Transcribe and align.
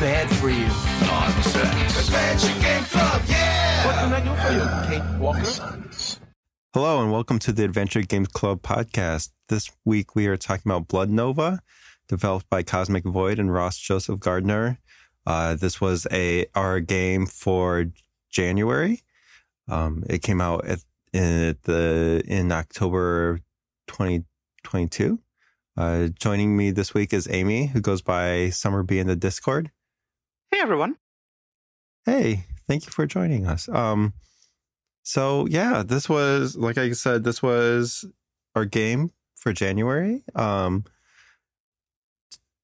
bad 0.00 0.30
for 0.36 0.48
you. 0.48 0.66
Nonsense. 1.08 2.08
Adventure 2.08 2.60
Game 2.60 2.84
Club, 2.84 3.22
yeah! 3.26 3.84
What 3.84 3.96
can 3.96 4.12
I 4.12 4.20
do 4.20 4.32
for 4.40 4.52
you, 4.52 5.00
Kate 5.00 5.18
Walker? 5.18 5.80
Hello, 6.72 7.02
and 7.02 7.10
welcome 7.10 7.40
to 7.40 7.50
the 7.50 7.64
Adventure 7.64 8.02
Games 8.02 8.28
Club 8.28 8.62
podcast. 8.62 9.30
This 9.48 9.68
week 9.84 10.14
we 10.14 10.28
are 10.28 10.36
talking 10.36 10.70
about 10.70 10.86
Blood 10.86 11.10
Nova, 11.10 11.60
developed 12.06 12.48
by 12.48 12.62
Cosmic 12.62 13.04
Void 13.04 13.40
and 13.40 13.52
Ross 13.52 13.76
Joseph 13.76 14.20
Gardner. 14.20 14.78
Uh, 15.26 15.56
this 15.56 15.80
was 15.80 16.06
a 16.12 16.46
our 16.54 16.78
game 16.78 17.26
for 17.26 17.86
January. 18.30 19.02
Um, 19.66 20.04
it 20.08 20.22
came 20.22 20.40
out 20.40 20.64
at, 20.64 20.78
in 21.12 21.56
the 21.64 22.22
in 22.24 22.52
October 22.52 23.40
2022. 23.88 25.18
Uh, 25.76 26.06
joining 26.20 26.56
me 26.56 26.70
this 26.70 26.94
week 26.94 27.12
is 27.12 27.26
Amy, 27.30 27.66
who 27.66 27.80
goes 27.80 28.00
by 28.00 28.50
Summer 28.50 28.84
B 28.84 29.00
in 29.00 29.08
the 29.08 29.16
Discord. 29.16 29.72
Hey 30.50 30.60
everyone. 30.60 30.96
Hey, 32.06 32.46
thank 32.66 32.86
you 32.86 32.90
for 32.90 33.06
joining 33.06 33.46
us. 33.46 33.68
Um, 33.68 34.14
so 35.02 35.46
yeah, 35.46 35.82
this 35.84 36.08
was 36.08 36.56
like 36.56 36.78
I 36.78 36.92
said, 36.92 37.22
this 37.22 37.42
was 37.42 38.06
our 38.54 38.64
game 38.64 39.12
for 39.36 39.52
January. 39.52 40.24
Um, 40.34 40.84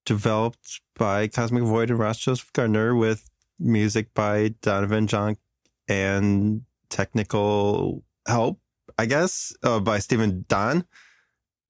developed 0.07 0.81
by 0.97 1.29
Cosmic 1.29 1.63
Void 1.63 1.91
and 1.91 1.99
Ross 1.99 2.19
Joseph 2.19 2.53
Gardner 2.55 2.97
with 2.97 3.29
music 3.59 4.15
by 4.15 4.55
Donovan 4.63 5.07
Jonk 5.07 5.37
and 5.87 6.63
technical 6.89 8.03
help, 8.27 8.61
I 8.99 9.05
guess, 9.05 9.55
uh, 9.63 9.81
by 9.81 9.99
Steven 9.99 10.47
Don. 10.49 10.87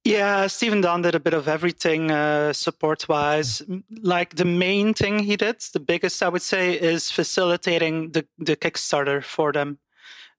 Yeah, 0.05 0.48
Steven 0.48 0.83
Don 0.83 1.00
did 1.00 1.14
a 1.14 1.20
bit 1.20 1.33
of 1.33 1.48
everything 1.48 2.10
uh, 2.10 2.52
support 2.52 3.08
wise. 3.08 3.62
Like 4.02 4.36
the 4.36 4.44
main 4.44 4.92
thing 4.92 5.19
he 5.19 5.36
did, 5.36 5.60
the 5.72 5.80
biggest 5.80 6.22
I 6.22 6.28
would 6.28 6.42
say, 6.42 6.74
is 6.78 7.10
facilitating 7.10 8.12
the, 8.12 8.27
the 8.38 8.55
Kickstarter 8.55 9.25
for 9.25 9.50
them. 9.50 9.78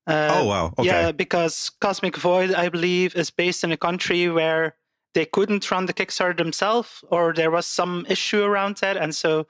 Uh, 0.06 0.30
oh, 0.36 0.46
wow. 0.46 0.74
Okay. 0.78 0.88
Yeah, 0.88 1.12
because 1.12 1.72
Cosmic 1.82 2.16
Void, 2.16 2.54
I 2.54 2.70
believe, 2.70 3.16
is 3.16 3.32
based 3.32 3.64
in 3.64 3.72
a 3.72 3.78
country 3.78 4.30
where 4.30 4.76
they 5.16 5.26
couldn't 5.26 5.72
run 5.72 5.88
the 5.88 5.94
Kickstarter 5.94 6.38
themselves, 6.38 7.04
or 7.10 7.34
there 7.34 7.50
was 7.50 7.66
some 7.66 8.06
issue 8.08 8.44
around 8.44 8.78
that. 8.78 8.98
And 8.98 9.16
so 9.16 9.48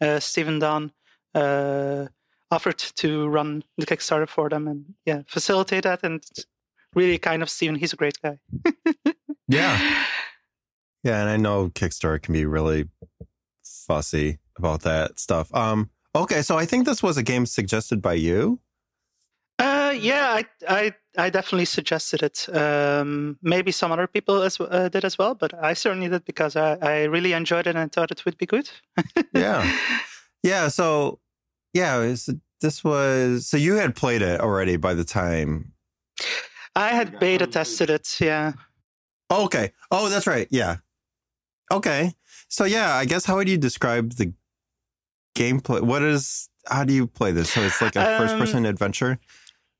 uh, 0.00 0.18
Steven 0.18 0.58
Don 0.58 0.90
uh, 1.36 2.06
offered 2.50 2.78
to 2.78 3.28
run 3.28 3.62
the 3.78 3.86
Kickstarter 3.86 4.28
for 4.28 4.48
them 4.48 4.66
and 4.66 4.94
yeah, 5.06 5.22
facilitate 5.28 5.84
that. 5.84 6.02
And 6.02 6.24
really 6.94 7.18
kind 7.18 7.42
of 7.42 7.50
Steven, 7.50 7.76
he's 7.76 7.92
a 7.92 7.96
great 7.96 8.18
guy. 8.20 8.38
yeah. 9.48 10.04
Yeah. 11.04 11.20
And 11.20 11.28
I 11.28 11.36
know 11.36 11.68
Kickstarter 11.68 12.22
can 12.22 12.32
be 12.32 12.46
really 12.46 12.88
fussy 13.64 14.38
about 14.56 14.82
that 14.82 15.18
stuff. 15.18 15.52
Um, 15.52 15.90
okay. 16.14 16.42
So 16.42 16.56
I 16.56 16.64
think 16.64 16.86
this 16.86 17.02
was 17.02 17.16
a 17.16 17.24
game 17.24 17.44
suggested 17.44 18.00
by 18.00 18.12
you. 18.12 18.60
Uh, 19.58 19.92
yeah, 19.96 20.30
I, 20.32 20.44
I, 20.68 20.92
I 21.18 21.30
definitely 21.30 21.66
suggested 21.66 22.22
it. 22.22 22.48
Um, 22.54 23.38
maybe 23.42 23.70
some 23.70 23.92
other 23.92 24.06
people 24.06 24.42
as, 24.42 24.58
uh, 24.60 24.88
did 24.88 25.04
as 25.04 25.18
well, 25.18 25.34
but 25.34 25.52
I 25.62 25.74
certainly 25.74 26.08
did 26.08 26.24
because 26.24 26.56
I, 26.56 26.78
I 26.82 27.02
really 27.04 27.32
enjoyed 27.32 27.66
it 27.66 27.76
and 27.76 27.92
thought 27.92 28.10
it 28.10 28.24
would 28.24 28.38
be 28.38 28.46
good. 28.46 28.70
yeah, 29.34 29.78
yeah. 30.42 30.68
So, 30.68 31.20
yeah, 31.74 31.98
was, 31.98 32.28
this 32.60 32.82
was 32.82 33.46
so 33.46 33.56
you 33.56 33.74
had 33.74 33.94
played 33.94 34.22
it 34.22 34.40
already 34.40 34.76
by 34.76 34.94
the 34.94 35.04
time. 35.04 35.72
I 36.74 36.88
had 36.88 37.20
beta 37.20 37.46
tested 37.46 37.90
it. 37.90 38.20
Yeah. 38.20 38.54
Oh, 39.32 39.44
okay. 39.44 39.72
Oh, 39.90 40.10
that's 40.10 40.26
right. 40.26 40.46
Yeah. 40.50 40.76
Okay. 41.70 42.12
So 42.48 42.64
yeah, 42.64 42.94
I 42.94 43.06
guess 43.06 43.24
how 43.24 43.36
would 43.36 43.48
you 43.48 43.56
describe 43.56 44.12
the 44.12 44.34
gameplay? 45.34 45.80
What 45.80 46.02
is 46.02 46.50
how 46.66 46.84
do 46.84 46.92
you 46.92 47.06
play 47.06 47.32
this? 47.32 47.50
So 47.50 47.64
it's 47.64 47.80
like 47.80 47.96
a 47.96 48.04
first 48.18 48.38
person 48.38 48.58
um, 48.58 48.66
adventure. 48.66 49.18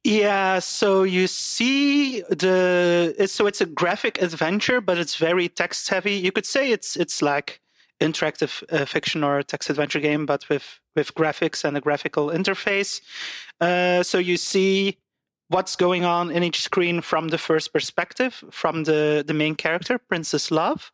Yeah, 0.04 0.58
so 0.58 1.02
you 1.02 1.26
see 1.26 2.22
the 2.22 3.14
it's, 3.18 3.32
so 3.32 3.46
it's 3.46 3.60
a 3.60 3.66
graphic 3.66 4.20
adventure, 4.22 4.80
but 4.80 4.96
it's 4.96 5.16
very 5.16 5.48
text 5.48 5.88
heavy. 5.90 6.14
You 6.14 6.32
could 6.32 6.46
say 6.46 6.72
it's 6.72 6.96
it's 6.96 7.20
like 7.20 7.60
interactive 8.00 8.64
uh, 8.72 8.86
fiction 8.86 9.22
or 9.22 9.38
a 9.38 9.44
text 9.44 9.68
adventure 9.68 10.00
game, 10.00 10.24
but 10.24 10.48
with 10.48 10.80
with 10.96 11.14
graphics 11.14 11.62
and 11.62 11.76
a 11.76 11.80
graphical 11.80 12.28
interface. 12.28 13.02
Uh, 13.60 14.02
so 14.02 14.16
you 14.18 14.38
see 14.38 14.98
what's 15.52 15.76
going 15.76 16.04
on 16.04 16.30
in 16.30 16.42
each 16.42 16.62
screen 16.62 17.02
from 17.02 17.28
the 17.28 17.38
first 17.38 17.72
perspective 17.72 18.42
from 18.50 18.84
the 18.84 19.22
the 19.26 19.34
main 19.34 19.54
character 19.54 19.98
princess 19.98 20.50
love. 20.50 20.90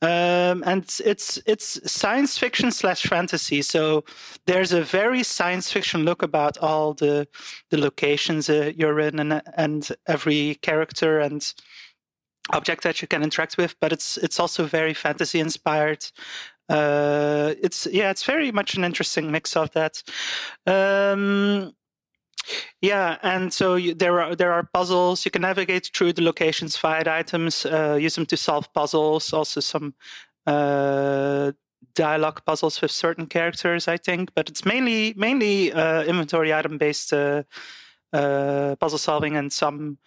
Um, 0.00 0.64
and 0.66 0.84
it's 1.04 1.38
it's 1.46 1.80
science 1.90 2.38
fiction 2.38 2.70
slash 2.72 3.02
fantasy. 3.02 3.62
So 3.62 4.04
there's 4.46 4.72
a 4.72 4.82
very 4.82 5.22
science 5.22 5.70
fiction 5.70 6.04
look 6.04 6.22
about 6.22 6.58
all 6.58 6.94
the 6.94 7.28
the 7.70 7.78
locations 7.78 8.48
uh, 8.48 8.72
you're 8.76 9.00
in 9.00 9.18
and 9.20 9.42
and 9.56 9.88
every 10.06 10.58
character 10.62 11.20
and 11.20 11.54
object 12.52 12.82
that 12.82 13.00
you 13.00 13.06
can 13.08 13.22
interact 13.22 13.56
with 13.56 13.76
but 13.80 13.92
it's 13.92 14.16
it's 14.16 14.40
also 14.40 14.64
very 14.64 14.94
fantasy 14.94 15.38
inspired. 15.38 16.04
Uh, 16.68 17.54
it's 17.60 17.86
yeah 17.86 18.10
it's 18.10 18.24
very 18.24 18.50
much 18.50 18.74
an 18.76 18.84
interesting 18.84 19.30
mix 19.30 19.56
of 19.56 19.70
that. 19.72 20.02
Um, 20.66 21.74
yeah, 22.80 23.18
and 23.22 23.52
so 23.52 23.76
you, 23.76 23.94
there 23.94 24.20
are 24.20 24.34
there 24.34 24.52
are 24.52 24.68
puzzles. 24.74 25.24
You 25.24 25.30
can 25.30 25.42
navigate 25.42 25.90
through 25.94 26.14
the 26.14 26.22
locations, 26.22 26.76
find 26.76 27.08
items, 27.08 27.64
uh, 27.66 27.98
use 28.00 28.14
them 28.14 28.26
to 28.26 28.36
solve 28.36 28.72
puzzles. 28.72 29.32
Also, 29.32 29.60
some 29.60 29.94
uh, 30.46 31.52
dialogue 31.94 32.42
puzzles 32.44 32.80
with 32.80 32.90
certain 32.90 33.26
characters, 33.26 33.88
I 33.88 33.96
think. 33.96 34.34
But 34.34 34.48
it's 34.48 34.64
mainly 34.64 35.14
mainly 35.16 35.72
uh, 35.72 36.02
inventory 36.04 36.52
item 36.52 36.78
based 36.78 37.12
uh, 37.12 37.44
uh, 38.12 38.76
puzzle 38.76 38.98
solving 38.98 39.36
and 39.36 39.52
some 39.52 39.98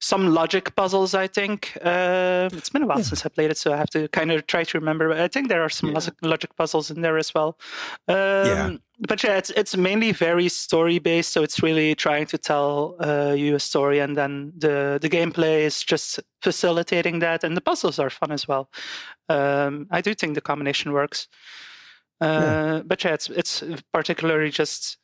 some 0.00 0.34
logic 0.34 0.74
puzzles. 0.76 1.14
I 1.14 1.26
think 1.26 1.76
uh, 1.82 2.48
it's 2.52 2.70
been 2.70 2.82
a 2.82 2.86
while 2.86 2.98
yeah. 2.98 3.04
since 3.04 3.24
I 3.24 3.28
played 3.28 3.50
it, 3.50 3.58
so 3.58 3.72
I 3.72 3.76
have 3.76 3.90
to 3.90 4.08
kind 4.08 4.32
of 4.32 4.46
try 4.46 4.64
to 4.64 4.78
remember. 4.78 5.08
But 5.08 5.20
I 5.20 5.28
think 5.28 5.48
there 5.48 5.62
are 5.62 5.68
some 5.68 5.90
yeah. 5.90 6.00
logic 6.22 6.56
puzzles 6.56 6.90
in 6.90 7.02
there 7.02 7.18
as 7.18 7.34
well. 7.34 7.58
Um, 8.08 8.16
yeah 8.16 8.76
but 9.08 9.22
yeah, 9.22 9.36
it's 9.36 9.50
it's 9.50 9.76
mainly 9.76 10.12
very 10.12 10.48
story 10.48 10.98
based, 10.98 11.32
so 11.32 11.42
it's 11.42 11.62
really 11.62 11.94
trying 11.94 12.26
to 12.26 12.38
tell 12.38 12.96
uh, 13.00 13.34
you 13.36 13.54
a 13.54 13.60
story, 13.60 13.98
and 13.98 14.16
then 14.16 14.52
the 14.56 14.98
the 15.00 15.08
gameplay 15.08 15.62
is 15.62 15.82
just 15.82 16.20
facilitating 16.42 17.20
that, 17.20 17.42
and 17.42 17.56
the 17.56 17.60
puzzles 17.62 17.98
are 17.98 18.10
fun 18.10 18.30
as 18.30 18.46
well. 18.46 18.68
Um, 19.28 19.86
I 19.90 20.00
do 20.02 20.14
think 20.14 20.34
the 20.34 20.40
combination 20.42 20.92
works, 20.92 21.28
uh, 22.20 22.26
yeah. 22.26 22.82
but 22.84 23.02
yeah, 23.02 23.14
it's 23.14 23.30
it's 23.30 23.64
particularly 23.92 24.50
just 24.50 24.98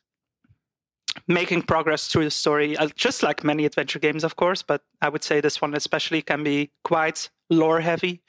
making 1.27 1.63
progress 1.63 2.07
through 2.07 2.25
the 2.25 2.31
story, 2.31 2.77
uh, 2.77 2.87
just 2.95 3.23
like 3.23 3.43
many 3.43 3.65
adventure 3.65 3.99
games, 3.99 4.23
of 4.23 4.35
course. 4.35 4.61
But 4.63 4.83
I 5.01 5.09
would 5.09 5.23
say 5.23 5.41
this 5.41 5.61
one 5.61 5.75
especially 5.75 6.21
can 6.21 6.43
be 6.43 6.71
quite 6.83 7.29
lore 7.49 7.79
heavy, 7.81 8.21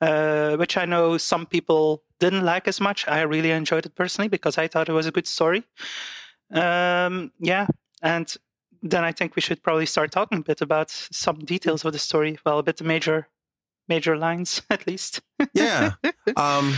uh, 0.00 0.56
which 0.56 0.76
I 0.76 0.84
know 0.84 1.18
some 1.18 1.46
people 1.46 2.02
didn't 2.18 2.44
like 2.44 2.68
as 2.68 2.80
much. 2.80 3.06
I 3.08 3.22
really 3.22 3.50
enjoyed 3.50 3.86
it 3.86 3.94
personally 3.94 4.28
because 4.28 4.58
I 4.58 4.68
thought 4.68 4.88
it 4.88 4.92
was 4.92 5.06
a 5.06 5.12
good 5.12 5.26
story. 5.26 5.64
Um, 6.52 7.32
yeah, 7.38 7.66
and 8.02 8.34
then 8.82 9.04
I 9.04 9.12
think 9.12 9.36
we 9.36 9.42
should 9.42 9.62
probably 9.62 9.86
start 9.86 10.10
talking 10.10 10.38
a 10.38 10.42
bit 10.42 10.60
about 10.60 10.90
some 10.90 11.38
details 11.38 11.84
of 11.84 11.92
the 11.92 11.98
story. 11.98 12.38
Well, 12.44 12.58
a 12.58 12.62
bit 12.62 12.76
the 12.76 12.84
major, 12.84 13.28
major 13.88 14.16
lines 14.16 14.62
at 14.70 14.86
least. 14.86 15.20
yeah, 15.54 15.92
um, 16.36 16.74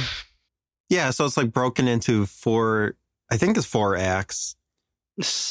yeah. 0.88 1.10
So 1.10 1.24
it's 1.24 1.36
like 1.36 1.52
broken 1.52 1.88
into 1.88 2.26
four. 2.26 2.96
I 3.30 3.36
think 3.36 3.56
it's 3.56 3.66
four 3.66 3.96
acts. 3.96 4.56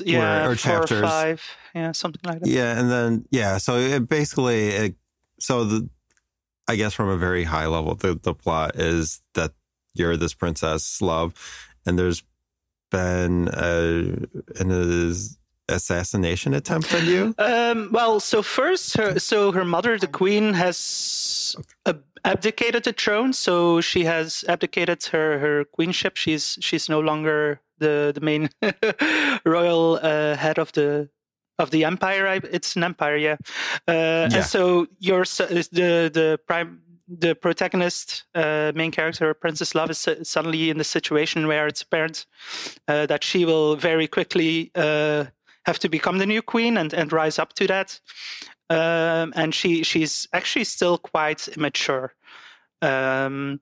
Yeah, 0.03 0.47
or, 0.47 0.51
or 0.51 0.55
chapters. 0.55 1.01
Or 1.01 1.07
five. 1.07 1.41
Yeah, 1.73 1.91
something 1.93 2.21
like 2.25 2.41
that. 2.41 2.49
Yeah, 2.49 2.79
and 2.79 2.91
then 2.91 3.25
yeah. 3.31 3.57
So 3.57 3.77
it 3.77 4.09
basically, 4.09 4.67
it, 4.67 4.95
so 5.39 5.63
the 5.63 5.89
I 6.67 6.75
guess 6.75 6.93
from 6.93 7.09
a 7.09 7.17
very 7.17 7.43
high 7.43 7.67
level, 7.67 7.95
the, 7.95 8.19
the 8.21 8.33
plot 8.33 8.75
is 8.75 9.21
that 9.33 9.51
you're 9.93 10.17
this 10.17 10.33
princess 10.33 11.01
love, 11.01 11.33
and 11.85 11.97
there's 11.99 12.23
been 12.89 13.49
a, 13.53 14.15
an 14.59 15.15
assassination 15.67 16.53
attempt 16.53 16.93
on 16.93 17.05
you. 17.05 17.35
Um, 17.37 17.89
well, 17.91 18.19
so 18.19 18.41
first, 18.41 18.97
her, 18.97 19.19
so 19.19 19.51
her 19.51 19.65
mother, 19.65 19.97
the 19.97 20.07
queen, 20.07 20.53
has 20.53 21.55
abdicated 22.23 22.83
the 22.83 22.93
throne. 22.93 23.33
So 23.33 23.81
she 23.81 24.05
has 24.05 24.45
abdicated 24.47 25.03
her 25.05 25.39
her 25.39 25.65
queenship. 25.65 26.17
She's 26.17 26.57
she's 26.61 26.87
no 26.87 26.99
longer 26.99 27.59
the 27.83 28.11
the 28.13 28.21
main 28.21 28.49
royal 29.45 29.99
uh, 30.01 30.35
head 30.35 30.57
of 30.57 30.71
the 30.71 31.09
of 31.59 31.69
the 31.69 31.85
empire. 31.85 32.39
It's 32.51 32.75
an 32.75 32.83
empire, 32.83 33.17
yeah. 33.17 33.37
Uh, 33.87 33.93
yeah. 33.93 34.29
And 34.33 34.45
so 34.45 34.87
your 34.99 35.23
the 35.23 36.09
the 36.13 36.39
prime 36.47 36.81
the 37.07 37.35
protagonist, 37.35 38.23
uh, 38.33 38.71
main 38.75 38.91
character, 38.91 39.33
Princess 39.33 39.75
Love, 39.75 39.91
is 39.91 40.07
suddenly 40.23 40.69
in 40.69 40.77
the 40.77 40.83
situation 40.83 41.47
where 41.47 41.67
it's 41.67 41.81
apparent 41.81 42.25
uh, 42.87 43.05
that 43.07 43.23
she 43.23 43.45
will 43.45 43.75
very 43.75 44.07
quickly 44.07 44.71
uh, 44.75 45.25
have 45.65 45.79
to 45.79 45.89
become 45.89 46.17
the 46.17 46.25
new 46.25 46.41
queen 46.41 46.77
and, 46.77 46.93
and 46.93 47.11
rise 47.11 47.39
up 47.39 47.53
to 47.53 47.67
that. 47.67 47.99
Um, 48.69 49.33
and 49.35 49.53
she 49.53 49.83
she's 49.83 50.27
actually 50.33 50.63
still 50.63 50.97
quite 50.97 51.47
immature. 51.49 52.13
Um, 52.81 53.59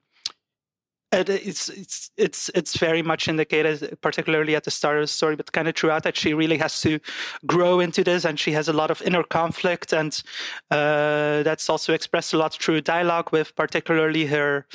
it's 1.11 1.69
it's 1.69 2.11
it's 2.17 2.49
it's 2.55 2.77
very 2.77 3.01
much 3.01 3.27
indicated, 3.27 3.97
particularly 4.01 4.55
at 4.55 4.63
the 4.63 4.71
start 4.71 4.97
of 4.97 5.03
the 5.03 5.07
story, 5.07 5.35
but 5.35 5.51
kind 5.51 5.67
of 5.67 5.75
throughout 5.75 6.03
that 6.03 6.15
she 6.15 6.33
really 6.33 6.57
has 6.57 6.81
to 6.81 6.99
grow 7.45 7.79
into 7.79 8.03
this, 8.03 8.25
and 8.25 8.39
she 8.39 8.51
has 8.53 8.67
a 8.67 8.73
lot 8.73 8.91
of 8.91 9.01
inner 9.01 9.23
conflict, 9.23 9.93
and 9.93 10.23
uh, 10.71 11.43
that's 11.43 11.69
also 11.69 11.93
expressed 11.93 12.33
a 12.33 12.37
lot 12.37 12.53
through 12.53 12.81
dialogue 12.81 13.31
with, 13.31 13.55
particularly 13.55 14.25
her 14.25 14.65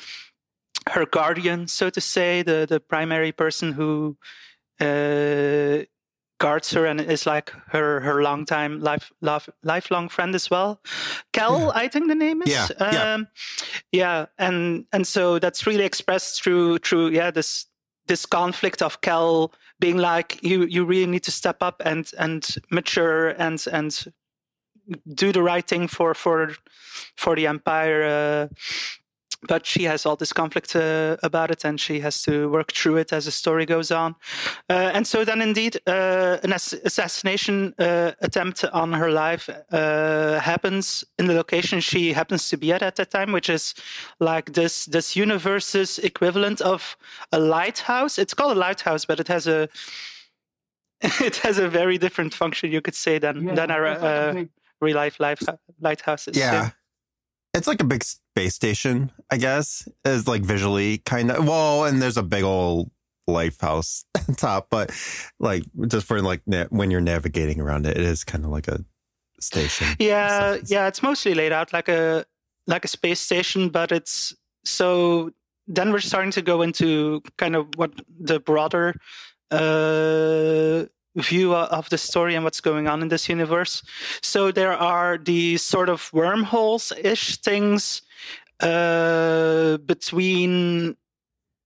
her 0.91 1.07
guardian, 1.07 1.67
so 1.67 1.91
to 1.91 2.01
say, 2.01 2.43
the 2.43 2.67
the 2.69 2.81
primary 2.81 3.33
person 3.33 3.73
who 3.73 4.17
uh, 4.81 5.85
guards 6.39 6.73
her 6.73 6.85
and 6.87 7.01
is 7.01 7.27
like 7.27 7.51
her 7.69 8.01
her 8.01 8.23
longtime 8.23 8.81
life, 8.81 9.11
life 9.21 9.49
lifelong 9.63 10.09
friend 10.09 10.35
as 10.35 10.51
well. 10.51 10.81
Kel, 11.33 11.61
yeah. 11.61 11.71
I 11.75 11.89
think 11.89 12.09
the 12.09 12.15
name 12.15 12.43
is. 12.43 12.49
Yeah, 12.49 12.69
yeah. 12.81 13.15
Um, 13.15 13.29
yeah, 13.93 14.27
and 14.39 14.85
and 14.93 15.07
so 15.07 15.39
that's 15.39 15.67
really 15.67 15.85
expressed 15.85 16.43
through 16.43 16.79
through 16.79 17.09
yeah 17.09 17.31
this 17.31 17.67
this 18.07 18.27
conflict 18.27 18.83
of 18.83 19.01
Kel 19.01 19.53
being 19.81 19.97
like 19.97 20.43
you 20.43 20.65
you 20.65 20.85
really 20.85 21.11
need 21.11 21.25
to 21.25 21.33
step 21.33 21.63
up 21.63 21.83
and 21.85 22.11
and 22.19 22.57
mature 22.71 23.31
and 23.31 23.65
and 23.73 24.13
do 25.15 25.33
the 25.33 25.43
right 25.43 25.67
thing 25.67 25.89
for 25.89 26.15
for 26.15 26.55
for 27.17 27.35
the 27.35 27.47
empire. 27.47 28.05
Uh, 28.05 28.55
but 29.49 29.67
she 29.67 29.85
has 29.85 30.07
all 30.07 30.17
this 30.17 30.33
conflict 30.33 30.75
uh, 30.75 31.17
about 31.23 31.51
it 31.51 31.65
and 31.65 31.81
she 31.81 32.01
has 32.01 32.23
to 32.23 32.49
work 32.51 32.73
through 32.73 32.97
it 32.97 33.13
as 33.13 33.25
the 33.25 33.31
story 33.31 33.67
goes 33.67 33.91
on. 33.91 34.15
Uh, 34.69 34.91
and 34.95 35.07
so 35.07 35.25
then 35.25 35.41
indeed 35.41 35.77
uh, 35.87 36.39
an 36.43 36.53
ass- 36.53 36.75
assassination 36.85 37.75
uh, 37.79 38.13
attempt 38.21 38.65
on 38.65 38.93
her 38.93 39.11
life 39.11 39.49
uh, 39.73 40.41
happens 40.41 41.05
in 41.19 41.27
the 41.27 41.35
location 41.35 41.81
she 41.81 42.13
happens 42.13 42.49
to 42.49 42.57
be 42.57 42.73
at 42.73 42.83
at 42.83 42.97
that 42.97 43.11
time 43.11 43.33
which 43.33 43.49
is 43.49 43.75
like 44.21 44.53
this 44.53 44.87
this 44.87 45.17
universe's 45.17 45.99
equivalent 45.99 46.61
of 46.61 46.97
a 47.33 47.39
lighthouse. 47.39 48.19
It's 48.19 48.35
called 48.35 48.57
a 48.57 48.61
lighthouse 48.61 49.05
but 49.05 49.21
it 49.21 49.29
has 49.29 49.47
a 49.47 49.69
it 51.01 51.37
has 51.37 51.59
a 51.59 51.69
very 51.69 51.99
different 51.99 52.33
function 52.33 52.73
you 52.73 52.81
could 52.81 52.95
say 52.95 53.19
than 53.19 53.49
yeah, 53.49 53.55
than 53.55 53.71
our 53.71 53.87
uh, 53.87 54.45
real 54.81 54.97
life 54.97 55.21
life 55.21 55.43
lighthouses 55.81 56.37
yeah 56.37 56.71
it's 57.57 57.67
like 57.67 57.81
a 57.81 57.85
big 57.85 58.05
space 58.05 58.55
station, 58.55 59.11
I 59.31 59.39
guess, 59.39 59.89
is 60.05 60.29
like 60.29 60.43
visually 60.43 60.99
kind 60.99 61.31
of. 61.31 61.47
Well, 61.47 61.85
and 61.85 62.01
there's 62.01 62.17
a 62.17 62.23
big 62.23 62.45
old 62.45 62.91
lighthouse 63.27 64.05
top, 64.37 64.69
but 64.71 64.93
like 65.41 65.65
just 65.89 66.07
for 66.07 66.21
like 66.21 66.43
na- 66.47 66.67
when 66.71 66.91
you're 66.91 67.01
navigating 67.01 67.61
around 67.61 67.87
it, 67.87 67.97
it 67.97 68.05
is 68.05 68.25
kind 68.25 68.45
of 68.45 68.51
like 68.51 68.69
a 68.69 68.85
station. 69.41 69.89
Yeah, 69.99 70.59
yeah, 70.67 70.87
it's 70.87 71.03
mostly 71.03 71.35
laid 71.35 71.53
out 71.53 71.73
like 71.73 71.89
a 71.89 72.27
like 72.67 72.85
a 72.85 72.89
space 72.89 73.21
station, 73.21 73.71
but 73.71 73.91
it's 73.91 74.35
so 74.65 75.33
then 75.67 75.93
we're 75.93 76.01
starting 76.01 76.31
to 76.33 76.43
go 76.43 76.63
into 76.63 77.23
kind 77.39 77.57
of 77.57 77.67
what 77.77 77.93
the 78.21 78.39
broader 78.39 78.95
uh 79.51 80.85
view 81.17 81.55
of 81.55 81.89
the 81.89 81.99
story 81.99 82.35
and 82.35 82.45
what's 82.45 82.61
going 82.61 82.87
on 82.89 83.03
in 83.03 83.09
this 83.09 83.29
universe. 83.29 83.83
So 84.23 84.53
there 84.53 84.75
are 84.75 85.19
these 85.19 85.63
sort 85.63 85.89
of 85.89 86.11
wormholes 86.13 86.93
ish 87.03 87.39
things 87.39 88.03
uh, 88.61 89.79
between 89.79 90.97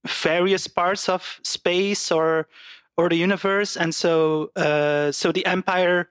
various 0.07 0.67
parts 0.67 1.09
of 1.09 1.41
space 1.43 2.11
or 2.11 2.49
or 2.97 3.09
the 3.09 3.17
universe, 3.17 3.77
and 3.77 3.95
so 3.95 4.51
uh, 4.57 5.13
so 5.13 5.33
the 5.33 5.47
empire. 5.47 6.11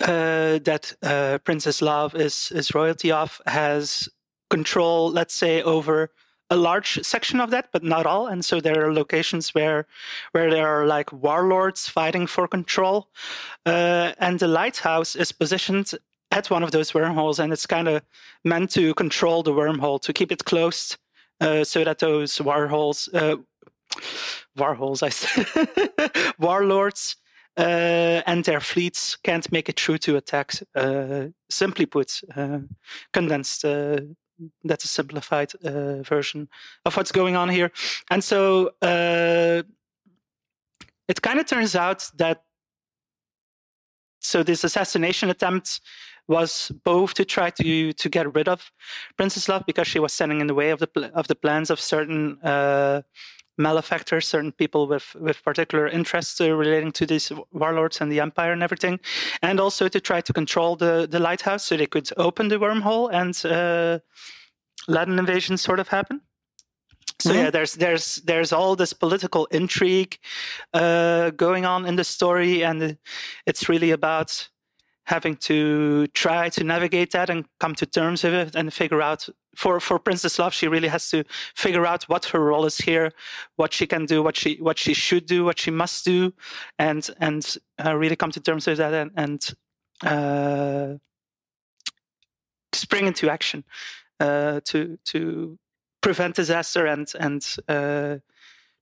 Uh, 0.00 0.58
that 0.64 0.92
uh, 1.04 1.38
Princess 1.44 1.80
Love 1.80 2.16
is 2.16 2.50
is 2.50 2.74
royalty 2.74 3.12
of 3.12 3.40
has 3.46 4.08
control, 4.50 5.12
let's 5.12 5.32
say, 5.32 5.62
over 5.62 6.10
a 6.52 6.56
large 6.56 7.02
section 7.02 7.40
of 7.40 7.50
that, 7.50 7.72
but 7.72 7.82
not 7.82 8.04
all. 8.04 8.26
And 8.26 8.44
so 8.44 8.60
there 8.60 8.84
are 8.84 8.92
locations 8.92 9.54
where 9.54 9.86
where 10.32 10.50
there 10.50 10.68
are 10.68 10.86
like 10.86 11.10
warlords 11.10 11.88
fighting 11.88 12.26
for 12.26 12.46
control, 12.46 13.08
uh, 13.64 14.12
and 14.18 14.38
the 14.38 14.48
lighthouse 14.48 15.16
is 15.16 15.32
positioned 15.32 15.92
at 16.30 16.50
one 16.50 16.62
of 16.62 16.70
those 16.70 16.94
wormholes, 16.94 17.38
and 17.38 17.52
it's 17.52 17.66
kind 17.66 17.88
of 17.88 18.02
meant 18.44 18.70
to 18.72 18.94
control 18.94 19.42
the 19.42 19.52
wormhole 19.52 20.00
to 20.02 20.12
keep 20.12 20.30
it 20.30 20.44
closed, 20.44 20.98
uh, 21.40 21.64
so 21.64 21.84
that 21.84 21.98
those 21.98 22.38
warholes, 22.38 23.08
uh, 23.14 23.36
warholes, 24.58 25.02
I 25.02 25.08
said, 25.08 26.32
warlords. 26.38 27.16
Uh, 27.54 28.22
and 28.26 28.44
their 28.44 28.60
fleets 28.60 29.16
can't 29.16 29.52
make 29.52 29.68
it 29.68 29.78
through 29.78 29.98
to 29.98 30.16
attacks. 30.16 30.62
Uh, 30.74 31.26
simply 31.50 31.84
put, 31.84 32.22
uh, 32.34 32.60
condensed 33.12 33.62
uh, 33.66 33.98
that's 34.64 34.84
a 34.84 34.88
simplified 34.88 35.52
uh, 35.64 36.02
version 36.02 36.48
of 36.84 36.96
what's 36.96 37.12
going 37.12 37.36
on 37.36 37.48
here. 37.48 37.70
And 38.10 38.22
so 38.22 38.72
uh, 38.82 39.62
it 41.08 41.22
kind 41.22 41.40
of 41.40 41.46
turns 41.46 41.74
out 41.76 42.10
that 42.16 42.42
so 44.20 44.42
this 44.42 44.64
assassination 44.64 45.30
attempt 45.30 45.80
was 46.28 46.70
both 46.84 47.14
to 47.14 47.24
try 47.24 47.50
to 47.50 47.92
to 47.92 48.08
get 48.08 48.34
rid 48.34 48.48
of 48.48 48.70
Princess 49.16 49.48
Love 49.48 49.64
because 49.66 49.88
she 49.88 49.98
was 49.98 50.12
standing 50.12 50.40
in 50.40 50.46
the 50.46 50.54
way 50.54 50.70
of 50.70 50.78
the 50.78 51.10
of 51.14 51.26
the 51.26 51.34
plans 51.34 51.70
of 51.70 51.80
certain 51.80 52.38
uh, 52.42 53.02
malefactors, 53.58 54.26
certain 54.26 54.52
people 54.52 54.86
with 54.86 55.14
with 55.14 55.42
particular 55.42 55.86
interests 55.88 56.40
uh, 56.40 56.52
relating 56.52 56.92
to 56.92 57.06
these 57.06 57.32
warlords 57.52 58.00
and 58.00 58.10
the 58.10 58.20
empire 58.20 58.52
and 58.52 58.62
everything, 58.62 59.00
and 59.42 59.60
also 59.60 59.88
to 59.88 60.00
try 60.00 60.20
to 60.20 60.32
control 60.32 60.76
the 60.76 61.06
the 61.10 61.18
lighthouse 61.18 61.64
so 61.64 61.76
they 61.76 61.86
could 61.86 62.08
open 62.16 62.48
the 62.48 62.58
wormhole 62.58 63.10
and 63.12 63.44
uh, 63.44 63.98
let 64.88 65.08
an 65.08 65.18
invasion 65.18 65.56
sort 65.56 65.80
of 65.80 65.88
happen. 65.88 66.20
So 67.20 67.30
mm-hmm. 67.30 67.38
yeah, 67.38 67.50
there's 67.50 67.74
there's 67.74 68.16
there's 68.24 68.52
all 68.52 68.76
this 68.76 68.92
political 68.92 69.46
intrigue 69.50 70.18
uh, 70.74 71.30
going 71.30 71.64
on 71.64 71.86
in 71.86 71.96
the 71.96 72.04
story, 72.04 72.64
and 72.64 72.98
it's 73.46 73.68
really 73.68 73.90
about 73.90 74.48
having 75.04 75.36
to 75.36 76.06
try 76.08 76.48
to 76.48 76.64
navigate 76.64 77.10
that 77.12 77.28
and 77.28 77.44
come 77.58 77.74
to 77.74 77.86
terms 77.86 78.22
with 78.22 78.34
it 78.34 78.54
and 78.54 78.72
figure 78.72 79.02
out 79.02 79.28
for 79.54 79.80
for 79.80 79.98
princess 79.98 80.38
love 80.38 80.54
she 80.54 80.68
really 80.68 80.88
has 80.88 81.10
to 81.10 81.24
figure 81.54 81.86
out 81.86 82.04
what 82.04 82.24
her 82.26 82.40
role 82.40 82.64
is 82.64 82.78
here 82.78 83.12
what 83.56 83.72
she 83.72 83.86
can 83.86 84.06
do 84.06 84.22
what 84.22 84.36
she 84.36 84.56
what 84.56 84.78
she 84.78 84.94
should 84.94 85.26
do 85.26 85.44
what 85.44 85.58
she 85.58 85.70
must 85.70 86.04
do 86.04 86.32
and 86.78 87.10
and 87.20 87.56
uh, 87.84 87.96
really 87.96 88.16
come 88.16 88.30
to 88.30 88.40
terms 88.40 88.66
with 88.66 88.78
that 88.78 88.94
and, 88.94 89.10
and 89.16 89.54
uh, 90.04 90.96
spring 92.72 93.06
into 93.06 93.30
action 93.30 93.64
uh, 94.20 94.60
to 94.64 94.98
to 95.04 95.58
prevent 96.00 96.34
disaster 96.34 96.86
and 96.86 97.12
and 97.18 97.56
uh, 97.68 98.16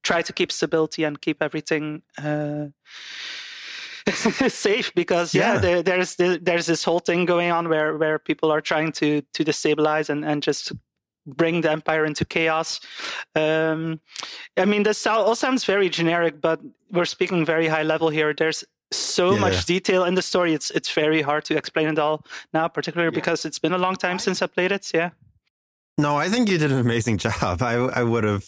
try 0.03 0.23
to 0.23 0.33
keep 0.33 0.51
stability 0.51 1.05
and 1.05 1.21
keep 1.21 1.43
everything 1.43 2.03
uh, 2.19 2.67
safe 4.49 4.93
because 4.95 5.35
yeah, 5.35 5.55
yeah 5.55 5.59
there, 5.59 5.83
there's 5.83 6.17
there's 6.17 6.67
this 6.67 6.85
whole 6.85 7.01
thing 7.01 7.25
going 7.25 7.51
on 7.51 7.69
where 7.69 7.97
where 7.97 8.19
people 8.19 8.51
are 8.51 8.61
trying 8.61 8.93
to 8.93 9.23
to 9.33 9.45
destabilize 9.45 10.09
and 10.09 10.25
and 10.25 10.43
just 10.43 10.73
bring 11.27 11.61
the 11.61 11.71
empire 11.71 12.05
into 12.05 12.25
chaos. 12.25 12.81
Um, 13.35 14.01
I 14.57 14.65
mean, 14.65 14.83
this 14.83 15.07
all 15.07 15.35
sounds 15.35 15.65
very 15.65 15.89
generic, 15.89 16.41
but 16.41 16.61
we're 16.91 17.05
speaking 17.05 17.45
very 17.45 17.69
high 17.69 17.83
level 17.83 18.09
here. 18.09 18.35
There's 18.35 18.65
so 18.93 19.33
yeah. 19.33 19.41
much 19.41 19.67
detail 19.67 20.05
in 20.05 20.15
the 20.15 20.23
story. 20.23 20.55
It's 20.55 20.71
it's 20.71 20.91
very 20.91 21.23
hard 21.23 21.45
to 21.47 21.57
explain 21.57 21.89
it 21.89 21.99
all 21.99 22.25
now, 22.53 22.69
particularly 22.69 23.13
yeah. 23.13 23.21
because 23.21 23.45
it's 23.45 23.59
been 23.59 23.73
a 23.73 23.79
long 23.79 23.97
time 23.97 24.19
since 24.19 24.43
I 24.43 24.47
played 24.47 24.73
it. 24.73 24.91
Yeah. 24.93 25.11
No, 25.99 26.17
I 26.17 26.29
think 26.29 26.49
you 26.49 26.59
did 26.59 26.73
an 26.73 26.79
amazing 26.79 27.19
job. 27.25 27.63
I 27.63 27.75
I 27.75 28.03
would 28.03 28.25
have 28.25 28.47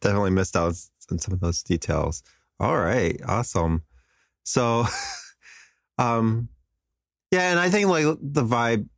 definitely 0.00 0.30
missed 0.30 0.56
out 0.56 0.74
on 1.10 1.18
some 1.18 1.34
of 1.34 1.40
those 1.40 1.62
details. 1.62 2.22
All 2.60 2.78
right, 2.78 3.20
awesome. 3.26 3.82
So, 4.44 4.86
um, 5.98 6.48
yeah, 7.30 7.50
and 7.50 7.58
I 7.58 7.70
think 7.70 7.88
like 7.88 8.04
the 8.20 8.44
vibe, 8.44 8.88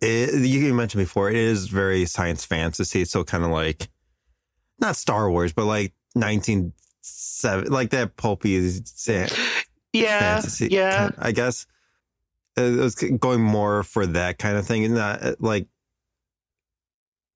it, 0.00 0.46
you 0.46 0.72
mentioned 0.74 1.02
before, 1.02 1.30
it 1.30 1.36
is 1.36 1.66
very 1.68 2.06
science 2.06 2.44
fantasy. 2.44 3.04
So 3.04 3.22
kind 3.24 3.44
of 3.44 3.50
like 3.50 3.88
not 4.78 4.96
Star 4.96 5.30
Wars, 5.30 5.52
but 5.52 5.66
like 5.66 5.92
nineteen 6.14 6.72
seven, 7.02 7.70
like 7.70 7.90
that 7.90 8.16
pulpy 8.16 8.56
yeah, 9.92 10.18
fantasy. 10.40 10.68
Yeah, 10.70 11.10
I 11.18 11.32
guess 11.32 11.66
it 12.56 12.78
was 12.78 12.94
going 12.94 13.42
more 13.42 13.82
for 13.82 14.06
that 14.06 14.38
kind 14.38 14.56
of 14.56 14.66
thing, 14.66 14.84
and 14.84 14.94
not 14.94 15.40
like 15.40 15.68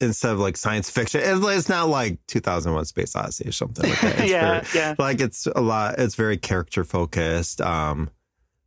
instead 0.01 0.33
of 0.33 0.39
like 0.39 0.57
science 0.57 0.91
fiction. 0.91 1.21
It's 1.25 1.69
not 1.69 1.89
like 1.89 2.19
2001 2.27 2.85
Space 2.85 3.17
Odyssey 3.17 3.49
or 3.49 3.53
something 3.53 3.89
like 3.89 4.01
that. 4.01 4.19
yeah, 4.29 4.61
very, 4.61 4.85
yeah. 4.85 4.95
Like 4.99 5.21
it's 5.21 5.47
a 5.47 5.61
lot, 5.61 5.99
it's 5.99 6.15
very 6.15 6.37
character 6.37 6.85
focused. 6.85 7.61
Um, 7.61 8.11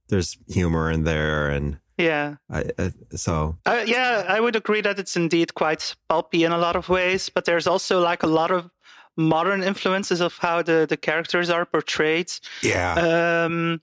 there's 0.09 0.37
humor 0.47 0.91
in 0.91 1.03
there 1.03 1.49
and 1.49 1.79
yeah. 1.97 2.35
I, 2.49 2.65
uh, 2.77 2.89
so 3.15 3.57
uh, 3.65 3.83
yeah, 3.85 4.25
I 4.27 4.39
would 4.39 4.55
agree 4.55 4.81
that 4.81 4.99
it's 4.99 5.15
indeed 5.15 5.53
quite 5.53 5.95
pulpy 6.09 6.43
in 6.43 6.51
a 6.51 6.57
lot 6.57 6.75
of 6.75 6.89
ways, 6.89 7.29
but 7.29 7.45
there's 7.45 7.67
also 7.67 8.01
like 8.01 8.23
a 8.23 8.27
lot 8.27 8.51
of 8.51 8.69
modern 9.15 9.61
influences 9.61 10.19
of 10.21 10.37
how 10.37 10.61
the, 10.61 10.85
the 10.89 10.97
characters 10.97 11.49
are 11.49 11.65
portrayed. 11.65 12.31
Yeah. 12.63 13.45
Um, 13.45 13.81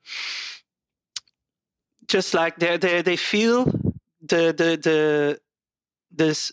just 2.09 2.35
like 2.35 2.59
they 2.59 2.77
they 2.79 3.03
they 3.03 3.17
feel 3.17 3.67
the 4.23 4.53
the 4.57 4.79
the 4.83 5.41
this 6.11 6.53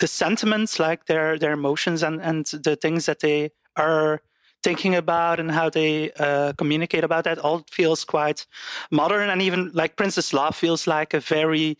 the 0.00 0.06
sentiments, 0.06 0.78
like 0.78 1.06
their 1.06 1.38
their 1.38 1.52
emotions 1.52 2.02
and 2.02 2.20
and 2.20 2.46
the 2.46 2.76
things 2.76 3.06
that 3.06 3.20
they 3.20 3.50
are 3.76 4.22
thinking 4.62 4.94
about 4.94 5.40
and 5.40 5.50
how 5.50 5.70
they 5.70 6.12
uh, 6.12 6.52
communicate 6.54 7.04
about 7.04 7.24
that 7.24 7.38
all 7.38 7.64
feels 7.70 8.04
quite 8.04 8.46
modern 8.90 9.30
and 9.30 9.40
even 9.40 9.70
like 9.72 9.96
princess 9.96 10.32
love 10.32 10.54
feels 10.54 10.86
like 10.86 11.14
a 11.14 11.20
very 11.20 11.78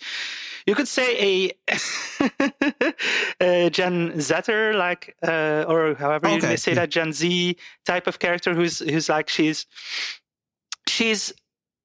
you 0.67 0.75
could 0.75 0.89
say 0.89 1.53
a, 1.71 2.93
a 3.41 3.71
gen 3.71 4.19
zer 4.21 4.73
like 4.75 5.15
uh, 5.23 5.65
or 5.69 5.95
however 5.95 6.27
okay. 6.29 6.37
you 6.37 6.43
may 6.43 6.57
say 6.57 6.75
that 6.75 6.91
gen 6.91 7.13
z 7.13 7.57
type 7.85 8.07
of 8.07 8.19
character 8.19 8.55
who's 8.55 8.79
who's 8.79 9.09
like 9.09 9.29
she's 9.29 9.67
she's 10.89 11.33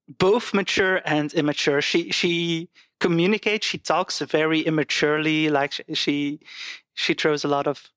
both 0.07 0.53
mature 0.53 1.01
and 1.05 1.33
immature 1.33 1.81
she 1.81 2.11
she 2.11 2.69
communicates 2.99 3.65
she 3.67 3.77
talks 3.77 4.19
very 4.19 4.61
immaturely 4.61 5.49
like 5.49 5.73
she 5.93 6.39
she 6.93 7.13
throws 7.13 7.43
a 7.43 7.47
lot 7.47 7.67
of 7.67 7.89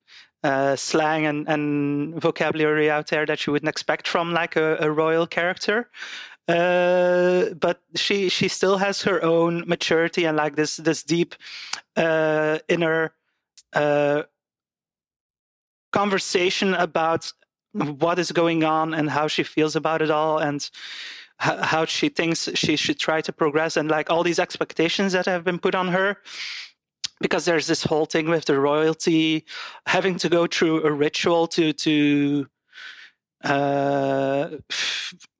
uh, 0.44 0.76
slang 0.76 1.26
and, 1.26 1.48
and 1.48 2.20
vocabulary 2.20 2.90
out 2.90 3.08
there 3.08 3.26
that 3.26 3.46
you 3.46 3.52
wouldn't 3.52 3.68
expect 3.68 4.06
from 4.06 4.32
like 4.32 4.56
a, 4.56 4.76
a 4.80 4.90
royal 4.90 5.26
character. 5.26 5.88
Uh, 6.46 7.50
but 7.60 7.82
she 7.94 8.28
she 8.28 8.48
still 8.48 8.78
has 8.78 9.02
her 9.02 9.22
own 9.22 9.64
maturity 9.66 10.24
and 10.24 10.36
like 10.36 10.56
this 10.56 10.76
this 10.76 11.02
deep 11.02 11.34
uh, 11.96 12.58
inner 12.68 13.12
uh, 13.74 14.22
conversation 15.92 16.72
about 16.74 17.30
what 17.74 18.18
is 18.18 18.32
going 18.32 18.64
on 18.64 18.94
and 18.94 19.10
how 19.10 19.28
she 19.28 19.42
feels 19.42 19.76
about 19.76 20.00
it 20.00 20.10
all 20.10 20.38
and 20.38 20.70
how 21.38 21.84
she 21.84 22.08
thinks 22.08 22.48
she 22.54 22.76
should 22.76 22.98
try 22.98 23.20
to 23.20 23.32
progress 23.32 23.76
and 23.76 23.88
like 23.90 24.10
all 24.10 24.22
these 24.22 24.38
expectations 24.38 25.12
that 25.12 25.26
have 25.26 25.44
been 25.44 25.58
put 25.58 25.74
on 25.74 25.88
her. 25.88 26.16
Because 27.20 27.44
there's 27.44 27.66
this 27.66 27.82
whole 27.82 28.06
thing 28.06 28.28
with 28.28 28.44
the 28.44 28.60
royalty 28.60 29.44
having 29.86 30.16
to 30.18 30.28
go 30.28 30.46
through 30.46 30.84
a 30.84 30.92
ritual 30.92 31.48
to 31.48 31.72
to 31.72 32.46
uh, 33.42 34.50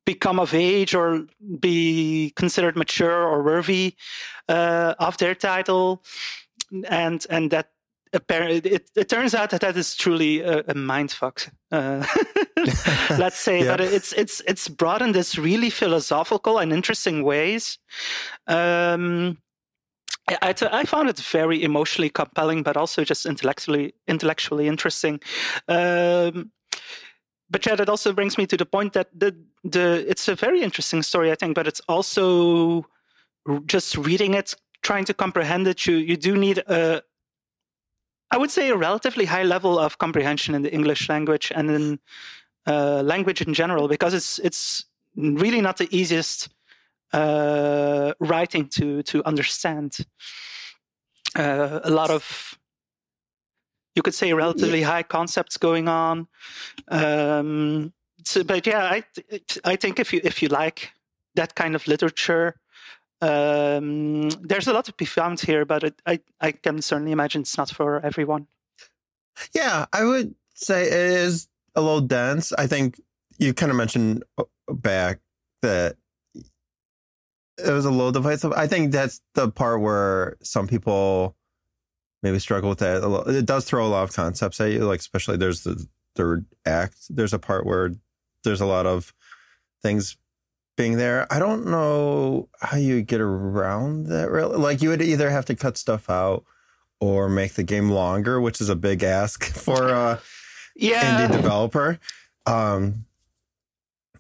become 0.05 0.41
of 0.41 0.55
age 0.55 0.95
or 0.95 1.27
be 1.61 2.33
considered 2.35 2.77
mature 2.77 3.23
or 3.23 3.45
worthy 3.45 3.95
uh, 4.49 4.95
of 4.99 5.19
their 5.19 5.37
title, 5.37 6.03
and 6.89 7.27
and 7.31 7.51
that 7.51 7.71
apparently 8.13 8.71
it, 8.71 8.91
it 8.97 9.09
turns 9.09 9.35
out 9.35 9.51
that 9.51 9.61
that 9.61 9.77
is 9.77 9.95
truly 9.95 10.41
a, 10.41 10.65
a 10.69 10.75
mind 10.75 11.11
fuck. 11.11 11.51
Uh, 11.71 12.05
let's 13.19 13.39
say 13.39 13.59
yeah. 13.65 13.77
that 13.77 13.81
it's 13.81 14.13
it's 14.13 14.41
it's 14.47 14.69
brought 14.69 15.03
in 15.03 15.13
this 15.13 15.39
really 15.39 15.71
philosophical 15.71 16.59
and 16.59 16.73
interesting 16.73 17.23
ways. 17.23 17.79
Um, 18.47 19.39
I, 20.29 20.55
I 20.73 20.85
found 20.85 21.09
it 21.09 21.19
very 21.19 21.63
emotionally 21.63 22.11
compelling, 22.11 22.63
but 22.63 22.77
also 22.77 23.05
just 23.05 23.27
intellectually 23.27 23.95
intellectually 24.07 24.67
interesting. 24.67 25.21
Um, 25.69 26.51
but 27.51 27.65
yeah, 27.65 27.77
that 27.77 27.89
also 27.89 28.13
brings 28.13 28.37
me 28.37 28.47
to 28.47 28.57
the 28.57 28.67
point 28.67 28.93
that 28.93 29.09
the 29.19 29.35
the 29.65 30.05
it's 30.09 30.29
a 30.29 30.35
very 30.35 30.63
interesting 30.63 31.03
story, 31.03 31.33
I 31.33 31.35
think, 31.35 31.55
but 31.55 31.67
it's 31.67 31.81
also 31.89 32.87
just 33.67 33.97
reading 33.97 34.35
it, 34.35 34.55
trying 34.83 35.05
to 35.07 35.15
comprehend 35.15 35.67
it. 35.67 35.87
You 35.87 35.97
you 35.97 36.17
do 36.17 36.37
need 36.37 36.59
a, 36.59 37.03
I 38.31 38.37
would 38.37 38.51
say, 38.51 38.69
a 38.69 38.77
relatively 38.77 39.25
high 39.25 39.45
level 39.45 39.79
of 39.79 39.99
comprehension 39.99 40.55
in 40.55 40.63
the 40.63 40.73
English 40.73 41.09
language 41.09 41.51
and 41.55 41.71
in 41.71 41.99
uh, 42.67 43.03
language 43.03 43.41
in 43.41 43.55
general, 43.55 43.89
because 43.89 44.15
it's 44.15 44.39
it's 44.41 44.85
really 45.17 45.61
not 45.61 45.79
the 45.79 45.89
easiest 45.91 46.49
uh, 47.13 48.13
writing 48.21 48.69
to 48.69 49.03
to 49.05 49.25
understand. 49.25 49.99
Uh, 51.35 51.81
a 51.85 51.91
lot 51.91 52.11
of 52.11 52.59
you 53.95 54.03
could 54.03 54.15
say 54.15 54.33
relatively 54.33 54.83
high 54.83 55.03
concepts 55.03 55.57
going 55.57 55.89
on. 55.89 56.29
Um, 56.89 57.93
so, 58.25 58.45
but 58.45 58.67
yeah, 58.67 58.85
I 58.85 59.03
I 59.65 59.77
think 59.77 59.99
if 59.99 60.13
you 60.13 60.21
if 60.23 60.43
you 60.43 60.49
like 60.49 60.93
that 61.35 61.55
kind 61.55 61.75
of 61.75 61.87
literature, 61.87 62.55
um, 63.21 64.29
there's 64.43 64.69
a 64.69 64.73
lot 64.73 64.85
to 64.87 64.93
be 64.93 65.05
found 65.05 65.41
here. 65.41 65.65
But 65.65 65.85
it, 65.85 66.03
I 66.07 66.21
I 66.41 66.53
can 66.53 66.83
certainly 66.83 67.13
imagine 67.13 67.43
it's 67.43 67.59
not 67.59 67.71
for 67.71 68.01
everyone. 68.05 68.47
Yeah, 69.55 69.87
I 69.93 70.05
would 70.05 70.35
say 70.55 70.85
it 70.85 70.93
is 70.93 71.49
a 71.75 71.81
little 71.81 72.01
dense. 72.01 72.53
I 72.53 72.67
think 72.67 73.01
you 73.39 73.55
kind 73.55 73.71
of 73.71 73.77
mentioned 73.77 74.25
uh, 74.37 74.45
back 74.69 75.21
that 75.63 75.97
it 76.35 77.73
was 77.73 77.85
a 77.85 77.91
little 77.91 78.13
divisive. 78.13 78.53
I 78.53 78.67
think 78.67 78.93
that's 78.93 79.21
the 79.35 79.51
part 79.51 79.81
where 79.81 80.37
some 80.43 80.69
people 80.69 81.37
maybe 82.23 82.39
struggle 82.39 82.69
with 82.69 82.79
that. 82.81 83.03
It 83.29 83.47
does 83.47 83.65
throw 83.65 83.87
a 83.87 83.89
lot 83.89 84.05
of 84.05 84.13
concepts 84.13 84.61
at 84.61 84.73
you, 84.73 84.81
like 84.81 85.01
especially 85.01 85.37
there's 85.37 85.63
the 85.63 85.87
third 86.15 86.47
act. 86.67 86.97
There's 87.11 87.33
a 87.33 87.39
part 87.39 87.67
where 87.67 87.93
there's 88.45 88.61
a 88.61 88.67
lot 88.67 88.87
of 88.87 89.13
things 89.83 90.17
being 90.79 90.97
there. 90.97 91.27
I 91.31 91.39
don't 91.39 91.67
know 91.67 92.49
how 92.61 92.79
you 92.79 93.03
get 93.03 93.21
around 93.21 94.07
that. 94.07 94.31
Really, 94.31 94.57
like 94.57 94.81
you 94.81 94.89
would 94.89 95.03
either 95.03 95.29
have 95.29 95.45
to 95.47 95.55
cut 95.55 95.77
stuff 95.77 96.09
out 96.09 96.45
or 97.01 97.29
make 97.29 97.55
the 97.55 97.65
game 97.65 97.91
longer, 97.91 98.41
which 98.41 98.63
is 98.63 98.71
a 98.71 98.77
big 98.77 99.03
ask 99.03 99.45
for 99.53 99.89
a 99.89 100.21
yeah. 100.75 101.27
indie 101.27 101.33
developer. 101.33 101.99
Um, 102.47 103.05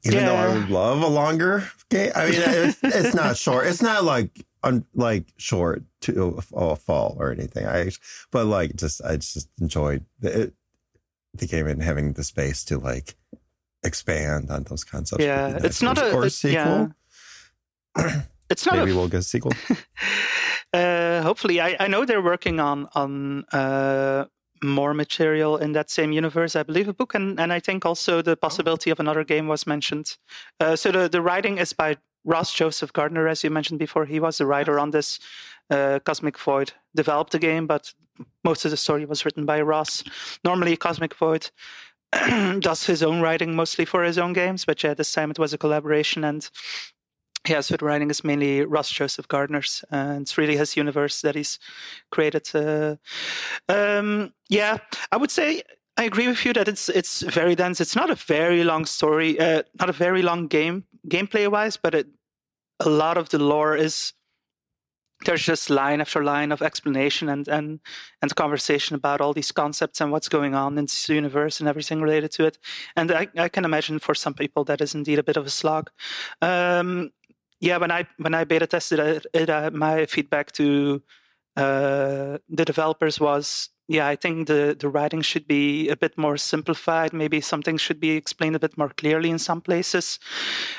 even 0.04 0.20
yeah. 0.20 0.26
though 0.26 0.34
I 0.34 0.58
would 0.58 0.68
love 0.68 1.02
a 1.02 1.08
longer 1.08 1.66
game, 1.88 2.12
I 2.14 2.30
mean, 2.30 2.40
it's, 2.44 2.78
it's 2.82 3.14
not 3.14 3.36
short. 3.38 3.66
It's 3.66 3.82
not 3.82 4.04
like 4.04 4.30
un, 4.62 4.84
like 4.94 5.26
short 5.36 5.82
to 6.02 6.40
a, 6.54 6.76
fall 6.76 7.16
or 7.18 7.32
anything. 7.32 7.66
I 7.66 7.90
but 8.30 8.46
like 8.46 8.76
just 8.76 9.00
I 9.04 9.16
just 9.16 9.48
enjoyed 9.60 10.04
the, 10.20 10.52
the 11.34 11.46
game 11.46 11.66
and 11.66 11.82
having 11.82 12.12
the 12.12 12.24
space 12.24 12.64
to 12.64 12.78
like 12.78 13.14
expand 13.84 14.50
on 14.50 14.64
those 14.64 14.84
concepts. 14.84 15.22
Yeah, 15.22 15.58
it's 15.62 15.82
not 15.82 15.98
a 15.98 16.12
or 16.12 16.24
a 16.24 16.30
sequel. 16.30 16.92
Yeah. 17.96 18.22
it's 18.50 18.66
not. 18.66 18.76
Maybe 18.76 18.92
a, 18.92 18.94
we'll 18.94 19.08
get 19.08 19.20
a 19.20 19.22
sequel. 19.22 19.52
uh, 20.72 21.22
hopefully, 21.22 21.60
I, 21.60 21.76
I 21.80 21.88
know 21.88 22.04
they're 22.04 22.22
working 22.22 22.60
on 22.60 22.88
on 22.94 23.44
uh, 23.52 24.26
more 24.62 24.94
material 24.94 25.56
in 25.56 25.72
that 25.72 25.90
same 25.90 26.12
universe. 26.12 26.56
I 26.56 26.62
believe 26.62 26.88
a 26.88 26.92
book, 26.92 27.14
and, 27.14 27.38
and 27.38 27.52
I 27.52 27.60
think 27.60 27.86
also 27.86 28.22
the 28.22 28.36
possibility 28.36 28.90
of 28.90 29.00
another 29.00 29.24
game 29.24 29.48
was 29.48 29.66
mentioned. 29.66 30.16
Uh, 30.60 30.76
so 30.76 30.90
the, 30.90 31.08
the 31.08 31.22
writing 31.22 31.58
is 31.58 31.72
by 31.72 31.96
Ross 32.24 32.52
Joseph 32.52 32.92
Gardner, 32.92 33.28
as 33.28 33.44
you 33.44 33.50
mentioned 33.50 33.78
before. 33.78 34.04
He 34.04 34.20
was 34.20 34.38
the 34.38 34.46
writer 34.46 34.78
on 34.78 34.90
this. 34.90 35.18
Uh, 35.70 35.98
Cosmic 36.04 36.38
Void 36.38 36.72
developed 36.94 37.32
the 37.32 37.38
game, 37.38 37.66
but 37.66 37.92
most 38.44 38.64
of 38.64 38.70
the 38.70 38.76
story 38.76 39.04
was 39.04 39.24
written 39.24 39.44
by 39.44 39.60
Ross. 39.60 40.02
Normally, 40.44 40.76
Cosmic 40.76 41.14
Void 41.14 41.50
does 42.60 42.86
his 42.86 43.02
own 43.02 43.20
writing 43.20 43.54
mostly 43.54 43.84
for 43.84 44.02
his 44.02 44.18
own 44.18 44.32
games, 44.32 44.64
but 44.64 44.82
yeah, 44.82 44.94
this 44.94 45.12
time 45.12 45.30
it 45.30 45.38
was 45.38 45.52
a 45.52 45.58
collaboration 45.58 46.24
and 46.24 46.48
yeah, 47.46 47.60
so 47.60 47.76
the 47.76 47.84
writing 47.84 48.10
is 48.10 48.24
mainly 48.24 48.64
Ross 48.64 48.90
Joseph 48.90 49.28
Gardner's, 49.28 49.84
and 49.90 50.22
it's 50.22 50.36
really 50.36 50.56
his 50.56 50.76
universe 50.76 51.22
that 51.22 51.34
he's 51.34 51.58
created. 52.10 52.48
Uh, 52.54 52.96
um, 53.68 54.32
yeah, 54.48 54.78
I 55.12 55.16
would 55.16 55.30
say 55.30 55.62
I 55.96 56.04
agree 56.04 56.28
with 56.28 56.44
you 56.44 56.52
that 56.54 56.68
it's 56.68 56.88
it's 56.88 57.22
very 57.22 57.54
dense. 57.54 57.80
It's 57.80 57.96
not 57.96 58.10
a 58.10 58.14
very 58.14 58.64
long 58.64 58.84
story, 58.86 59.38
uh, 59.38 59.62
not 59.78 59.88
a 59.88 59.92
very 59.92 60.22
long 60.22 60.46
game 60.46 60.84
gameplay 61.08 61.50
wise, 61.50 61.76
but 61.76 61.94
it, 61.94 62.06
a 62.80 62.88
lot 62.88 63.16
of 63.16 63.28
the 63.30 63.38
lore 63.38 63.76
is 63.76 64.12
there's 65.24 65.42
just 65.42 65.70
line 65.70 66.00
after 66.00 66.22
line 66.22 66.52
of 66.52 66.62
explanation 66.62 67.28
and 67.28 67.48
and 67.48 67.80
and 68.22 68.34
conversation 68.34 68.96
about 68.96 69.20
all 69.20 69.32
these 69.32 69.52
concepts 69.52 70.00
and 70.00 70.12
what's 70.12 70.28
going 70.28 70.54
on 70.54 70.78
in 70.78 70.84
this 70.84 71.08
universe 71.08 71.60
and 71.60 71.68
everything 71.68 72.00
related 72.00 72.30
to 72.32 72.46
it. 72.46 72.58
And 72.96 73.10
I, 73.10 73.28
I 73.36 73.48
can 73.48 73.64
imagine 73.64 73.98
for 73.98 74.14
some 74.14 74.34
people 74.34 74.64
that 74.64 74.80
is 74.80 74.94
indeed 74.94 75.18
a 75.18 75.24
bit 75.24 75.36
of 75.36 75.46
a 75.46 75.50
slog. 75.50 75.90
Um, 76.40 77.10
yeah, 77.60 77.78
when 77.78 77.90
I 77.90 78.06
when 78.18 78.34
I 78.34 78.44
beta 78.44 78.66
tested 78.66 79.00
it, 79.00 79.26
it 79.34 79.50
uh, 79.50 79.70
my 79.72 80.06
feedback 80.06 80.52
to 80.52 81.02
uh, 81.56 82.38
the 82.48 82.64
developers 82.64 83.18
was, 83.18 83.70
yeah, 83.88 84.06
I 84.06 84.14
think 84.14 84.46
the 84.46 84.76
the 84.78 84.88
writing 84.88 85.22
should 85.22 85.48
be 85.48 85.88
a 85.88 85.96
bit 85.96 86.16
more 86.16 86.36
simplified. 86.36 87.12
Maybe 87.12 87.40
something 87.40 87.76
should 87.78 87.98
be 87.98 88.10
explained 88.10 88.54
a 88.54 88.60
bit 88.60 88.78
more 88.78 88.90
clearly 88.90 89.30
in 89.30 89.38
some 89.38 89.60
places. 89.60 90.20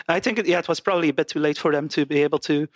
I 0.08 0.22
think, 0.22 0.48
yeah, 0.48 0.60
it 0.60 0.70
was 0.70 0.80
probably 0.80 1.10
a 1.10 1.14
bit 1.14 1.28
too 1.28 1.40
late 1.40 1.58
for 1.58 1.74
them 1.74 1.90
to 1.90 2.06
be 2.06 2.24
able 2.24 2.40
to 2.40 2.68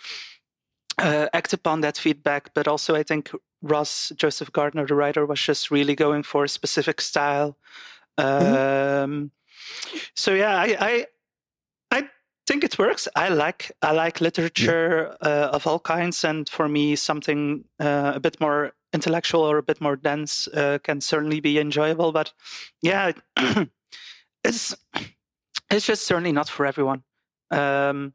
uh, 0.98 1.28
act 1.32 1.52
upon 1.52 1.80
that 1.82 1.98
feedback. 1.98 2.52
But 2.54 2.68
also, 2.68 2.94
I 2.94 3.02
think 3.02 3.30
Ross 3.62 4.12
Joseph 4.16 4.52
Gardner, 4.52 4.86
the 4.86 4.94
writer, 4.94 5.26
was 5.26 5.40
just 5.40 5.70
really 5.70 5.94
going 5.94 6.22
for 6.22 6.44
a 6.44 6.48
specific 6.48 7.00
style. 7.00 7.56
Mm-hmm. 8.18 9.04
Um, 9.04 9.30
so 10.14 10.34
yeah, 10.34 10.56
I, 10.56 10.76
I 10.80 11.06
think 12.46 12.64
it 12.64 12.78
works. 12.78 13.08
I 13.16 13.28
like 13.28 13.72
I 13.82 13.92
like 13.92 14.20
literature 14.20 15.16
yeah. 15.22 15.28
uh, 15.28 15.50
of 15.52 15.66
all 15.66 15.78
kinds, 15.78 16.24
and 16.24 16.48
for 16.48 16.68
me, 16.68 16.96
something 16.96 17.64
uh, 17.80 18.12
a 18.14 18.20
bit 18.20 18.40
more 18.40 18.72
intellectual 18.92 19.42
or 19.42 19.58
a 19.58 19.62
bit 19.62 19.80
more 19.80 19.96
dense 19.96 20.48
uh, 20.48 20.78
can 20.82 21.00
certainly 21.00 21.40
be 21.40 21.58
enjoyable. 21.58 22.12
But 22.12 22.32
yeah, 22.82 23.12
it's 24.44 24.76
it's 25.70 25.86
just 25.86 26.06
certainly 26.06 26.32
not 26.32 26.48
for 26.48 26.66
everyone. 26.66 27.02
Um, 27.50 28.14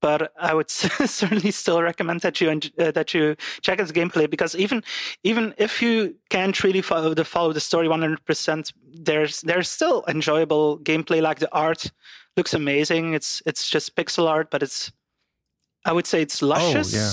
but 0.00 0.32
I 0.38 0.54
would 0.54 0.70
certainly 0.70 1.50
still 1.50 1.82
recommend 1.82 2.20
that 2.20 2.40
you 2.40 2.50
uh, 2.50 2.90
that 2.90 3.14
you 3.14 3.36
check 3.60 3.80
out 3.80 3.88
the 3.88 3.92
gameplay 3.92 4.28
because 4.28 4.54
even 4.56 4.82
even 5.24 5.54
if 5.58 5.82
you 5.82 6.16
can't 6.28 6.62
really 6.64 6.82
follow 6.82 7.14
the 7.14 7.24
follow 7.24 7.52
the 7.52 7.60
story 7.60 7.88
100%, 7.88 8.72
there's 8.92 9.40
there's 9.42 9.68
still 9.68 10.04
enjoyable 10.08 10.78
gameplay. 10.78 11.20
Like 11.22 11.38
the 11.38 11.52
art 11.52 11.90
looks 12.36 12.54
amazing. 12.54 13.14
It's 13.14 13.42
it's 13.46 13.68
just 13.68 13.96
pixel 13.96 14.26
art, 14.28 14.50
but 14.50 14.62
it's 14.62 14.92
I 15.84 15.92
would 15.92 16.06
say 16.06 16.22
it's 16.22 16.42
luscious. 16.42 16.94
Oh, 16.94 16.98
yeah. 16.98 17.12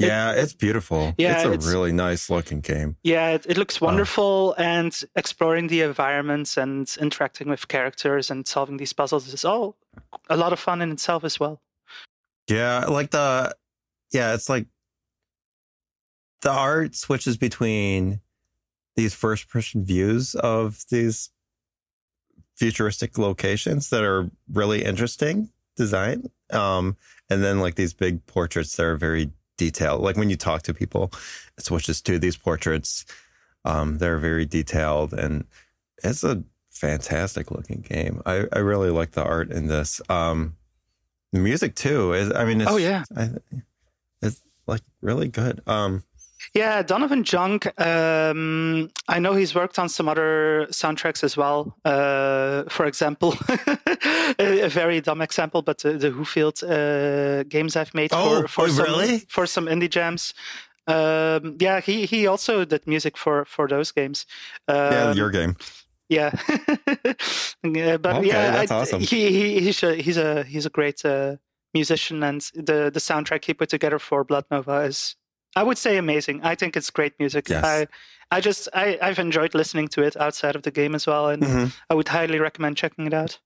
Yeah, 0.00 0.32
it's 0.32 0.54
beautiful. 0.54 1.14
Yeah, 1.18 1.34
it's 1.34 1.44
a 1.44 1.52
it's- 1.52 1.68
really 1.68 1.92
nice 1.92 2.30
looking 2.30 2.60
game. 2.60 2.96
Yeah, 3.02 3.32
it, 3.32 3.44
it 3.46 3.58
looks 3.58 3.82
wonderful, 3.82 4.54
and 4.56 4.98
exploring 5.14 5.66
the 5.66 5.82
environments 5.82 6.56
and 6.56 6.90
interacting 6.98 7.50
with 7.50 7.68
characters 7.68 8.30
and 8.30 8.48
solving 8.48 8.78
these 8.78 8.94
puzzles 8.94 9.30
is 9.32 9.44
all 9.44 9.76
a 10.30 10.38
lot 10.38 10.54
of 10.54 10.58
fun 10.58 10.80
in 10.80 10.90
itself 10.90 11.22
as 11.22 11.38
well. 11.38 11.60
Yeah, 12.50 12.86
like 12.86 13.10
the 13.10 13.54
yeah, 14.12 14.34
it's 14.34 14.48
like 14.48 14.66
the 16.42 16.50
art 16.50 16.96
switches 16.96 17.36
between 17.36 18.20
these 18.96 19.14
first 19.14 19.48
person 19.48 19.84
views 19.84 20.34
of 20.34 20.84
these 20.90 21.30
futuristic 22.56 23.16
locations 23.18 23.88
that 23.90 24.02
are 24.02 24.30
really 24.52 24.84
interesting 24.84 25.50
design. 25.76 26.24
Um, 26.50 26.96
and 27.30 27.42
then 27.42 27.60
like 27.60 27.76
these 27.76 27.94
big 27.94 28.26
portraits 28.26 28.76
that 28.76 28.84
are 28.84 28.96
very 28.96 29.30
detailed. 29.56 30.02
Like 30.02 30.16
when 30.16 30.28
you 30.28 30.36
talk 30.36 30.62
to 30.62 30.74
people, 30.74 31.12
it 31.56 31.64
switches 31.64 32.02
to 32.02 32.18
these 32.18 32.36
portraits. 32.36 33.06
Um, 33.64 33.98
they're 33.98 34.18
very 34.18 34.44
detailed 34.44 35.14
and 35.14 35.44
it's 36.02 36.24
a 36.24 36.42
fantastic 36.70 37.50
looking 37.50 37.82
game. 37.82 38.22
I, 38.26 38.46
I 38.52 38.58
really 38.58 38.90
like 38.90 39.12
the 39.12 39.24
art 39.24 39.50
in 39.50 39.68
this. 39.68 40.00
Um, 40.08 40.56
the 41.32 41.38
music 41.40 41.74
too 41.74 42.12
is, 42.12 42.32
I 42.32 42.44
mean, 42.44 42.60
it's, 42.60 42.70
Oh, 42.70 42.76
yeah. 42.76 43.04
I, 43.16 43.30
it's 44.22 44.42
like 44.66 44.82
really 45.00 45.28
good. 45.28 45.60
Um, 45.66 46.02
Yeah, 46.54 46.82
Donovan 46.82 47.22
Jonk. 47.22 47.66
Um, 47.78 48.90
I 49.08 49.18
know 49.20 49.34
he's 49.34 49.54
worked 49.54 49.78
on 49.78 49.88
some 49.88 50.08
other 50.08 50.66
soundtracks 50.70 51.22
as 51.22 51.36
well. 51.36 51.76
Uh, 51.84 52.64
for 52.68 52.86
example, 52.86 53.34
a, 54.38 54.60
a 54.62 54.68
very 54.68 55.00
dumb 55.00 55.20
example, 55.22 55.62
but 55.62 55.78
the, 55.78 55.92
the 55.98 56.10
Whofield 56.10 56.62
uh, 56.64 57.42
games 57.44 57.76
I've 57.76 57.94
made 57.94 58.10
Oh, 58.12 58.42
for 58.42 58.48
for 58.48 58.64
oh, 58.64 58.68
some 58.68 58.84
really? 58.86 59.18
for 59.28 59.46
some 59.46 59.66
indie 59.68 59.90
jams. 59.90 60.34
Um, 60.86 61.56
yeah, 61.60 61.80
he 61.80 62.06
he 62.06 62.26
also 62.26 62.64
did 62.64 62.86
music 62.86 63.16
for 63.18 63.44
for 63.44 63.68
those 63.68 63.92
games. 63.92 64.26
yeah, 64.68 65.10
Um, 65.10 65.16
your 65.16 65.30
game. 65.30 65.56
Yeah, 66.10 66.30
Yeah, 67.62 67.96
but 67.96 68.16
Okay, 68.16 68.26
yeah, 68.28 68.50
that's 68.50 68.70
I- 68.70 68.80
awesome. 68.80 69.00
He, 69.00 69.30
he 69.32 69.60
he's 69.60 69.82
a 69.82 69.94
he's 69.94 70.16
a 70.18 70.42
he's 70.44 70.66
a 70.66 70.70
great 70.70 71.04
uh, 71.04 71.36
musician, 71.74 72.22
and 72.22 72.40
the 72.54 72.90
the 72.92 73.00
soundtrack 73.00 73.44
he 73.44 73.54
put 73.54 73.68
together 73.70 73.98
for 73.98 74.24
Blood 74.24 74.44
Nova 74.50 74.80
is, 74.80 75.16
I 75.56 75.62
would 75.62 75.78
say, 75.78 75.96
amazing. 75.96 76.40
I 76.42 76.54
think 76.54 76.76
it's 76.76 76.90
great 76.90 77.14
music. 77.18 77.48
Yes. 77.48 77.64
I 77.64 77.86
I 78.30 78.40
just 78.40 78.68
I 78.74 78.98
I've 79.00 79.18
enjoyed 79.18 79.54
listening 79.54 79.88
to 79.88 80.02
it 80.02 80.16
outside 80.16 80.56
of 80.56 80.62
the 80.62 80.70
game 80.70 80.94
as 80.94 81.06
well, 81.06 81.28
and 81.28 81.42
Mhm. 81.42 81.72
I 81.90 81.94
would 81.94 82.08
highly 82.08 82.38
recommend 82.38 82.76
checking 82.76 83.06
it 83.06 83.14
out. 83.14 83.38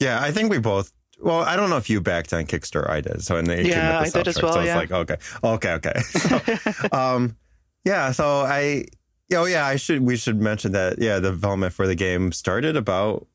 Yeah, 0.00 0.20
I 0.20 0.30
think 0.32 0.50
we 0.50 0.58
both. 0.58 0.92
Well, 1.20 1.42
I 1.42 1.54
don't 1.56 1.70
know 1.70 1.76
if 1.76 1.88
you 1.88 2.00
backed 2.00 2.32
on 2.32 2.46
Kickstarter. 2.46 2.90
I 2.90 3.00
did. 3.00 3.22
So, 3.22 3.36
and 3.36 3.46
came 3.48 3.66
Yeah, 3.66 4.02
with 4.02 4.12
the 4.12 4.18
I 4.18 4.22
did 4.22 4.28
as 4.28 4.42
well, 4.42 4.52
So 4.54 4.60
it's 4.60 4.66
yeah. 4.66 4.76
like, 4.76 4.90
okay, 4.90 5.16
okay, 5.44 5.72
okay. 5.74 6.00
So, 6.10 6.88
um, 6.92 7.36
yeah. 7.84 8.10
So 8.12 8.24
I, 8.40 8.86
oh 9.34 9.44
yeah, 9.44 9.66
I 9.66 9.76
should. 9.76 10.02
We 10.02 10.16
should 10.16 10.40
mention 10.40 10.72
that. 10.72 11.00
Yeah, 11.00 11.18
the 11.18 11.30
development 11.30 11.72
for 11.72 11.86
the 11.86 11.94
game 11.94 12.32
started 12.32 12.76
about, 12.76 13.26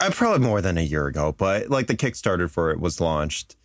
uh, 0.00 0.10
probably 0.10 0.46
more 0.46 0.60
than 0.60 0.78
a 0.78 0.82
year 0.82 1.06
ago. 1.06 1.34
But 1.36 1.70
like 1.70 1.86
the 1.86 1.96
Kickstarter 1.96 2.50
for 2.50 2.70
it 2.70 2.80
was 2.80 3.00
launched 3.00 3.56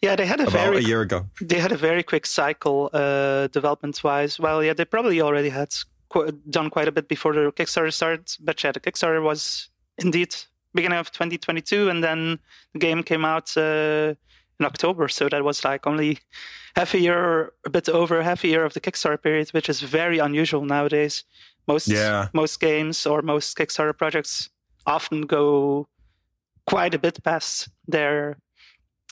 yeah, 0.00 0.16
they 0.16 0.26
had 0.26 0.40
a 0.40 0.44
about 0.44 0.52
very 0.52 0.78
a 0.78 0.80
year 0.80 1.02
ago. 1.02 1.26
they 1.40 1.58
had 1.58 1.72
a 1.72 1.76
very 1.76 2.02
quick 2.02 2.26
cycle 2.26 2.90
uh, 2.92 3.46
development 3.48 4.02
wise. 4.02 4.38
Well, 4.38 4.62
yeah, 4.62 4.74
they 4.74 4.84
probably 4.84 5.20
already 5.20 5.48
had 5.48 5.74
qu- 6.08 6.32
done 6.50 6.70
quite 6.70 6.88
a 6.88 6.92
bit 6.92 7.08
before 7.08 7.32
the 7.34 7.52
Kickstarter 7.52 7.92
started, 7.92 8.32
but 8.40 8.62
yeah, 8.62 8.72
the 8.72 8.80
Kickstarter 8.80 9.22
was 9.22 9.68
indeed 9.98 10.34
beginning 10.74 10.98
of 10.98 11.10
2022, 11.12 11.88
and 11.88 12.02
then 12.02 12.38
the 12.72 12.78
game 12.78 13.02
came 13.02 13.24
out 13.24 13.56
uh, 13.56 14.14
in 14.62 14.66
October. 14.66 15.08
So 15.08 15.28
that 15.28 15.42
was 15.44 15.64
like 15.64 15.86
only 15.86 16.18
half 16.76 16.94
a 16.94 16.98
year, 16.98 17.52
a 17.66 17.70
bit 17.70 17.88
over 17.88 18.22
half 18.22 18.44
a 18.44 18.48
year 18.48 18.64
of 18.64 18.72
the 18.74 18.80
Kickstarter 18.80 19.20
period, 19.22 19.48
which 19.52 19.68
is 19.68 19.80
very 19.80 20.18
unusual 20.18 20.64
nowadays. 20.64 21.24
Most 21.68 21.88
Yeah. 21.88 22.28
most 22.32 22.60
games 22.60 23.06
or 23.06 23.22
most 23.22 23.56
Kickstarter 23.58 23.96
projects 23.96 24.50
often 24.86 25.26
go 25.26 25.86
quite 26.66 26.94
a 26.94 26.98
bit 26.98 27.22
past 27.22 27.68
their 27.88 28.36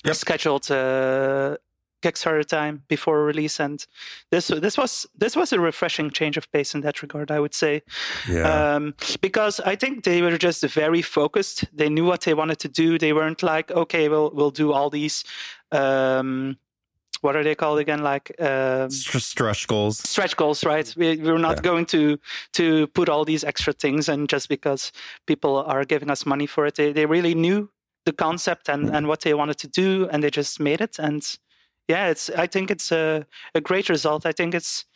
Yep. 0.05 0.17
scheduled 0.17 0.71
uh, 0.71 1.57
Kickstarter 2.03 2.45
time 2.47 2.83
before 2.89 3.25
release, 3.25 3.61
and 3.61 3.85
this 4.31 4.49
this 4.49 4.77
was 4.79 5.07
this 5.19 5.37
was 5.37 5.53
a 5.53 5.61
refreshing 5.61 6.11
change 6.11 6.37
of 6.37 6.51
pace 6.53 6.75
in 6.75 6.81
that 6.83 7.03
regard. 7.03 7.31
I 7.31 7.39
would 7.41 7.55
say, 7.55 7.83
Yeah. 8.29 8.75
um, 8.77 8.95
because 9.21 9.61
I 9.61 9.77
think 9.77 10.05
they 10.05 10.23
were 10.23 10.39
just 10.39 10.63
very 10.65 11.03
focused. 11.03 11.65
They 11.77 11.89
knew 11.89 12.05
what 12.07 12.23
they 12.23 12.35
wanted 12.35 12.59
to 12.61 12.69
do. 12.69 12.99
They 12.99 13.13
weren't 13.13 13.43
like, 13.43 13.71
okay, 13.71 14.09
we'll 14.09 14.31
we'll 14.35 14.51
do 14.51 14.73
all 14.73 14.91
these. 14.91 15.25
Um, 15.73 16.57
what 17.23 17.37
are 17.37 17.45
they 17.45 17.55
called 17.55 17.79
again? 17.81 18.03
Like 18.03 18.33
um, 18.41 18.89
stretch 18.91 19.67
goals. 19.67 19.99
stretch 19.99 20.37
goals, 20.37 20.65
right? 20.65 20.93
We, 20.97 21.17
we're 21.19 21.39
not 21.39 21.57
Yeah. 21.59 21.63
going 21.63 21.87
to 21.87 22.19
to 22.55 22.87
put 22.89 23.09
all 23.09 23.25
these 23.27 23.45
extra 23.45 23.73
things 23.75 24.09
in 24.09 24.27
just 24.27 24.49
because 24.49 24.91
people 25.27 25.59
are 25.67 25.85
giving 25.85 26.11
us 26.11 26.25
money 26.25 26.47
for 26.47 26.67
it. 26.67 26.77
They 26.77 26.93
they 26.93 27.05
really 27.07 27.35
knew 27.35 27.69
the 28.07 28.13
concept 28.13 28.69
and 28.71 28.89
and 28.89 29.07
what 29.07 29.21
they 29.21 29.35
wanted 29.35 29.59
to 29.59 29.69
do, 29.69 30.09
and 30.11 30.23
they 30.23 30.31
just 30.31 30.59
made 30.61 30.81
it. 30.81 30.99
And 30.99 31.23
yeah, 31.91 32.11
it's 32.13 32.31
I 32.45 32.47
think 32.49 32.71
it's 32.71 32.93
a 32.93 33.27
a 33.55 33.61
great 33.61 33.89
result. 33.89 34.27
I 34.27 34.33
think 34.33 34.55
it's. 34.55 34.87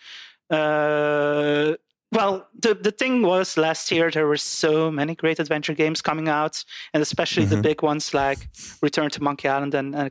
Uh, 0.51 1.75
well, 2.13 2.47
the 2.63 2.75
the 2.75 2.93
thing 2.93 3.23
was 3.23 3.57
last 3.57 3.91
year 3.91 4.11
there 4.11 4.27
were 4.27 4.39
so 4.39 4.91
many 4.91 5.15
great 5.15 5.41
adventure 5.41 5.75
games 5.77 6.03
coming 6.03 6.29
out, 6.29 6.65
and 6.93 7.03
especially 7.03 7.47
the 7.47 7.57
Mhm. 7.57 7.63
big 7.63 7.83
ones 7.83 8.15
like 8.15 8.49
Return 8.83 9.11
to 9.11 9.23
Monkey 9.23 9.49
Island 9.49 9.75
and, 9.75 9.95
and 9.95 10.11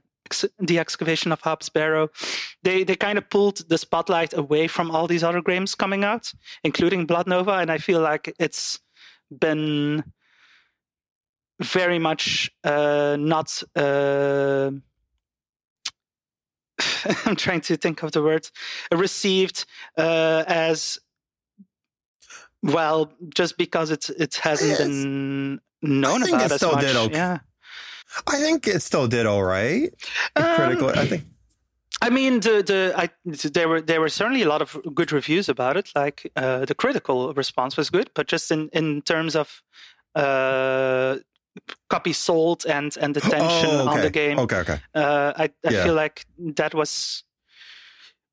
the 0.60 0.80
excavation 0.80 1.32
of 1.32 1.42
Hob's 1.42 1.70
Barrow. 1.70 2.10
They 2.64 2.84
they 2.86 2.96
kind 2.96 3.18
of 3.18 3.30
pulled 3.30 3.70
the 3.70 3.78
spotlight 3.78 4.34
away 4.38 4.68
from 4.68 4.92
all 4.92 5.08
these 5.08 5.24
other 5.28 5.42
games 5.42 5.76
coming 5.76 6.04
out, 6.06 6.34
including 6.64 7.06
Blood 7.08 7.28
Nova, 7.28 7.54
and 7.62 7.72
I 7.72 7.78
feel 7.78 8.02
like 8.02 8.34
it's 8.40 8.80
been 9.30 10.04
very 11.62 12.00
much 12.00 12.52
uh, 12.64 13.16
not. 13.20 13.64
Uh, 13.76 14.72
I'm 17.26 17.36
trying 17.36 17.62
to 17.62 17.78
think 17.78 18.04
of 18.04 18.12
the 18.12 18.22
word 18.24 18.50
received 18.92 19.66
uh, 19.98 20.44
as 20.48 21.00
well, 22.62 23.12
just 23.36 23.58
because 23.58 23.92
it's 23.92 24.10
it 24.10 24.36
hasn't 24.36 24.70
Yes. 24.70 24.80
been 24.80 25.60
known 25.82 26.22
I 26.24 26.26
think 26.26 26.36
about 26.38 26.46
it 26.46 26.52
as 26.54 26.58
still 26.62 26.72
much. 26.74 26.82
did 26.86 26.96
okay. 26.96 27.14
Yeah. 27.16 27.38
I 28.28 28.38
think 28.40 28.68
it 28.68 28.82
still 28.82 29.08
did 29.08 29.26
all 29.26 29.44
right. 29.44 29.92
Um, 30.36 30.56
Critically, 30.56 30.94
I 30.96 31.08
think. 31.08 31.24
I 32.02 32.10
mean, 32.10 32.42
the 32.42 32.62
the 32.64 32.94
I, 32.96 33.10
there 33.26 33.68
were 33.70 33.82
there 33.82 34.02
were 34.02 34.10
certainly 34.10 34.42
a 34.44 34.48
lot 34.48 34.62
of 34.62 34.78
good 34.94 35.12
reviews 35.12 35.50
about 35.50 35.78
it. 35.78 35.90
Like 35.96 36.32
uh, 36.36 36.66
the 36.66 36.76
critical 36.76 37.34
response 37.34 37.78
was 37.78 37.90
good, 37.90 38.10
but 38.14 38.28
just 38.28 38.52
in 38.52 38.70
in 38.74 39.02
terms 39.02 39.36
of 39.36 39.62
uh, 40.16 41.18
copies 41.90 42.18
sold 42.18 42.66
and 42.66 42.98
and 42.98 43.16
the 43.16 43.22
tension 43.30 43.70
Oh, 43.70 43.88
on 43.90 44.02
the 44.02 44.10
game, 44.10 44.40
Okay, 44.40 44.58
okay. 44.58 44.80
uh, 44.96 45.34
I 45.38 45.44
I 45.66 45.72
Yeah. 45.72 45.84
feel 45.84 45.96
like 45.96 46.26
that 46.56 46.74
was. 46.74 47.24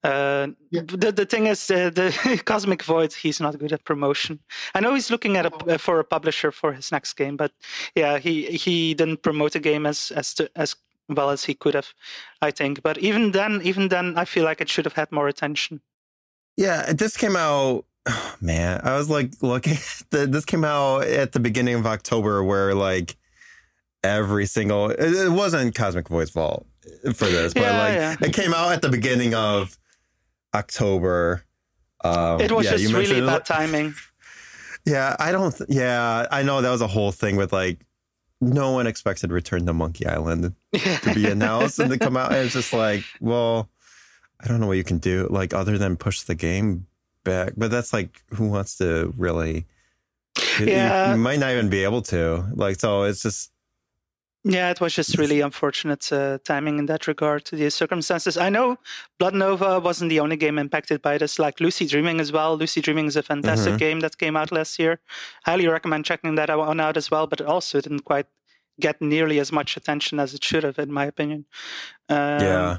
Uh, 0.03 0.49
Yeah. 0.71 0.83
the 0.87 1.13
the 1.13 1.27
thing 1.27 1.47
is, 1.47 1.71
uh, 1.71 1.91
the 1.91 2.11
Cosmic 2.45 2.83
Void. 2.83 3.13
He's 3.13 3.41
not 3.41 3.59
good 3.59 3.73
at 3.73 3.85
promotion. 3.85 4.41
I 4.75 4.81
know 4.81 4.95
he's 4.95 5.11
looking 5.11 5.37
at 5.37 5.47
a 5.47 5.53
uh, 5.75 5.79
for 5.79 6.01
a 6.01 6.05
publisher 6.05 6.53
for 6.53 6.73
his 6.73 6.91
next 6.91 7.17
game, 7.19 7.37
but 7.37 7.53
yeah, 7.95 8.19
he 8.19 8.47
he 8.57 8.95
didn't 8.95 9.23
promote 9.23 9.53
the 9.53 9.61
game 9.61 9.89
as 9.89 10.11
as 10.17 10.35
to, 10.35 10.49
as 10.57 10.77
well 11.09 11.29
as 11.31 11.45
he 11.45 11.55
could 11.55 11.75
have, 11.75 11.93
I 12.41 12.51
think. 12.53 12.83
But 12.83 12.97
even 12.99 13.33
then, 13.33 13.61
even 13.63 13.89
then, 13.89 14.17
I 14.17 14.25
feel 14.25 14.45
like 14.45 14.63
it 14.63 14.71
should 14.71 14.87
have 14.87 14.97
had 14.97 15.13
more 15.13 15.29
attention. 15.29 15.81
Yeah, 16.57 16.93
this 16.95 17.17
came 17.17 17.37
out. 17.37 17.85
Oh, 18.07 18.37
man, 18.41 18.81
I 18.85 18.97
was 18.97 19.09
like 19.11 19.33
looking. 19.43 19.73
At 20.01 20.11
the, 20.11 20.27
this 20.27 20.45
came 20.45 20.65
out 20.65 21.05
at 21.05 21.33
the 21.33 21.41
beginning 21.41 21.75
of 21.75 21.87
October, 21.87 22.43
where 22.43 22.75
like 22.75 23.17
every 24.03 24.47
single. 24.47 24.91
It, 24.91 25.01
it 25.01 25.31
wasn't 25.33 25.75
Cosmic 25.75 26.09
Void's 26.09 26.31
fault 26.31 26.67
for 27.15 27.27
this, 27.27 27.55
but 27.55 27.63
Yeah, 27.63 27.79
like 27.79 27.95
yeah. 27.95 28.17
it 28.29 28.33
came 28.35 28.55
out 28.55 28.73
at 28.73 28.83
the 28.83 28.89
beginning 28.89 29.35
of 29.35 29.77
October. 30.55 31.45
Um, 32.03 32.41
It 32.41 32.51
was 32.51 32.65
yeah, 32.65 32.77
just 32.77 32.93
really 32.93 33.21
bad 33.21 33.45
timing. 33.45 33.95
Yeah, 34.87 35.15
I 35.21 35.31
don't. 35.31 35.55
Th- 35.55 35.69
yeah, 35.69 36.27
I 36.31 36.43
know 36.43 36.63
that 36.63 36.71
was 36.71 36.81
a 36.81 36.87
whole 36.87 37.13
thing 37.13 37.37
with 37.37 37.53
like 37.53 37.85
no 38.41 38.71
one 38.73 38.87
expected 38.87 39.31
Return 39.31 39.67
to 39.67 39.75
Monkey 39.75 40.07
Island 40.07 40.55
to 40.73 41.15
be 41.15 41.27
announced 41.27 41.79
and 41.79 41.91
to 41.93 41.99
come 41.99 42.17
out. 42.17 42.33
And 42.33 42.47
it's 42.47 42.55
just 42.55 42.73
like, 42.73 43.05
well, 43.21 43.69
I 44.43 44.49
don't 44.49 44.59
know 44.59 44.67
what 44.67 44.79
you 44.79 44.85
can 44.85 44.97
do, 44.97 45.29
like 45.31 45.53
other 45.53 45.77
than 45.77 45.99
push 45.99 46.23
the 46.23 46.35
game 46.35 46.87
back. 47.25 47.53
But 47.57 47.71
that's 47.71 47.93
like, 47.93 48.23
who 48.35 48.49
wants 48.49 48.77
to 48.79 49.13
really? 49.17 49.67
you- 50.59 50.67
you- 50.67 50.73
Yeah. 50.73 51.13
you, 51.13 51.17
might 51.21 51.39
not 51.41 51.51
even 51.53 51.69
be 51.69 51.85
able 51.85 52.03
to. 52.03 52.45
Like, 52.55 52.79
so 52.81 53.03
it's 53.05 53.23
just, 53.23 53.51
Yeah, 54.43 54.71
it 54.71 54.81
was 54.81 54.95
just 54.95 55.19
really 55.19 55.43
unfortunate 55.43 56.11
uh, 56.13 56.39
timing 56.45 56.79
in 56.79 56.87
that 56.87 57.07
regard 57.07 57.45
to 57.47 57.57
the 57.57 57.71
circumstances. 57.71 58.37
I 58.39 58.49
know 58.49 58.79
Blood 59.19 59.35
Nova 59.35 59.79
wasn't 59.81 60.09
the 60.09 60.21
only 60.21 60.37
game 60.37 60.59
impacted 60.59 61.03
by 61.03 61.19
this, 61.19 61.39
like 61.39 61.61
Lucy 61.61 61.87
Dreaming 61.87 62.21
as 62.21 62.33
well. 62.33 62.57
Lucy 62.57 62.81
Dreaming 62.81 63.07
is 63.07 63.17
a 63.17 63.23
fantastic 63.23 63.75
Mhm. 63.75 63.79
game 63.79 64.01
that 64.01 64.17
came 64.17 64.37
out 64.41 64.51
last 64.51 64.79
year. 64.79 64.99
Highly 65.45 65.69
recommend 65.69 66.07
checking 66.07 66.37
that 66.37 66.49
one 66.57 66.81
out 66.81 66.97
as 66.97 67.11
well, 67.11 67.27
but 67.27 67.41
it 67.41 67.47
also 67.47 67.81
didn't 67.83 68.05
quite 68.07 68.27
get 68.81 69.03
nearly 69.03 69.41
as 69.41 69.53
much 69.53 69.77
attention 69.77 70.19
as 70.19 70.33
it 70.33 70.43
should 70.43 70.65
have, 70.65 70.79
in 70.79 70.91
my 70.91 71.05
opinion. 71.05 71.45
Um, 72.09 72.41
Yeah. 72.41 72.79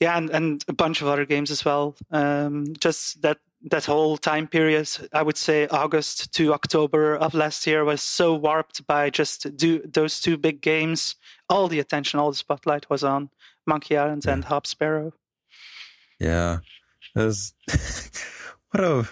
yeah, 0.00 0.18
and, 0.18 0.28
and 0.30 0.64
a 0.68 0.74
bunch 0.74 1.00
of 1.00 1.08
other 1.08 1.24
games 1.24 1.50
as 1.50 1.64
well. 1.64 1.94
Um, 2.10 2.66
just 2.78 3.22
that 3.22 3.38
that 3.70 3.84
whole 3.86 4.16
time 4.16 4.46
period, 4.46 4.88
I 5.12 5.22
would 5.22 5.36
say 5.36 5.66
August 5.68 6.32
to 6.34 6.52
October 6.52 7.16
of 7.16 7.34
last 7.34 7.66
year, 7.66 7.84
was 7.84 8.02
so 8.02 8.34
warped 8.34 8.86
by 8.86 9.10
just 9.10 9.56
do 9.56 9.80
those 9.80 10.20
two 10.20 10.36
big 10.36 10.60
games. 10.60 11.16
All 11.48 11.68
the 11.68 11.80
attention, 11.80 12.20
all 12.20 12.30
the 12.30 12.36
spotlight 12.36 12.88
was 12.90 13.02
on 13.02 13.30
Monkey 13.66 13.96
Island 13.96 14.26
and 14.26 14.44
Hob's 14.44 14.74
Barrow. 14.74 15.12
Yeah. 16.20 16.58
It 17.16 17.20
was 17.20 17.54
what 18.70 18.84
a 18.84 19.08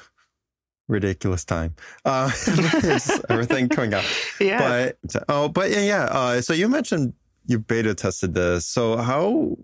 ridiculous 0.88 1.44
time. 1.44 1.74
Uh 2.04 2.30
everything 3.28 3.68
coming 3.68 3.94
out. 3.94 4.04
Yeah, 4.40 4.90
But 5.04 5.24
oh, 5.28 5.48
but 5.48 5.70
yeah, 5.70 5.82
yeah. 5.82 6.04
Uh, 6.04 6.40
so 6.40 6.52
you 6.52 6.68
mentioned 6.68 7.14
you 7.46 7.58
beta 7.58 7.94
tested 7.94 8.34
this. 8.34 8.66
So 8.66 8.96
how? 8.96 9.56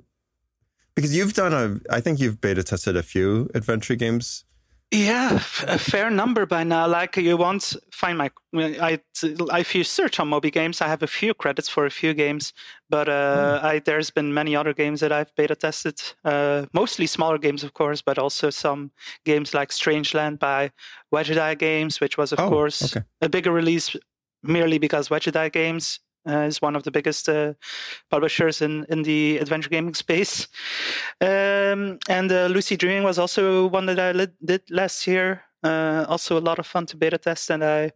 Because 0.94 1.16
you've 1.16 1.35
done 1.35 1.53
a, 1.53 1.94
I 1.94 2.01
think 2.01 2.18
you've 2.20 2.40
beta 2.40 2.62
tested 2.62 2.96
a 2.96 3.03
few 3.03 3.51
adventure 3.55 3.94
games. 3.94 4.44
Yeah, 4.90 5.35
a 5.66 5.79
fair 5.79 6.09
number 6.09 6.46
by 6.46 6.64
now. 6.64 6.88
Like 6.88 7.18
you 7.18 7.37
won't 7.37 7.77
find 7.92 8.16
my. 8.16 8.31
I, 8.55 8.98
if 9.22 9.74
you 9.74 9.85
search 9.85 10.18
on 10.18 10.29
Moby 10.29 10.51
Games, 10.51 10.81
I 10.81 10.88
have 10.88 11.03
a 11.03 11.07
few 11.07 11.35
credits 11.35 11.68
for 11.68 11.85
a 11.85 11.90
few 11.90 12.14
games, 12.14 12.55
but 12.88 13.07
uh, 13.07 13.61
I, 13.62 13.81
there's 13.81 14.11
been 14.11 14.33
many 14.33 14.57
other 14.57 14.72
games 14.72 15.01
that 15.01 15.12
I've 15.12 15.35
beta 15.37 15.55
tested. 15.55 16.01
Uh, 16.24 16.64
mostly 16.72 17.07
smaller 17.07 17.37
games, 17.37 17.62
of 17.62 17.74
course, 17.74 18.01
but 18.01 18.18
also 18.18 18.48
some 18.48 18.90
games 19.27 19.53
like 19.53 19.68
Strangeland 19.72 20.38
by 20.38 20.70
Wadjet 21.14 21.37
Eye 21.37 21.55
Games, 21.55 22.01
which 22.01 22.16
was, 22.16 22.33
of 22.33 22.40
Oh, 22.40 22.48
course, 22.48 22.96
okay. 22.96 23.05
a 23.20 23.29
bigger 23.29 23.53
release 23.53 23.94
merely 24.42 24.79
because 24.79 25.11
Wadjet 25.11 25.37
Eye 25.37 25.51
Games 25.51 26.01
is 26.29 26.62
one 26.62 26.77
of 26.77 26.83
the 26.83 26.91
biggest 26.91 27.29
uh, 27.29 27.55
publishers 28.11 28.62
in, 28.62 28.87
in 28.88 29.03
the 29.03 29.38
adventure 29.38 29.71
gaming 29.71 29.95
space. 29.95 30.49
Um, 31.21 31.99
and 32.09 32.31
uh, 32.31 32.47
Lucy 32.47 32.77
Dreaming 32.77 33.05
was 33.05 33.19
also 33.19 33.67
one 33.67 33.87
that 33.87 33.99
I 33.99 34.12
li- 34.12 34.37
did 34.45 34.62
last 34.71 35.07
year. 35.07 35.43
Uh, 35.62 36.05
also 36.09 36.38
a 36.38 36.41
lot 36.41 36.59
of 36.59 36.67
fun 36.67 36.87
to 36.87 36.97
beta 36.97 37.19
test, 37.19 37.51
and 37.51 37.64
I 37.64 37.91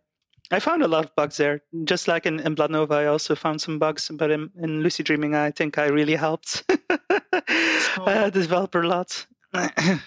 I 0.51 0.61
found 0.61 0.83
a 0.83 0.89
lot 0.89 1.05
of 1.05 1.15
bugs 1.17 1.39
there. 1.39 1.63
Just 1.85 2.09
like 2.09 2.27
in, 2.27 2.41
in 2.41 2.55
Blood 2.55 2.71
Nova, 2.71 2.95
I 2.95 3.07
also 3.07 3.35
found 3.35 3.61
some 3.61 3.79
bugs, 3.79 4.11
but 4.13 4.31
in, 4.31 4.51
in 4.61 4.83
Lucy 4.83 5.03
Dreaming, 5.03 5.35
I 5.35 5.51
think 5.51 5.79
I 5.79 5.87
really 5.87 6.17
helped 6.17 6.65
uh, 6.91 8.31
the 8.31 8.31
developer 8.33 8.83
a 8.83 8.89
lot. 8.89 9.27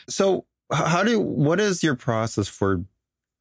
So 0.10 0.46
how 0.72 1.04
do 1.04 1.20
what 1.20 1.60
is 1.60 1.84
your 1.84 1.96
process 1.96 2.48
for 2.48 2.84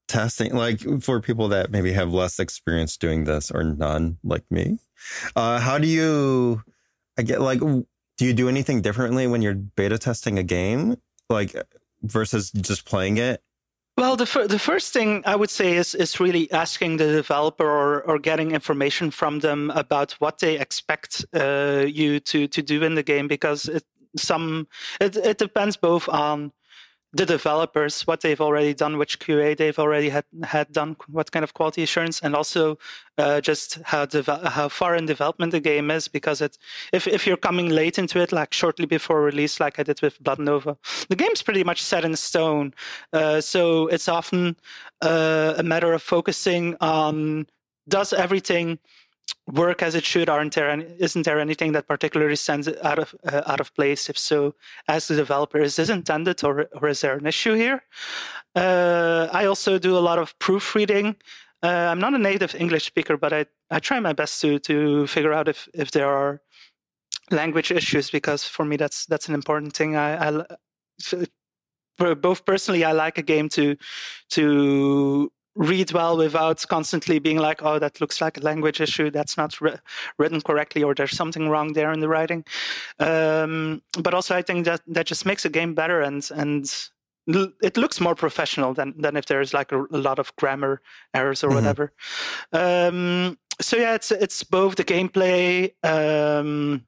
testing? 0.08 0.54
Like 0.54 0.80
for 1.02 1.20
people 1.20 1.48
that 1.48 1.70
maybe 1.70 1.92
have 1.92 2.12
less 2.12 2.38
experience 2.38 2.96
doing 2.96 3.24
this 3.24 3.50
or 3.50 3.64
none, 3.64 4.18
like 4.22 4.44
me, 4.50 4.78
uh, 5.36 5.60
how 5.60 5.78
do 5.78 5.86
you? 5.86 6.62
I 7.18 7.22
get 7.22 7.40
like, 7.40 7.60
do 7.60 7.86
you 8.20 8.32
do 8.32 8.48
anything 8.48 8.82
differently 8.82 9.26
when 9.26 9.42
you're 9.42 9.54
beta 9.54 9.98
testing 9.98 10.38
a 10.38 10.42
game, 10.42 10.96
like 11.30 11.54
versus 12.02 12.50
just 12.50 12.84
playing 12.84 13.18
it? 13.18 13.42
Well, 13.96 14.16
the 14.16 14.46
the 14.48 14.58
first 14.58 14.92
thing 14.92 15.22
I 15.24 15.36
would 15.36 15.50
say 15.50 15.76
is 15.76 15.94
is 15.94 16.18
really 16.18 16.50
asking 16.50 16.96
the 16.96 17.06
developer 17.06 17.64
or, 17.64 18.02
or 18.02 18.18
getting 18.18 18.50
information 18.50 19.12
from 19.12 19.38
them 19.38 19.70
about 19.70 20.12
what 20.18 20.38
they 20.38 20.58
expect 20.58 21.24
uh, 21.32 21.84
you 21.86 22.18
to 22.20 22.48
to 22.48 22.62
do 22.62 22.82
in 22.82 22.96
the 22.96 23.04
game 23.04 23.28
because 23.28 23.68
it 23.68 23.84
some 24.16 24.66
it, 25.00 25.16
it 25.16 25.38
depends 25.38 25.76
both 25.76 26.08
on 26.08 26.52
the 27.14 27.26
developers 27.26 28.02
what 28.02 28.20
they've 28.20 28.40
already 28.40 28.74
done 28.74 28.98
which 28.98 29.18
qa 29.20 29.56
they've 29.56 29.78
already 29.78 30.08
had 30.08 30.24
had 30.42 30.72
done 30.72 30.96
what 31.08 31.30
kind 31.30 31.44
of 31.44 31.54
quality 31.54 31.82
assurance 31.82 32.20
and 32.20 32.34
also 32.34 32.78
uh, 33.18 33.40
just 33.40 33.78
how 33.84 34.06
how 34.46 34.68
far 34.68 34.96
in 34.96 35.06
development 35.06 35.52
the 35.52 35.60
game 35.60 35.90
is 35.90 36.08
because 36.08 36.40
it 36.40 36.58
if, 36.92 37.06
if 37.06 37.26
you're 37.26 37.36
coming 37.36 37.68
late 37.68 37.98
into 37.98 38.20
it 38.20 38.32
like 38.32 38.52
shortly 38.52 38.86
before 38.86 39.22
release 39.22 39.60
like 39.60 39.78
i 39.78 39.82
did 39.82 40.00
with 40.02 40.22
blood 40.22 40.38
nova 40.38 40.76
the 41.08 41.16
game's 41.16 41.42
pretty 41.42 41.64
much 41.64 41.82
set 41.82 42.04
in 42.04 42.16
stone. 42.16 42.74
Uh, 43.12 43.40
so 43.40 43.86
it's 43.88 44.08
often 44.08 44.56
uh, 45.02 45.54
a 45.56 45.62
matter 45.62 45.92
of 45.92 46.02
focusing 46.02 46.76
on 46.80 47.46
does 47.88 48.12
everything 48.12 48.78
work 49.52 49.82
as 49.82 49.94
it 49.94 50.04
should? 50.04 50.28
Aren't 50.28 50.54
there? 50.54 50.70
Any, 50.70 50.86
isn't 50.98 51.24
there 51.24 51.40
anything 51.40 51.72
that 51.72 51.86
particularly 51.86 52.36
stands 52.36 52.68
out 52.68 52.98
of 52.98 53.14
uh, 53.24 53.42
out 53.46 53.60
of 53.60 53.74
place? 53.74 54.08
If 54.08 54.18
so, 54.18 54.54
as 54.88 55.08
the 55.08 55.16
developer, 55.16 55.60
is 55.60 55.76
this 55.76 55.88
intended, 55.88 56.42
or 56.44 56.68
or 56.80 56.88
is 56.88 57.00
there 57.00 57.16
an 57.16 57.26
issue 57.26 57.54
here? 57.54 57.82
Uh, 58.54 59.28
I 59.32 59.46
also 59.46 59.78
do 59.78 59.96
a 59.96 60.00
lot 60.00 60.18
of 60.18 60.38
proofreading. 60.38 61.16
Uh, 61.62 61.88
I'm 61.90 62.00
not 62.00 62.14
a 62.14 62.18
native 62.18 62.54
English 62.54 62.84
speaker, 62.84 63.16
but 63.16 63.32
I, 63.32 63.46
I 63.70 63.80
try 63.80 64.00
my 64.00 64.12
best 64.12 64.40
to 64.42 64.58
to 64.60 65.06
figure 65.06 65.32
out 65.32 65.48
if 65.48 65.68
if 65.74 65.90
there 65.90 66.08
are 66.08 66.40
language 67.30 67.70
issues 67.70 68.10
because 68.10 68.44
for 68.44 68.64
me 68.64 68.76
that's 68.76 69.06
that's 69.06 69.28
an 69.28 69.34
important 69.34 69.74
thing. 69.74 69.96
I, 69.96 70.28
I 70.28 70.44
both 71.96 72.44
personally, 72.44 72.84
I 72.84 72.92
like 72.92 73.18
a 73.18 73.22
game 73.22 73.48
to 73.50 73.76
to 74.30 75.32
read 75.56 75.92
well 75.92 76.16
without 76.16 76.64
constantly 76.68 77.18
being 77.18 77.38
like, 77.38 77.62
oh, 77.62 77.78
that 77.78 78.00
looks 78.00 78.20
like 78.20 78.36
a 78.38 78.40
language 78.40 78.80
issue. 78.80 79.10
That's 79.10 79.36
not 79.36 79.60
ri- 79.60 79.78
written 80.18 80.40
correctly, 80.40 80.82
or 80.82 80.94
there's 80.94 81.16
something 81.16 81.48
wrong 81.48 81.72
there 81.74 81.92
in 81.92 82.00
the 82.00 82.08
writing. 82.08 82.44
Um, 82.98 83.82
but 84.00 84.14
also, 84.14 84.34
I 84.34 84.42
think 84.42 84.64
that 84.64 84.80
that 84.88 85.06
just 85.06 85.24
makes 85.26 85.44
a 85.44 85.50
game 85.50 85.74
better 85.74 86.00
and 86.00 86.28
and 86.34 86.72
l- 87.32 87.52
it 87.62 87.76
looks 87.76 88.00
more 88.00 88.14
professional 88.14 88.74
than 88.74 88.94
than 89.00 89.16
if 89.16 89.26
there's 89.26 89.54
like 89.54 89.70
a, 89.72 89.80
a 89.92 89.98
lot 89.98 90.18
of 90.18 90.34
grammar 90.36 90.80
errors 91.14 91.44
or 91.44 91.50
Mhm. 91.50 91.54
whatever. 91.54 91.92
Um, 92.52 93.38
so 93.60 93.76
yeah, 93.76 93.94
it's 93.94 94.10
it's 94.10 94.42
both 94.42 94.74
the 94.76 94.84
gameplay. 94.84 95.72
Um, 95.84 96.84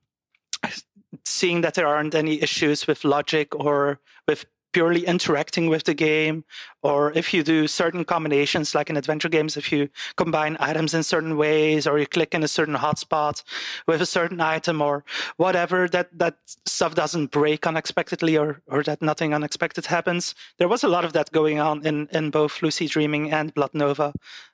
seeing 1.25 1.61
that 1.63 1.75
there 1.75 1.87
aren't 1.87 2.15
any 2.15 2.43
issues 2.43 2.87
with 2.87 3.05
logic 3.05 3.55
or 3.55 3.99
with 4.29 4.45
purely 4.77 5.07
interacting 5.07 5.71
with 5.71 5.85
the 5.85 5.95
game 5.95 6.45
or 6.83 7.11
if 7.13 7.33
you 7.33 7.43
do 7.43 7.67
certain 7.67 8.05
combinations 8.05 8.75
like 8.75 8.91
in 8.91 8.99
adventure 8.99 9.31
games 9.31 9.57
if 9.57 9.73
you 9.73 9.89
combine 10.17 10.55
items 10.61 10.93
in 10.93 11.03
certain 11.03 11.39
ways 11.39 11.87
or 11.87 11.99
you 11.99 12.07
click 12.07 12.35
in 12.35 12.43
a 12.43 12.49
certain 12.59 12.75
hotspot 12.75 13.43
with 13.89 14.03
a 14.03 14.13
certain 14.19 14.39
item 14.39 14.83
or 14.83 15.03
whatever 15.39 15.89
that 15.89 16.11
that 16.13 16.37
stuff 16.67 16.95
doesn't 16.95 17.31
break 17.31 17.67
unexpectedly 17.67 18.37
or 18.37 18.61
or 18.67 18.83
that 18.83 19.01
nothing 19.01 19.33
unexpected 19.33 19.87
happens. 19.87 20.35
There 20.59 20.69
was 20.69 20.85
a 20.85 20.89
lot 20.89 21.07
of 21.07 21.15
that 21.15 21.33
going 21.33 21.59
on 21.59 21.87
in 21.87 22.09
in 22.13 22.31
both 22.31 22.61
lucy 22.61 22.87
dreaming 22.87 23.33
and 23.33 23.55
blood 23.55 23.73
nova. 23.73 24.13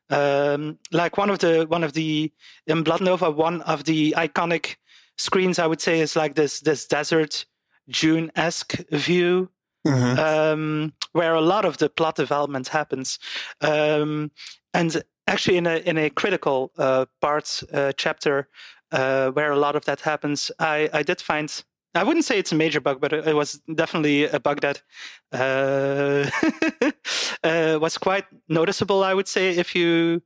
Um, 0.08 0.78
like 0.92 1.18
one 1.18 1.30
of 1.30 1.40
the 1.40 1.66
one 1.68 1.82
of 1.82 1.94
the 1.94 2.30
in 2.68 2.84
blood 2.84 3.00
nova 3.00 3.28
one 3.28 3.60
of 3.62 3.82
the 3.90 4.14
iconic 4.16 4.76
screens 5.18 5.58
i 5.58 5.66
would 5.66 5.80
say 5.80 6.00
is 6.00 6.14
like 6.16 6.34
this 6.34 6.60
this 6.60 6.86
desert 6.86 7.44
Dune-esque 7.88 8.74
view 8.90 9.50
Mhm. 9.86 10.18
um, 10.18 10.92
where 11.12 11.34
a 11.34 11.40
lot 11.40 11.64
of 11.64 11.78
the 11.78 11.88
plot 11.88 12.14
development 12.16 12.68
happens. 12.68 13.18
Um, 13.60 14.30
and 14.74 15.02
actually, 15.26 15.56
in 15.56 15.66
a 15.66 15.76
in 15.78 15.98
a 15.98 16.10
critical 16.10 16.72
uh, 16.78 17.06
part 17.20 17.62
uh, 17.72 17.92
chapter 17.96 18.48
uh, 18.92 19.30
where 19.32 19.50
a 19.52 19.58
lot 19.58 19.76
of 19.76 19.84
that 19.86 20.00
happens, 20.00 20.50
I, 20.58 20.88
I 20.92 21.02
did 21.02 21.20
find. 21.20 21.64
I 21.94 22.04
wouldn't 22.04 22.24
say 22.24 22.38
it's 22.38 22.52
a 22.52 22.54
major 22.54 22.80
bug, 22.80 23.00
but 23.00 23.12
it 23.12 23.26
it 23.26 23.34
was 23.34 23.60
definitely 23.74 24.24
a 24.24 24.40
bug 24.40 24.60
that 24.60 24.82
uh, 25.32 26.30
uh, 27.44 27.78
was 27.80 27.98
quite 27.98 28.24
noticeable. 28.48 29.02
I 29.04 29.14
would 29.14 29.28
say 29.28 29.50
if 29.56 29.74
you 29.74 30.22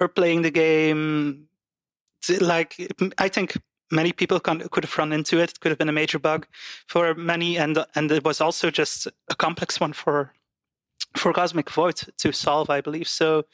were 0.00 0.08
playing 0.08 0.42
the 0.42 0.50
game, 0.50 1.48
like 2.40 2.76
I 3.18 3.28
think 3.28 3.56
many 3.90 4.12
people 4.12 4.40
con- 4.40 4.68
could 4.70 4.84
have 4.84 4.98
run 4.98 5.12
into 5.12 5.38
it. 5.38 5.50
It 5.50 5.60
could 5.60 5.70
have 5.70 5.78
been 5.78 5.88
a 5.88 5.92
major 5.92 6.18
bug 6.18 6.46
for 6.86 7.14
many, 7.14 7.58
and 7.58 7.78
and 7.94 8.10
it 8.10 8.24
was 8.24 8.40
also 8.40 8.70
just 8.70 9.06
a 9.30 9.34
complex 9.34 9.80
one 9.80 9.92
for 9.92 10.32
for 11.16 11.32
Cosmic 11.32 11.70
Void 11.70 12.00
to 12.18 12.32
solve, 12.32 12.70
I 12.70 12.80
believe. 12.80 13.08
So 13.08 13.44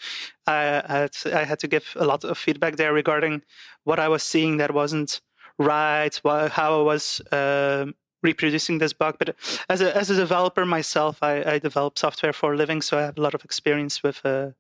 I, 0.46 0.82
I, 0.86 0.98
had, 0.98 1.16
I 1.32 1.44
had 1.44 1.58
to 1.60 1.68
give 1.68 1.96
a 1.96 2.04
lot 2.04 2.24
of 2.24 2.36
feedback 2.36 2.76
there 2.76 2.92
regarding 2.92 3.42
what 3.84 4.00
I 4.00 4.08
was 4.08 4.22
seeing 4.22 4.56
that 4.56 4.74
wasn't 4.74 5.20
right, 5.58 6.20
how 6.24 6.80
I 6.80 6.82
was 6.82 7.20
um 7.32 7.94
reproducing 8.24 8.78
this 8.78 8.92
bug. 8.92 9.16
But 9.18 9.36
as 9.68 9.80
a 9.80 9.96
as 9.96 10.10
a 10.10 10.16
developer 10.16 10.66
myself, 10.66 11.22
I, 11.22 11.44
I 11.44 11.58
develop 11.58 11.98
software 11.98 12.32
for 12.32 12.54
a 12.54 12.56
living, 12.56 12.82
so 12.82 12.98
I 12.98 13.02
have 13.02 13.18
a 13.18 13.20
lot 13.20 13.34
of 13.34 13.44
experience 13.44 14.02
with 14.02 14.24
uh, 14.24 14.50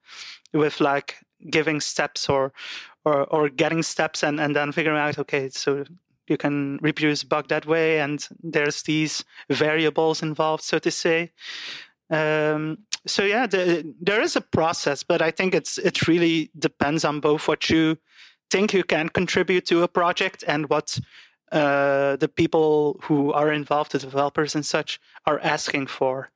with 0.52 0.80
like 0.80 1.23
giving 1.50 1.80
steps 1.80 2.28
or 2.28 2.52
or 3.04 3.24
or 3.24 3.48
getting 3.48 3.82
steps 3.82 4.22
and 4.22 4.40
and 4.40 4.54
then 4.56 4.72
figuring 4.72 4.98
out 4.98 5.18
okay, 5.18 5.48
so 5.50 5.84
you 6.26 6.36
can 6.36 6.78
reproduce 6.80 7.22
bug 7.24 7.48
that 7.48 7.66
way, 7.66 8.00
and 8.00 8.28
there's 8.42 8.82
these 8.82 9.24
variables 9.50 10.22
involved, 10.22 10.62
so 10.62 10.78
to 10.78 10.90
say. 10.90 11.30
Um, 12.10 12.78
so 13.06 13.24
yeah, 13.24 13.46
the, 13.46 13.94
there 14.00 14.22
is 14.22 14.36
a 14.36 14.40
process, 14.40 15.02
but 15.02 15.20
I 15.20 15.30
think 15.30 15.54
it's 15.54 15.78
it 15.78 16.08
really 16.08 16.50
depends 16.58 17.04
on 17.04 17.20
both 17.20 17.46
what 17.48 17.68
you 17.68 17.98
think 18.50 18.72
you 18.72 18.84
can 18.84 19.08
contribute 19.08 19.66
to 19.66 19.82
a 19.82 19.88
project 19.88 20.44
and 20.46 20.68
what 20.68 20.98
uh, 21.52 22.16
the 22.16 22.28
people 22.28 22.98
who 23.02 23.32
are 23.32 23.52
involved, 23.52 23.92
the 23.92 23.98
developers 23.98 24.54
and 24.54 24.64
such, 24.64 25.00
are 25.26 25.40
asking 25.40 25.86
for. 25.86 26.30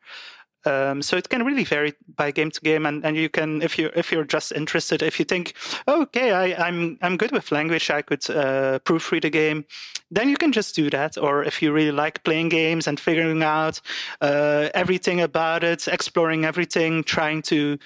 Um, 0.64 1.02
so 1.02 1.16
it 1.16 1.28
can 1.28 1.44
really 1.44 1.64
vary 1.64 1.94
by 2.16 2.30
game 2.30 2.50
to 2.50 2.60
game, 2.60 2.84
and, 2.84 3.04
and 3.04 3.16
you 3.16 3.28
can 3.28 3.62
if 3.62 3.78
you 3.78 3.90
if 3.94 4.10
you're 4.10 4.24
just 4.24 4.52
interested, 4.52 5.02
if 5.02 5.18
you 5.18 5.24
think, 5.24 5.54
okay, 5.86 6.32
I, 6.32 6.66
I'm, 6.66 6.98
I'm 7.00 7.16
good 7.16 7.30
with 7.30 7.52
language, 7.52 7.90
I 7.90 8.02
could 8.02 8.28
uh, 8.28 8.80
proofread 8.80 9.24
a 9.24 9.30
game, 9.30 9.64
then 10.10 10.28
you 10.28 10.36
can 10.36 10.52
just 10.52 10.74
do 10.74 10.90
that. 10.90 11.16
Or 11.16 11.44
if 11.44 11.62
you 11.62 11.72
really 11.72 11.92
like 11.92 12.24
playing 12.24 12.48
games 12.48 12.86
and 12.86 12.98
figuring 12.98 13.42
out 13.42 13.80
uh, 14.20 14.68
everything 14.74 15.20
about 15.20 15.62
it, 15.62 15.86
exploring 15.86 16.44
everything, 16.44 17.04
trying 17.04 17.42
to 17.42 17.78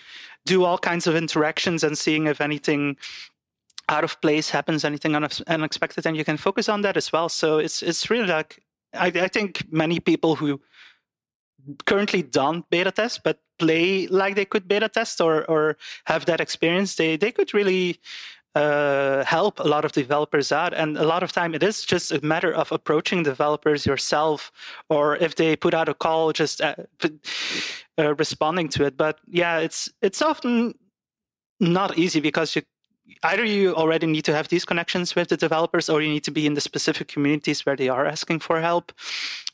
do 0.47 0.65
all 0.65 0.79
kinds 0.79 1.07
of 1.07 1.15
interactions 1.15 1.85
and 1.85 1.97
seeing 1.97 2.27
if 2.27 2.41
anything 2.41 2.97
out 3.89 4.05
of 4.05 4.21
place 4.23 4.49
happens, 4.49 4.85
anything 4.85 5.15
unexpected, 5.15 6.07
and 6.07 6.17
you 6.17 6.25
can 6.25 6.37
focus 6.37 6.69
on 6.69 6.83
that 6.83 6.97
as 6.97 7.13
well. 7.13 7.29
So 7.29 7.59
it's 7.59 7.83
it's 7.83 8.11
really 8.11 8.27
like 8.27 8.63
I, 8.95 9.07
I 9.09 9.29
think 9.29 9.71
many 9.71 10.01
people 10.01 10.37
who 10.37 10.61
currently 11.87 12.23
don't 12.23 12.69
beta 12.71 12.91
test 12.91 13.23
but 13.23 13.39
play 13.59 14.07
like 14.09 14.35
they 14.35 14.45
could 14.45 14.67
beta 14.67 14.89
test 14.89 15.21
or 15.21 15.45
or 15.51 15.77
have 16.07 16.27
that 16.27 16.41
experience 16.41 16.97
they 16.97 17.17
they 17.17 17.31
could 17.31 17.55
really 17.55 18.01
uh, 18.55 19.25
help 19.25 19.59
a 19.61 19.65
lot 19.65 19.85
of 19.85 19.93
developers 19.93 20.53
out. 20.53 20.75
And 20.75 20.97
a 20.99 21.05
lot 21.05 21.23
of 21.23 21.33
time 21.33 21.55
it 21.55 21.63
is 21.63 21.85
just 21.85 22.13
a 22.13 22.25
matter 22.25 22.53
of 22.53 22.71
approaching 22.71 23.23
developers 23.23 23.87
yourself 23.87 24.53
or 24.89 25.17
if 25.17 25.37
they 25.37 25.57
put 25.57 25.75
out 25.75 25.89
a 25.89 25.95
call 25.95 26.33
just 26.33 26.61
uh, 26.61 26.75
uh, 27.99 28.15
responding 28.17 28.69
to 28.71 28.85
it. 28.85 28.97
But 28.97 29.19
yeah 29.27 29.59
it's 29.59 29.91
it's 30.03 30.23
often 30.23 30.75
not 31.61 31.97
easy 31.97 32.21
because 32.21 32.55
you 32.57 32.63
either 33.25 33.45
you 33.45 33.75
already 33.75 34.07
need 34.07 34.25
to 34.25 34.35
have 34.35 34.49
these 34.49 34.65
connections 34.65 35.15
with 35.15 35.29
the 35.29 35.37
developers 35.37 35.89
or 35.89 36.03
you 36.03 36.09
need 36.09 36.25
to 36.25 36.31
be 36.31 36.47
in 36.47 36.55
the 36.55 36.61
specific 36.61 37.09
communities 37.09 37.65
where 37.65 37.77
they 37.77 37.89
are 37.89 38.07
asking 38.07 38.41
for 38.41 38.61
help. 38.61 38.93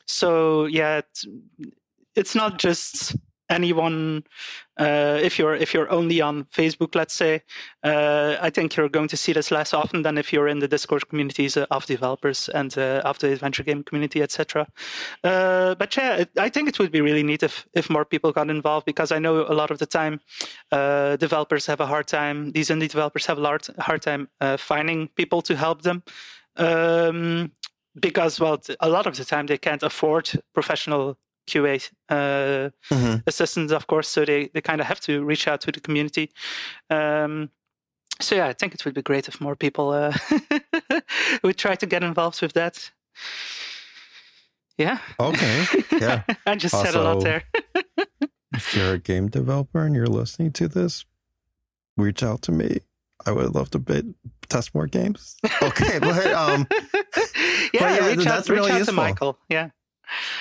So 0.06 0.66
yeah 0.66 1.02
it's 2.18 2.34
not 2.34 2.58
just 2.58 3.16
anyone 3.50 4.22
uh, 4.78 5.18
if 5.22 5.38
you're 5.38 5.54
if 5.54 5.72
you're 5.72 5.90
only 5.90 6.20
on 6.20 6.44
facebook 6.44 6.94
let's 6.94 7.14
say 7.14 7.42
uh, 7.82 8.36
i 8.40 8.50
think 8.50 8.76
you're 8.76 8.88
going 8.88 9.08
to 9.08 9.16
see 9.16 9.32
this 9.32 9.50
less 9.50 9.72
often 9.72 10.02
than 10.02 10.18
if 10.18 10.32
you're 10.32 10.48
in 10.48 10.58
the 10.58 10.68
discord 10.68 11.08
communities 11.08 11.56
uh, 11.56 11.66
of 11.70 11.86
developers 11.86 12.48
and 12.50 12.76
uh, 12.76 13.00
of 13.04 13.18
the 13.20 13.32
adventure 13.32 13.62
game 13.62 13.82
community 13.82 14.22
etc 14.22 14.66
uh, 15.24 15.74
but 15.76 15.96
yeah 15.96 16.24
i 16.38 16.48
think 16.48 16.68
it 16.68 16.78
would 16.78 16.92
be 16.92 17.00
really 17.00 17.22
neat 17.22 17.42
if 17.42 17.66
if 17.72 17.88
more 17.88 18.04
people 18.04 18.32
got 18.32 18.50
involved 18.50 18.84
because 18.84 19.10
i 19.12 19.18
know 19.18 19.46
a 19.48 19.54
lot 19.54 19.70
of 19.70 19.78
the 19.78 19.86
time 19.86 20.20
uh, 20.72 21.16
developers 21.16 21.66
have 21.66 21.80
a 21.80 21.86
hard 21.86 22.06
time 22.06 22.52
these 22.52 22.68
indie 22.68 22.88
developers 22.88 23.26
have 23.26 23.38
a 23.38 23.58
hard 23.78 24.02
time 24.02 24.28
finding 24.58 25.08
people 25.16 25.40
to 25.40 25.56
help 25.56 25.82
them 25.82 26.02
um, 26.56 27.50
because 27.98 28.38
well 28.38 28.60
a 28.80 28.88
lot 28.88 29.06
of 29.06 29.16
the 29.16 29.24
time 29.24 29.46
they 29.46 29.58
can't 29.58 29.82
afford 29.82 30.30
professional 30.52 31.16
QA 31.48 31.90
uh, 32.08 32.70
mm-hmm. 32.90 33.16
assistants, 33.26 33.72
of 33.72 33.86
course. 33.86 34.08
So 34.08 34.24
they, 34.24 34.50
they 34.54 34.60
kind 34.60 34.80
of 34.80 34.86
have 34.86 35.00
to 35.00 35.24
reach 35.24 35.48
out 35.48 35.60
to 35.62 35.72
the 35.72 35.80
community. 35.80 36.30
Um, 36.90 37.50
so 38.20 38.34
yeah, 38.34 38.46
I 38.46 38.52
think 38.52 38.74
it 38.74 38.84
would 38.84 38.94
be 38.94 39.02
great 39.02 39.28
if 39.28 39.40
more 39.40 39.56
people 39.56 39.90
uh, 39.90 40.12
would 41.42 41.56
try 41.56 41.74
to 41.76 41.86
get 41.86 42.02
involved 42.02 42.42
with 42.42 42.52
that. 42.54 42.90
Yeah. 44.76 44.98
Okay. 45.18 45.66
Yeah. 45.92 46.22
I 46.46 46.56
just 46.56 46.74
also, 46.74 46.90
said 46.90 47.00
a 47.00 47.02
lot 47.02 47.22
there. 47.22 47.42
if 48.52 48.74
you're 48.74 48.94
a 48.94 48.98
game 48.98 49.28
developer 49.28 49.84
and 49.84 49.94
you're 49.94 50.06
listening 50.06 50.52
to 50.52 50.68
this, 50.68 51.04
reach 51.96 52.22
out 52.22 52.42
to 52.42 52.52
me. 52.52 52.78
I 53.26 53.32
would 53.32 53.54
love 53.54 53.70
to 53.72 54.14
test 54.48 54.74
more 54.74 54.86
games. 54.86 55.36
Okay, 55.60 55.98
but 55.98 56.26
um, 56.32 56.68
yeah, 57.74 57.96
yeah, 57.96 58.06
reach 58.06 58.26
out, 58.26 58.48
reach 58.48 58.70
out 58.70 58.86
to 58.86 58.92
Michael. 58.92 59.36
Yeah. 59.48 59.70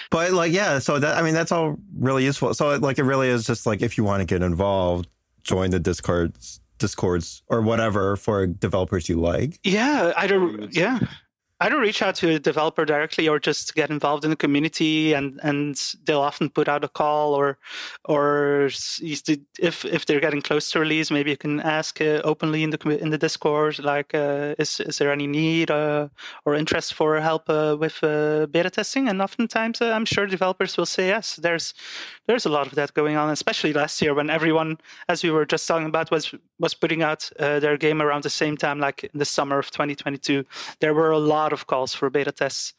But 0.09 0.31
like, 0.31 0.51
yeah, 0.51 0.79
so 0.79 0.99
that 0.99 1.17
I 1.17 1.21
mean, 1.21 1.33
that's 1.33 1.51
all 1.51 1.77
really 1.97 2.23
useful. 2.23 2.53
So 2.53 2.75
like, 2.77 2.97
it 2.97 3.03
really 3.03 3.29
is 3.29 3.45
just 3.45 3.65
like 3.65 3.81
if 3.81 3.97
you 3.97 4.03
want 4.03 4.21
to 4.21 4.25
get 4.25 4.41
involved, 4.41 5.07
join 5.43 5.69
the 5.69 5.79
discords, 5.79 6.59
discords 6.77 7.43
or 7.47 7.61
whatever 7.61 8.15
for 8.15 8.47
developers 8.47 9.09
you 9.09 9.19
like. 9.19 9.59
Yeah, 9.63 10.13
I 10.15 10.27
don't. 10.27 10.73
Yeah, 10.73 10.99
either 11.61 11.79
reach 11.79 12.01
out 12.01 12.15
to 12.15 12.35
a 12.35 12.39
developer 12.39 12.85
directly 12.85 13.27
or 13.27 13.39
just 13.39 13.73
get 13.73 13.89
involved 13.89 14.23
in 14.23 14.29
the 14.29 14.35
community 14.35 15.13
and 15.13 15.39
and 15.43 15.95
they'll 16.05 16.21
often 16.21 16.49
put 16.49 16.67
out 16.67 16.83
a 16.83 16.87
call 16.87 17.33
or 17.33 17.57
or 18.05 18.69
if 18.69 19.85
if 19.85 20.05
they're 20.05 20.19
getting 20.19 20.41
close 20.41 20.69
to 20.69 20.79
release 20.79 21.09
maybe 21.09 21.31
you 21.31 21.37
can 21.37 21.59
ask 21.61 21.99
uh, 22.01 22.21
openly 22.23 22.63
in 22.63 22.69
the 22.69 22.89
in 23.01 23.09
the 23.09 23.17
discord 23.17 23.79
like 23.79 24.13
uh, 24.13 24.55
is 24.59 24.79
is 24.79 24.97
there 24.97 25.11
any 25.11 25.27
need 25.27 25.71
uh, 25.71 26.07
or 26.45 26.55
interest 26.55 26.93
for 26.93 27.19
help 27.19 27.49
uh, 27.49 27.75
with 27.79 28.03
uh, 28.03 28.45
beta 28.47 28.69
testing? 28.69 29.07
And 29.09 29.21
oftentimes 29.21 29.81
uh, 29.81 29.91
i'm 29.91 30.05
sure 30.05 30.27
developers 30.27 30.77
will 30.77 30.85
say 30.85 31.07
yes. 31.07 31.35
There's 31.37 31.73
there's 32.27 32.45
a 32.45 32.49
lot 32.49 32.67
of 32.67 32.75
that 32.75 32.93
going 32.93 33.15
on 33.17 33.29
especially 33.29 33.73
last 33.73 34.01
year 34.01 34.13
when 34.13 34.29
everyone 34.29 34.77
as 35.09 35.23
we 35.23 35.31
were 35.31 35.45
just 35.45 35.67
talking 35.67 35.87
about 35.87 36.11
was 36.11 36.33
was 36.59 36.73
putting 36.73 37.01
out 37.01 37.29
their 37.37 37.77
game 37.77 38.01
around 38.01 38.23
the 38.23 38.29
same 38.29 38.57
time 38.57 38.79
like 38.79 39.03
in 39.03 39.19
the 39.19 39.25
summer 39.25 39.59
of 39.59 39.71
2022 39.71 40.43
there 40.79 40.93
were 40.93 41.11
a 41.11 41.17
lot 41.17 41.37
lot 41.47 41.53
of 41.53 41.67
calls 41.67 41.93
for 41.93 42.09
beta 42.09 42.31
tests. 42.31 42.73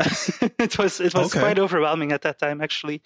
it 0.66 0.78
was 0.78 1.00
it 1.00 1.14
was 1.14 1.28
okay. 1.30 1.40
quite 1.44 1.58
overwhelming 1.58 2.12
at 2.12 2.22
that 2.22 2.38
time, 2.38 2.60
actually. 2.60 2.98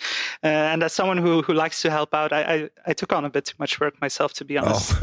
Uh, 0.42 0.72
and 0.72 0.82
as 0.82 0.92
someone 0.92 1.18
who 1.24 1.42
who 1.46 1.52
likes 1.52 1.82
to 1.82 1.90
help 1.90 2.14
out, 2.14 2.32
I, 2.32 2.42
I, 2.54 2.56
I 2.90 2.92
took 2.94 3.12
on 3.12 3.24
a 3.24 3.30
bit 3.30 3.44
too 3.46 3.58
much 3.58 3.80
work 3.80 3.94
myself, 4.00 4.32
to 4.34 4.44
be 4.44 4.58
honest. 4.58 4.94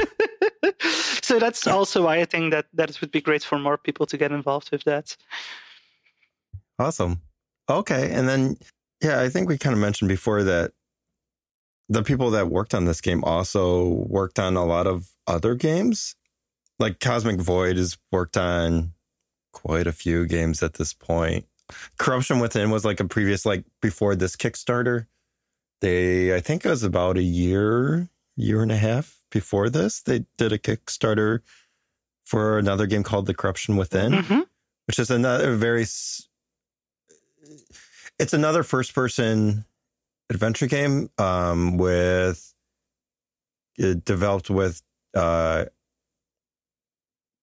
Oh. 0.63 0.71
so 1.27 1.39
that's 1.39 1.67
also 1.67 1.97
why 2.05 2.15
I 2.23 2.25
think 2.25 2.51
that 2.53 2.65
that 2.73 2.89
it 2.89 3.01
would 3.01 3.11
be 3.11 3.21
great 3.21 3.43
for 3.43 3.59
more 3.59 3.77
people 3.77 4.05
to 4.05 4.17
get 4.17 4.31
involved 4.31 4.71
with 4.71 4.83
that. 4.85 5.17
Awesome. 6.79 7.21
Okay, 7.69 8.11
and 8.11 8.27
then 8.27 8.57
yeah, 9.03 9.21
I 9.25 9.29
think 9.29 9.49
we 9.49 9.57
kind 9.57 9.73
of 9.73 9.79
mentioned 9.79 10.09
before 10.09 10.43
that 10.43 10.71
the 11.91 12.03
people 12.03 12.31
that 12.31 12.47
worked 12.47 12.73
on 12.73 12.85
this 12.85 13.01
game 13.01 13.21
also 13.25 13.85
worked 13.85 14.39
on 14.39 14.55
a 14.55 14.63
lot 14.63 14.87
of 14.87 15.09
other 15.27 15.55
games. 15.55 16.15
Like 16.79 17.01
Cosmic 17.01 17.41
Void 17.41 17.75
has 17.75 17.97
worked 18.13 18.37
on 18.37 18.93
quite 19.51 19.87
a 19.87 19.91
few 19.91 20.25
games 20.25 20.63
at 20.63 20.75
this 20.75 20.93
point. 20.93 21.47
Corruption 21.97 22.39
Within 22.39 22.69
was 22.69 22.85
like 22.85 23.01
a 23.01 23.05
previous, 23.05 23.45
like 23.45 23.65
before 23.81 24.15
this 24.15 24.37
Kickstarter. 24.37 25.07
They, 25.81 26.33
I 26.33 26.39
think 26.39 26.63
it 26.63 26.69
was 26.69 26.83
about 26.83 27.17
a 27.17 27.23
year, 27.23 28.07
year 28.37 28.61
and 28.61 28.71
a 28.71 28.77
half 28.77 29.19
before 29.29 29.69
this. 29.69 30.01
They 30.01 30.23
did 30.37 30.53
a 30.53 30.57
Kickstarter 30.57 31.41
for 32.23 32.57
another 32.57 32.87
game 32.87 33.03
called 33.03 33.25
The 33.25 33.33
Corruption 33.33 33.75
Within, 33.75 34.13
mm-hmm. 34.13 34.39
which 34.87 34.97
is 34.97 35.11
another 35.11 35.57
very, 35.57 35.81
it's 35.81 36.29
another 38.33 38.63
first 38.63 38.95
person 38.95 39.65
adventure 40.31 40.67
game 40.67 41.09
um, 41.17 41.77
with, 41.77 42.53
it 43.77 44.03
developed 44.05 44.49
with 44.49 44.81
uh, 45.13 45.65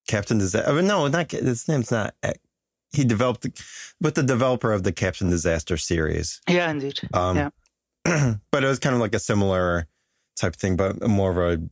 Captain 0.09 0.39
Disaster. 0.39 0.71
Oh, 0.71 0.81
no, 0.81 1.07
not 1.07 1.31
his 1.31 1.69
name's 1.69 1.91
not. 1.91 2.15
He 2.93 3.05
developed, 3.05 3.47
but 4.01 4.15
the 4.15 4.23
developer 4.23 4.73
of 4.73 4.83
the 4.83 4.93
Captain 4.93 5.29
Disaster 5.29 5.77
series. 5.77 6.41
Yeah, 6.49 6.71
indeed. 6.71 6.99
Um, 7.13 7.37
yeah. 7.37 7.51
but 8.51 8.65
it 8.65 8.67
was 8.67 8.79
kind 8.79 8.95
of 8.95 9.01
like 9.01 9.15
a 9.15 9.19
similar 9.19 9.87
type 10.37 10.57
thing, 10.57 10.77
but 10.77 11.07
more 11.07 11.31
of 11.31 11.37
a. 11.37 11.63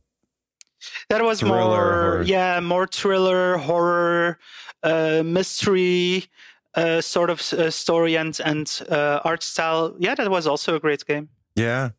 That 1.09 1.23
was 1.23 1.41
more, 1.41 1.59
horror. 1.59 2.21
yeah, 2.21 2.59
more 2.59 2.85
thriller, 2.85 3.57
horror, 3.57 4.37
uh, 4.83 5.23
mystery, 5.25 6.25
sort 7.01 7.29
of 7.29 7.41
uh, 7.53 7.71
story 7.71 8.17
and 8.17 8.39
and 8.43 8.81
uh, 8.89 9.19
art 9.23 9.43
style. 9.43 9.95
Yeah, 9.99 10.15
that 10.15 10.29
was 10.29 10.47
also 10.47 10.75
a 10.75 10.79
great 10.79 11.05
game. 11.05 11.29
Yeah, 11.55 11.89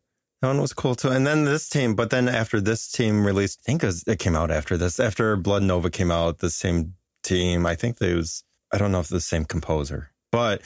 that 0.41 0.47
one 0.47 0.61
was 0.61 0.73
cool 0.73 0.95
too. 0.95 1.09
And 1.09 1.27
then 1.27 1.45
this 1.45 1.67
team, 1.67 1.95
but 1.95 2.09
then 2.09 2.29
after 2.29 2.61
this 2.61 2.89
team 2.89 3.25
released, 3.25 3.59
I 3.61 3.71
think 3.71 3.83
it, 3.83 3.87
was, 3.87 4.03
it 4.07 4.19
came 4.19 4.35
out 4.35 4.51
after 4.51 4.77
this. 4.77 4.99
After 4.99 5.35
Blood 5.35 5.63
Nova 5.63 5.89
came 5.89 6.11
out, 6.11 6.39
the 6.39 6.49
same 6.49 6.93
team, 7.23 7.65
I 7.65 7.75
think 7.75 7.97
they 7.97 8.13
was, 8.13 8.43
I 8.71 8.77
don't 8.77 8.91
know 8.91 9.01
if 9.01 9.09
the 9.09 9.19
same 9.19 9.45
composer, 9.45 10.11
but 10.31 10.61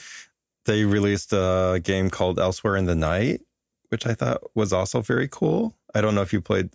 they 0.66 0.84
released 0.84 1.32
a 1.32 1.80
game 1.82 2.08
called 2.08 2.38
Elsewhere 2.38 2.76
in 2.76 2.86
the 2.86 2.94
Night, 2.94 3.40
which 3.88 4.06
I 4.06 4.14
thought 4.14 4.42
was 4.54 4.72
also 4.72 5.00
very 5.00 5.28
cool. 5.28 5.74
I 5.94 6.00
don't 6.00 6.14
know 6.14 6.22
if 6.22 6.32
you 6.32 6.40
played. 6.40 6.70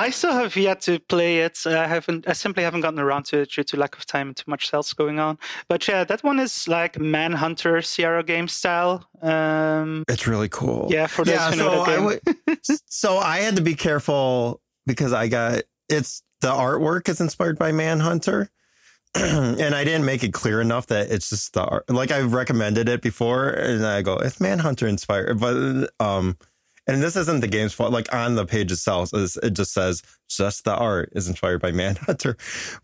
I 0.00 0.08
still 0.08 0.32
have 0.32 0.56
yet 0.56 0.80
to 0.82 0.98
play 0.98 1.40
it. 1.40 1.58
I 1.66 1.86
haven't. 1.86 2.26
I 2.26 2.32
simply 2.32 2.62
haven't 2.62 2.80
gotten 2.80 2.98
around 2.98 3.24
to 3.26 3.40
it 3.40 3.50
due 3.50 3.64
to 3.64 3.76
lack 3.76 3.96
of 3.98 4.06
time 4.06 4.28
and 4.28 4.36
too 4.36 4.44
much 4.46 4.72
else 4.72 4.94
going 4.94 5.18
on. 5.18 5.38
But 5.68 5.86
yeah, 5.86 6.04
that 6.04 6.24
one 6.24 6.40
is 6.40 6.66
like 6.66 6.98
Manhunter 6.98 7.82
Sierra 7.82 8.22
game 8.22 8.48
style. 8.48 9.06
Um, 9.20 10.04
it's 10.08 10.26
really 10.26 10.48
cool. 10.48 10.88
Yeah, 10.90 11.06
for 11.06 11.22
those 11.22 11.34
yeah, 11.34 11.50
who 11.50 11.56
so 11.56 11.64
know 11.64 11.82
I 11.82 11.96
w- 11.96 12.20
so 12.86 13.18
I 13.18 13.40
had 13.40 13.56
to 13.56 13.62
be 13.62 13.74
careful 13.74 14.62
because 14.86 15.12
I 15.12 15.28
got 15.28 15.64
it's 15.90 16.22
the 16.40 16.50
artwork 16.50 17.10
is 17.10 17.20
inspired 17.20 17.58
by 17.58 17.70
Manhunter. 17.70 18.48
and 19.14 19.74
I 19.74 19.82
didn't 19.82 20.04
make 20.04 20.22
it 20.22 20.32
clear 20.32 20.60
enough 20.60 20.86
that 20.86 21.10
it's 21.10 21.28
just 21.30 21.52
the 21.52 21.64
art. 21.64 21.90
Like 21.90 22.12
I've 22.12 22.32
recommended 22.32 22.88
it 22.88 23.02
before, 23.02 23.48
and 23.48 23.84
I 23.84 24.02
go, 24.02 24.14
it's 24.14 24.40
Manhunter 24.40 24.86
inspired, 24.86 25.40
but 25.40 25.90
um, 25.98 26.38
and 26.86 27.02
this 27.02 27.16
isn't 27.16 27.40
the 27.40 27.48
game's 27.48 27.72
fault. 27.72 27.92
Like 27.92 28.12
on 28.14 28.34
the 28.34 28.46
page 28.46 28.72
itself, 28.72 29.10
it 29.14 29.50
just 29.52 29.72
says 29.72 30.02
just 30.28 30.64
the 30.64 30.74
art 30.74 31.10
is 31.14 31.28
inspired 31.28 31.60
by 31.60 31.72
Manhunter. 31.82 32.36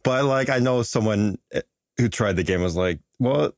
But 0.03 0.25
like 0.25 0.49
I 0.51 0.59
know 0.59 0.83
someone 0.83 1.39
eh, 1.53 1.63
who 1.97 2.09
tried 2.09 2.37
the 2.37 2.43
game 2.45 2.63
was 2.63 2.77
like, 2.77 3.01
well, 3.19 3.53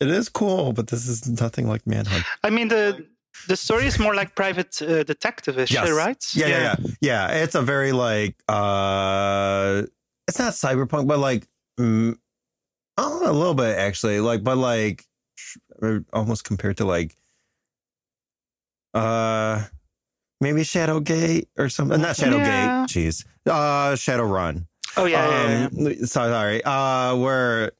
it 0.00 0.08
is 0.08 0.28
cool, 0.28 0.72
but 0.72 0.88
this 0.88 1.08
is 1.08 1.26
nothing 1.40 1.66
like 1.68 1.86
Manhunter. 1.86 2.26
I 2.42 2.50
mean 2.50 2.68
the 2.68 3.06
the 3.46 3.56
story 3.56 3.86
is 3.86 3.98
more 3.98 4.14
like 4.14 4.34
private 4.34 4.80
uh, 4.82 5.04
detective-ish, 5.04 5.72
Yes. 5.72 5.90
right? 5.90 6.24
Yeah, 6.34 6.46
yeah, 6.48 6.60
yeah, 6.60 6.90
yeah. 7.00 7.42
It's 7.42 7.54
a 7.54 7.62
very 7.62 7.92
like 7.92 8.34
uh, 8.48 9.82
it's 10.26 10.38
not 10.38 10.54
cyberpunk, 10.54 11.06
but 11.06 11.18
like 11.18 11.46
mm, 11.78 12.16
oh, 12.96 13.30
a 13.30 13.32
little 13.32 13.54
bit 13.54 13.78
actually. 13.78 14.20
Like, 14.20 14.42
but 14.42 14.58
like 14.58 15.04
almost 16.12 16.44
compared 16.44 16.76
to 16.78 16.84
like 16.84 17.16
uh 18.94 19.64
maybe 20.40 20.62
Shadowgate 20.62 21.46
or 21.56 21.68
something. 21.68 22.00
Not 22.00 22.16
Shadowgate. 22.16 22.46
Yeah. 22.46 22.86
Jeez. 22.88 23.24
Uh, 23.46 23.92
Shadowrun. 23.94 24.66
Oh 24.96 25.04
yeah, 25.04 25.28
yeah, 25.28 25.68
yeah. 25.72 25.90
Um, 25.90 25.96
so- 26.00 26.06
sorry. 26.06 26.62
Uh, 26.64 27.14
where 27.16 27.72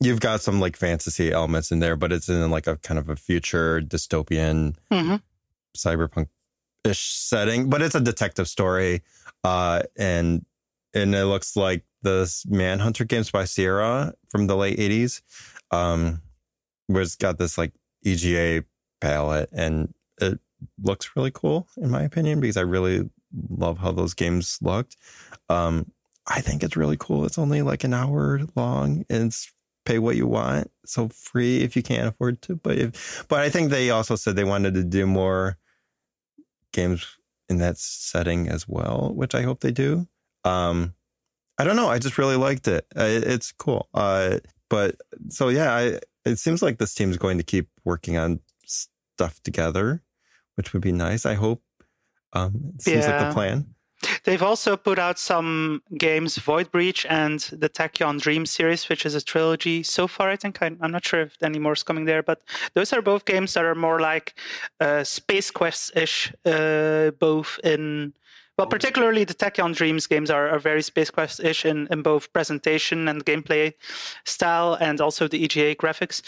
you've 0.00 0.20
got 0.20 0.40
some 0.40 0.60
like 0.60 0.76
fantasy 0.76 1.32
elements 1.32 1.70
in 1.70 1.78
there, 1.78 1.96
but 1.96 2.12
it's 2.12 2.28
in 2.28 2.50
like 2.50 2.66
a 2.66 2.76
kind 2.78 2.98
of 2.98 3.08
a 3.08 3.16
future 3.16 3.80
dystopian 3.80 4.74
hmm 4.90 5.16
cyberpunk 5.76 6.28
ish 6.84 7.14
setting, 7.14 7.70
but 7.70 7.80
it's 7.80 7.94
a 7.94 8.00
detective 8.00 8.46
story. 8.48 9.02
Uh, 9.44 9.82
and 9.96 10.44
and 10.94 11.14
it 11.14 11.24
looks 11.24 11.56
like 11.56 11.84
the 12.02 12.30
Manhunter 12.48 13.04
games 13.04 13.30
by 13.30 13.44
Sierra 13.44 14.12
from 14.30 14.46
the 14.48 14.56
late 14.56 14.78
eighties. 14.78 15.22
Um, 15.70 16.20
where 16.88 17.00
it's 17.02 17.16
got 17.16 17.38
this 17.38 17.56
like 17.56 17.72
EGA 18.04 18.64
palette, 19.00 19.48
and 19.52 19.84
it 19.88 19.94
looks 20.82 21.10
really 21.16 21.30
cool 21.32 21.68
in 21.76 21.90
my 21.90 22.02
opinion 22.02 22.40
because 22.40 22.56
I 22.56 22.62
really 22.62 23.08
love 23.50 23.78
how 23.78 23.92
those 23.92 24.14
games 24.14 24.58
looked. 24.62 24.96
Um, 25.48 25.90
I 26.26 26.40
think 26.40 26.62
it's 26.62 26.76
really 26.76 26.96
cool. 26.98 27.24
It's 27.24 27.38
only 27.38 27.62
like 27.62 27.82
an 27.84 27.94
hour 27.94 28.40
long, 28.54 29.04
and 29.10 29.24
it's 29.26 29.50
pay 29.84 29.98
what 29.98 30.14
you 30.16 30.26
want, 30.26 30.70
so 30.86 31.08
free 31.08 31.62
if 31.62 31.74
you 31.74 31.82
can't 31.82 32.06
afford 32.08 32.40
to. 32.42 32.54
But 32.56 32.78
if, 32.78 33.24
but 33.28 33.40
I 33.40 33.50
think 33.50 33.70
they 33.70 33.90
also 33.90 34.14
said 34.16 34.36
they 34.36 34.44
wanted 34.44 34.74
to 34.74 34.84
do 34.84 35.06
more 35.06 35.58
games 36.72 37.06
in 37.48 37.58
that 37.58 37.76
setting 37.78 38.48
as 38.48 38.68
well, 38.68 39.12
which 39.14 39.34
I 39.34 39.42
hope 39.42 39.60
they 39.60 39.72
do. 39.72 40.06
Um, 40.44 40.94
I 41.58 41.64
don't 41.64 41.76
know. 41.76 41.88
I 41.88 41.98
just 41.98 42.18
really 42.18 42.36
liked 42.36 42.68
it. 42.68 42.86
It- 42.96 43.24
it's 43.24 43.52
cool. 43.52 43.88
Uh, 43.92 44.38
but 44.70 44.96
so 45.28 45.48
yeah, 45.48 45.74
I, 45.74 45.98
it 46.24 46.38
seems 46.38 46.62
like 46.62 46.78
this 46.78 46.94
team's 46.94 47.16
going 47.16 47.36
to 47.38 47.44
keep 47.44 47.68
working 47.84 48.16
on 48.16 48.40
stuff 48.64 49.42
together, 49.42 50.02
which 50.56 50.72
would 50.72 50.82
be 50.82 50.92
nice. 50.92 51.26
I 51.26 51.34
hope. 51.34 51.62
Um, 52.32 52.72
it 52.76 52.82
seems 52.82 53.06
like 53.06 53.18
the 53.18 53.32
plan. 53.32 53.74
They've 54.24 54.42
also 54.42 54.76
put 54.76 54.98
out 54.98 55.18
some 55.18 55.82
games, 55.96 56.36
Void 56.38 56.70
Breach 56.70 57.06
and 57.08 57.40
the 57.52 57.68
Tachyon 57.68 58.20
Dream 58.20 58.46
series, 58.46 58.88
which 58.88 59.06
is 59.06 59.14
a 59.14 59.20
trilogy 59.22 59.82
so 59.82 60.08
far. 60.08 60.28
I 60.28 60.36
think 60.36 60.60
I, 60.60 60.66
I'm 60.80 60.90
not 60.90 61.04
sure 61.04 61.22
if 61.22 61.36
any 61.42 61.58
more 61.58 61.72
is 61.72 61.82
coming 61.82 62.04
there, 62.04 62.22
but 62.22 62.42
those 62.74 62.92
are 62.92 63.02
both 63.02 63.24
games 63.24 63.54
that 63.54 63.64
are 63.64 63.74
more 63.74 64.00
like 64.00 64.34
uh, 64.80 65.04
Space 65.04 65.50
Quest 65.50 65.96
ish, 65.96 66.32
uh, 66.44 67.10
both 67.12 67.60
in. 67.62 68.14
Well, 68.58 68.66
particularly 68.66 69.24
the 69.24 69.34
Tachyon 69.34 69.74
Dreams 69.74 70.06
games 70.06 70.30
are, 70.30 70.48
are 70.50 70.58
very 70.58 70.82
Space 70.82 71.10
Quest 71.10 71.40
ish 71.40 71.64
in, 71.64 71.88
in 71.90 72.02
both 72.02 72.32
presentation 72.32 73.08
and 73.08 73.24
gameplay 73.24 73.72
style, 74.24 74.74
and 74.74 75.00
also 75.00 75.26
the 75.26 75.42
EGA 75.42 75.74
graphics 75.76 76.22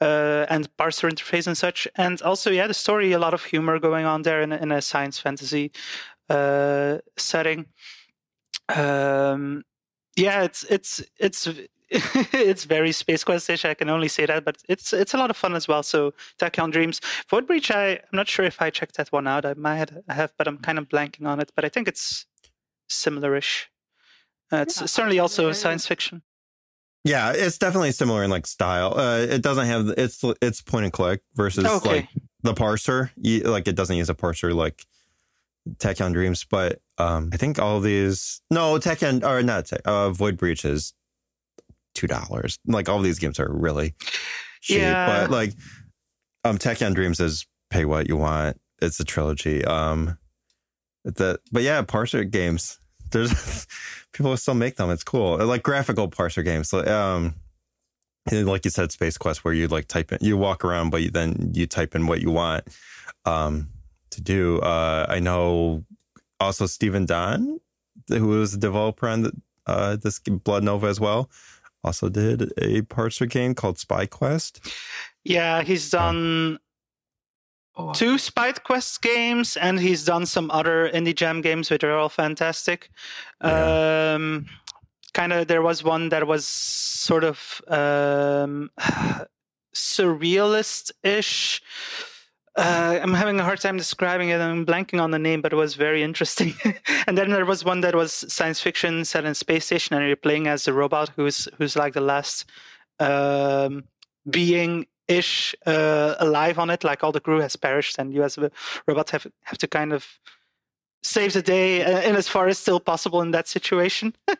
uh, 0.00 0.44
and 0.50 0.68
parser 0.76 1.10
interface 1.10 1.46
and 1.46 1.56
such. 1.56 1.88
And 1.96 2.20
also, 2.22 2.50
yeah, 2.50 2.66
the 2.66 2.74
story, 2.74 3.12
a 3.12 3.18
lot 3.18 3.32
of 3.32 3.44
humor 3.44 3.78
going 3.78 4.04
on 4.04 4.22
there 4.22 4.42
in, 4.42 4.52
in 4.52 4.70
a 4.72 4.82
science 4.82 5.18
fantasy 5.18 5.72
uh, 6.28 6.98
setting. 7.16 7.66
Um, 8.68 9.64
yeah, 10.16 10.42
it's 10.42 10.64
it's 10.64 11.02
it's 11.18 11.48
it's 12.32 12.64
very 12.64 12.92
Space 12.92 13.24
Quest-ish. 13.24 13.64
I 13.64 13.74
can 13.74 13.88
only 13.88 14.08
say 14.08 14.24
that, 14.26 14.44
but 14.44 14.58
it's 14.68 14.92
it's 14.92 15.12
a 15.14 15.18
lot 15.18 15.30
of 15.30 15.36
fun 15.36 15.54
as 15.56 15.66
well. 15.66 15.82
So 15.82 16.14
Tachyon 16.38 16.70
Dreams, 16.70 17.00
Void 17.28 17.46
Breach. 17.46 17.70
I 17.70 17.92
I'm 17.94 17.98
not 18.12 18.28
sure 18.28 18.44
if 18.44 18.62
I 18.62 18.70
checked 18.70 18.96
that 18.96 19.10
one 19.12 19.26
out. 19.26 19.44
I 19.44 19.54
might 19.54 19.90
have, 20.08 20.32
but 20.38 20.46
I'm 20.46 20.58
kind 20.58 20.78
of 20.78 20.88
blanking 20.88 21.26
on 21.26 21.40
it. 21.40 21.50
But 21.56 21.64
I 21.64 21.68
think 21.68 21.88
it's 21.88 22.26
similar-ish. 22.88 23.70
Uh, 24.52 24.58
it's 24.58 24.80
Yeah, 24.80 24.86
certainly 24.86 25.18
also 25.18 25.48
I- 25.48 25.52
science 25.52 25.86
fiction. 25.86 26.22
Yeah, 27.02 27.32
it's 27.34 27.56
definitely 27.56 27.92
similar 27.92 28.22
in 28.24 28.30
like 28.30 28.46
style. 28.46 28.92
Uh, 28.98 29.18
it 29.20 29.42
doesn't 29.42 29.66
have 29.66 29.88
it's 29.96 30.22
it's 30.42 30.60
point 30.60 30.84
and 30.84 30.92
click 30.92 31.22
versus 31.34 31.64
Okay. 31.64 31.88
like 31.90 32.08
the 32.42 32.52
parser. 32.52 33.10
You, 33.16 33.40
like 33.44 33.66
it 33.66 33.74
doesn't 33.74 33.96
use 33.96 34.10
a 34.10 34.14
parser 34.14 34.54
like 34.54 34.84
Tachyon 35.78 36.12
Dreams, 36.12 36.44
but 36.48 36.80
um, 36.98 37.30
I 37.32 37.36
think 37.38 37.58
all 37.58 37.78
of 37.78 37.82
these 37.84 38.42
no 38.50 38.74
Tachyon 38.78 39.24
or 39.24 39.42
not 39.42 39.66
Tech, 39.66 39.80
uh, 39.86 40.10
Void 40.10 40.36
Breach 40.36 40.64
is 40.64 40.92
two 41.94 42.06
dollars. 42.06 42.58
Like 42.66 42.88
all 42.88 42.98
of 42.98 43.04
these 43.04 43.18
games 43.18 43.38
are 43.40 43.50
really 43.50 43.94
cheap, 44.60 44.78
Yeah. 44.78 45.06
but 45.06 45.30
like 45.30 45.52
um, 46.44 46.58
Tachyon 46.58 46.94
Dreams 46.94 47.20
is 47.20 47.46
pay 47.70 47.84
what 47.84 48.08
you 48.08 48.16
want. 48.16 48.60
It's 48.82 48.98
a 49.00 49.04
trilogy. 49.04 49.64
Um, 49.64 50.18
the 51.04 51.38
but 51.52 51.62
yeah, 51.62 51.82
parser 51.82 52.28
games. 52.30 52.78
There's 53.10 53.66
people 54.12 54.36
still 54.36 54.54
make 54.54 54.76
them. 54.76 54.90
It's 54.90 55.02
cool. 55.02 55.36
Like 55.44 55.62
graphical 55.64 56.08
parser 56.08 56.44
games. 56.44 56.68
So, 56.68 56.84
um, 56.86 57.34
like 58.30 58.64
you 58.64 58.70
said, 58.70 58.92
Space 58.92 59.18
Quest, 59.18 59.44
where 59.44 59.52
you 59.52 59.66
like 59.66 59.88
type 59.88 60.12
in, 60.12 60.18
you 60.20 60.36
walk 60.36 60.64
around, 60.64 60.90
but 60.90 61.02
you, 61.02 61.10
then 61.10 61.50
you 61.52 61.66
type 61.66 61.96
in 61.96 62.06
what 62.06 62.20
you 62.20 62.30
want 62.30 62.64
um, 63.24 63.68
to 64.10 64.20
do. 64.20 64.60
Uh, 64.60 65.06
I 65.08 65.18
know 65.18 65.84
also 66.38 66.66
Steven 66.66 67.04
Don, 67.04 67.58
who 68.08 68.28
was 68.28 68.54
a 68.54 68.58
developer 68.58 69.08
on 69.08 69.22
the, 69.22 69.32
uh, 69.66 69.96
this 69.96 70.20
Blood 70.20 70.62
Nova 70.62 70.86
as 70.86 71.00
well, 71.00 71.30
also 71.82 72.08
did 72.08 72.42
a 72.58 72.82
parser 72.82 73.28
game 73.28 73.54
called 73.54 73.78
Spy 73.78 74.06
Quest. 74.06 74.60
Yeah, 75.24 75.62
he's 75.62 75.90
done 75.90 76.58
two 77.94 78.18
Spy 78.18 78.52
Quest 78.52 79.02
games, 79.02 79.56
and 79.56 79.80
he's 79.80 80.04
done 80.04 80.26
some 80.26 80.50
other 80.50 80.90
indie 80.92 81.14
jam 81.14 81.40
games, 81.40 81.70
which 81.70 81.84
are 81.84 81.96
all 81.96 82.08
fantastic. 82.08 82.90
Yeah. 83.42 84.12
Um, 84.14 84.46
kind 85.14 85.32
of, 85.32 85.48
there 85.48 85.62
was 85.62 85.82
one 85.82 86.10
that 86.10 86.26
was 86.26 86.46
sort 86.46 87.24
of 87.24 87.60
um, 87.68 88.70
surrealist-ish. 89.74 91.62
Uh, 92.60 92.98
I'm 93.02 93.14
having 93.14 93.40
a 93.40 93.44
hard 93.44 93.60
time 93.60 93.76
describing 93.76 94.28
it. 94.28 94.40
I'm 94.40 94.66
blanking 94.66 95.00
on 95.00 95.10
the 95.10 95.18
name, 95.18 95.40
but 95.40 95.52
it 95.52 95.56
was 95.56 95.74
very 95.74 96.02
interesting. 96.02 96.54
and 97.06 97.16
then 97.16 97.30
there 97.30 97.46
was 97.46 97.64
one 97.64 97.80
that 97.80 97.94
was 97.94 98.12
science 98.28 98.60
fiction 98.60 99.04
set 99.04 99.24
in 99.24 99.34
space 99.34 99.64
station, 99.66 99.96
and 99.96 100.06
you're 100.06 100.16
playing 100.16 100.46
as 100.46 100.68
a 100.68 100.72
robot 100.72 101.10
who's 101.16 101.48
who's 101.58 101.76
like 101.76 101.94
the 101.94 102.00
last 102.00 102.44
um, 102.98 103.84
being 104.28 104.86
ish 105.08 105.54
uh, 105.66 106.14
alive 106.20 106.58
on 106.58 106.70
it. 106.70 106.84
Like 106.84 107.02
all 107.02 107.12
the 107.12 107.20
crew 107.20 107.40
has 107.40 107.56
perished, 107.56 107.98
and 107.98 108.12
you 108.12 108.22
as 108.22 108.36
a 108.38 108.50
robot 108.86 109.10
have 109.10 109.26
have 109.44 109.58
to 109.58 109.66
kind 109.66 109.92
of 109.92 110.06
save 111.02 111.32
the 111.32 111.40
day 111.42 111.82
uh, 111.82 112.02
in 112.02 112.14
as 112.14 112.28
far 112.28 112.46
as 112.46 112.58
still 112.58 112.78
possible 112.80 113.22
in 113.22 113.30
that 113.32 113.48
situation. 113.48 114.14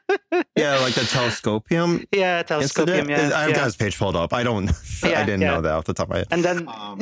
Yeah, 0.57 0.77
like 0.81 0.95
the 0.95 1.01
Telescopium 1.03 2.05
yeah, 2.13 2.43
telescopium. 2.43 3.09
incident. 3.09 3.31
Yeah, 3.31 3.39
I've 3.39 3.51
yeah. 3.51 3.57
got 3.57 3.65
his 3.65 3.77
page 3.77 3.99
pulled 3.99 4.15
up. 4.17 4.33
I 4.35 4.43
don't, 4.43 4.71
Yeah, 5.03 5.21
I 5.21 5.25
didn't 5.25 5.41
yeah. 5.41 5.55
know 5.55 5.61
that 5.63 5.73
off 5.73 5.85
the 5.85 5.95
top 5.95 6.09
of 6.09 6.11
my 6.11 6.17
head. 6.19 6.27
and 6.31 6.45
then 6.45 6.69
Um, 6.69 7.01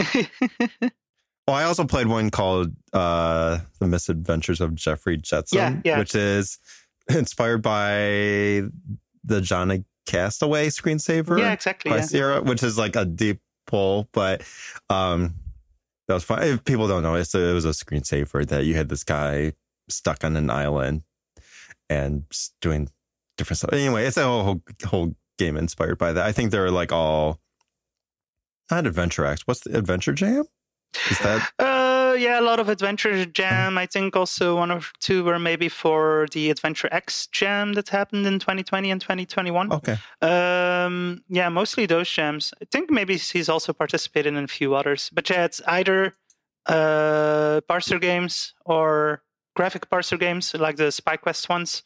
Well, 1.49 1.57
I 1.57 1.63
also 1.65 1.87
played 1.87 2.09
one 2.09 2.29
called 2.29 2.75
uh, 2.93 3.61
The 3.81 3.87
Misadventures 3.87 4.61
of 4.61 4.75
Jeffrey 4.75 5.17
Jetson, 5.17 5.57
Yeah, 5.57 5.77
yeah. 5.83 5.99
which 5.99 6.15
is 6.15 6.59
inspired 7.09 7.63
by 7.63 8.65
the 9.25 9.41
Johnny 9.41 9.85
Castaway 10.05 10.69
screensaver 10.69 11.39
yeah, 11.39 11.53
exactly. 11.53 11.91
by 11.91 11.97
Yeah. 11.97 12.03
Sierra, 12.03 12.43
which 12.43 12.63
is 12.63 12.77
like 12.77 12.97
a 12.97 13.07
deep 13.07 13.41
pull, 13.67 14.11
but 14.13 14.43
um, 14.91 15.37
that 16.07 16.13
was 16.15 16.25
fun. 16.25 16.43
If 16.43 16.65
people 16.65 16.87
don't 16.87 17.03
know, 17.03 17.15
it's 17.15 17.35
a, 17.35 17.41
it 17.49 17.55
was 17.55 17.65
a 17.65 17.71
screensaver 17.71 18.47
that 18.49 18.67
you 18.67 18.75
had 18.75 18.91
this 18.91 19.03
guy 19.03 19.55
stuck 19.89 20.25
on 20.25 20.37
an 20.37 20.51
island 20.51 21.01
and 21.89 22.25
doing 22.61 22.91
different 23.39 23.57
stuff. 23.57 23.73
Anyway, 23.73 24.05
it's 24.05 24.19
a 24.19 24.23
whole 24.25 24.61
whole 24.85 25.15
game 25.39 25.57
inspired 25.57 25.97
by 25.97 26.13
that. 26.13 26.27
I 26.27 26.33
think 26.33 26.51
they're 26.51 26.71
like 26.71 26.93
all 26.93 27.41
not 28.71 28.87
Adventure 28.87 29.25
X. 29.25 29.47
What's 29.47 29.61
the 29.61 29.79
Adventure 29.79 30.13
Jam? 30.13 30.45
Is 31.11 31.19
that 31.21 31.51
Uh, 31.59 32.15
yeah, 32.19 32.41
a 32.41 32.43
lot 32.43 32.61
of 32.61 32.69
Adventure 32.69 33.25
Jam. 33.27 33.79
I 33.79 33.87
think 33.87 34.17
also 34.17 34.57
one 34.57 34.71
or 34.71 34.81
two 35.01 35.25
were 35.25 35.39
maybe 35.39 35.69
for 35.69 36.27
the 36.33 36.51
Adventure 36.51 36.89
X 36.91 37.27
Jam 37.29 37.75
that 37.75 37.89
happened 37.89 38.27
in 38.27 38.39
2020 38.39 38.91
and 38.91 39.01
2021. 39.01 39.73
okay? 39.73 39.97
Um, 40.21 41.23
yeah, 41.29 41.49
mostly 41.49 41.87
those 41.87 42.11
jams. 42.11 42.53
I 42.61 42.65
think 42.71 42.91
maybe 42.91 43.17
he's 43.17 43.49
also 43.49 43.73
participated 43.73 44.35
in 44.35 44.45
a 44.45 44.49
few 44.49 44.75
others. 44.75 45.11
But 45.13 45.29
yeah, 45.31 45.45
it's 45.45 45.61
either 45.67 46.15
uh, 46.67 47.61
parser 47.69 48.01
games 48.01 48.55
or 48.65 49.23
graphic 49.55 49.91
parser 49.91 50.19
games 50.19 50.55
like 50.55 50.77
the 50.77 50.91
Spy 50.91 51.17
Quest 51.17 51.49
ones, 51.49 51.83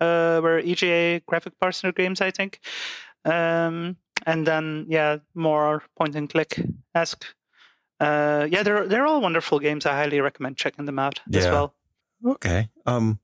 uh, 0.00 0.40
were 0.42 0.58
EGA 0.58 1.20
graphic 1.26 1.54
parser 1.60 1.94
games, 1.94 2.20
I 2.20 2.30
think. 2.30 2.60
Um, 3.24 3.96
and 4.26 4.46
then 4.46 4.86
yeah, 4.88 5.18
more 5.34 5.82
point 5.96 6.14
and 6.16 6.28
click 6.28 6.60
esque 6.94 7.24
uh, 8.00 8.46
yeah, 8.50 8.62
they're 8.62 8.86
they're 8.86 9.06
all 9.06 9.20
wonderful 9.20 9.58
games. 9.58 9.86
I 9.86 9.92
highly 9.94 10.20
recommend 10.20 10.56
checking 10.56 10.84
them 10.84 10.98
out 10.98 11.20
as 11.32 11.44
Yeah. 11.44 11.50
well. 11.52 11.74
Okay. 12.26 12.68
Um, 12.86 13.18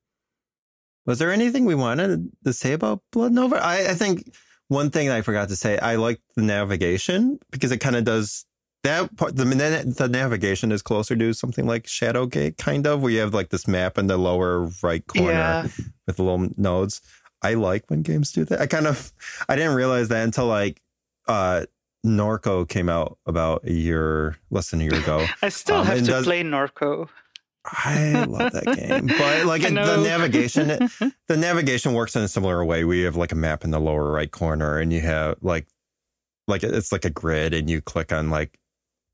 was 1.07 1.19
there 1.19 1.33
anything 1.33 1.65
we 1.65 1.75
wanted 1.75 2.31
to 2.45 2.53
say 2.53 2.73
about 2.73 3.03
Blood 3.11 3.33
Nova? 3.33 3.57
I, 3.57 3.91
I 3.91 3.95
think 3.95 4.31
one 4.69 4.91
thing 4.91 5.09
I 5.09 5.23
forgot 5.23 5.49
to 5.49 5.57
say, 5.57 5.79
I 5.79 5.97
like 5.97 6.21
the 6.37 6.43
navigation 6.43 7.39
because 7.51 7.73
it 7.73 7.79
kind 7.79 7.97
of 7.97 8.05
does 8.05 8.45
that 8.85 9.17
part. 9.17 9.37
The, 9.37 9.45
the 9.45 10.09
navigation 10.09 10.71
is 10.71 10.83
closer 10.83 11.17
to 11.17 11.33
something 11.33 11.67
like 11.67 11.85
Shadowgate, 11.87 12.59
kind 12.59 12.87
of, 12.87 13.03
where 13.03 13.11
you 13.11 13.21
have 13.21 13.35
like 13.35 13.49
this 13.49 13.67
map 13.67 13.99
in 13.99 14.07
the 14.07 14.19
lower 14.19 14.69
right 14.83 15.05
corner 15.07 15.33
Yeah, 15.33 15.63
with 16.07 16.17
the 16.17 16.23
little 16.23 16.49
nodes. 16.57 17.01
I 17.43 17.55
like 17.55 17.85
when 17.89 18.03
games 18.03 18.33
do 18.33 18.45
that. 18.45 18.61
I 18.61 18.67
kind 18.67 18.87
of, 18.87 19.13
I 19.49 19.57
didn't 19.57 19.75
realize 19.75 20.09
that 20.09 20.23
until 20.23 20.47
like, 20.47 20.81
uh, 21.27 21.65
Norco 22.07 22.69
came 22.69 22.89
out 22.89 23.19
about 23.27 23.65
a 23.65 23.73
year, 23.73 24.37
less 24.51 24.71
than 24.71 24.81
a 24.81 24.85
year 24.85 24.95
ago. 24.95 25.27
I 25.43 25.49
still 25.51 25.77
Um, 25.77 25.87
have 25.87 25.99
to 25.99 26.05
does- 26.05 26.25
play 26.25 26.43
Norco. 26.43 27.09
I 27.67 28.25
love 28.25 28.53
that 28.53 28.65
game, 28.75 29.07
but 29.07 29.45
like 29.45 29.63
it- 29.63 29.75
the 29.75 29.99
navigation, 30.03 30.69
the 31.29 31.37
navigation 31.37 31.93
works 31.93 32.17
in 32.17 32.23
a 32.23 32.29
similar 32.29 32.65
way. 32.65 32.85
We 32.85 33.03
have 33.03 33.17
like 33.17 33.33
a 33.33 33.37
map 33.37 33.65
in 33.65 33.71
the 33.71 33.79
lower 33.81 34.11
right 34.11 34.31
corner, 34.31 34.79
and 34.79 34.91
you 34.93 35.03
have 35.03 35.37
like, 35.43 35.67
like 36.49 36.63
it's 36.63 36.91
like 36.91 37.05
a 37.05 37.11
grid, 37.11 37.53
and 37.53 37.69
you 37.69 37.83
click 37.83 38.13
on 38.15 38.31
like 38.31 38.59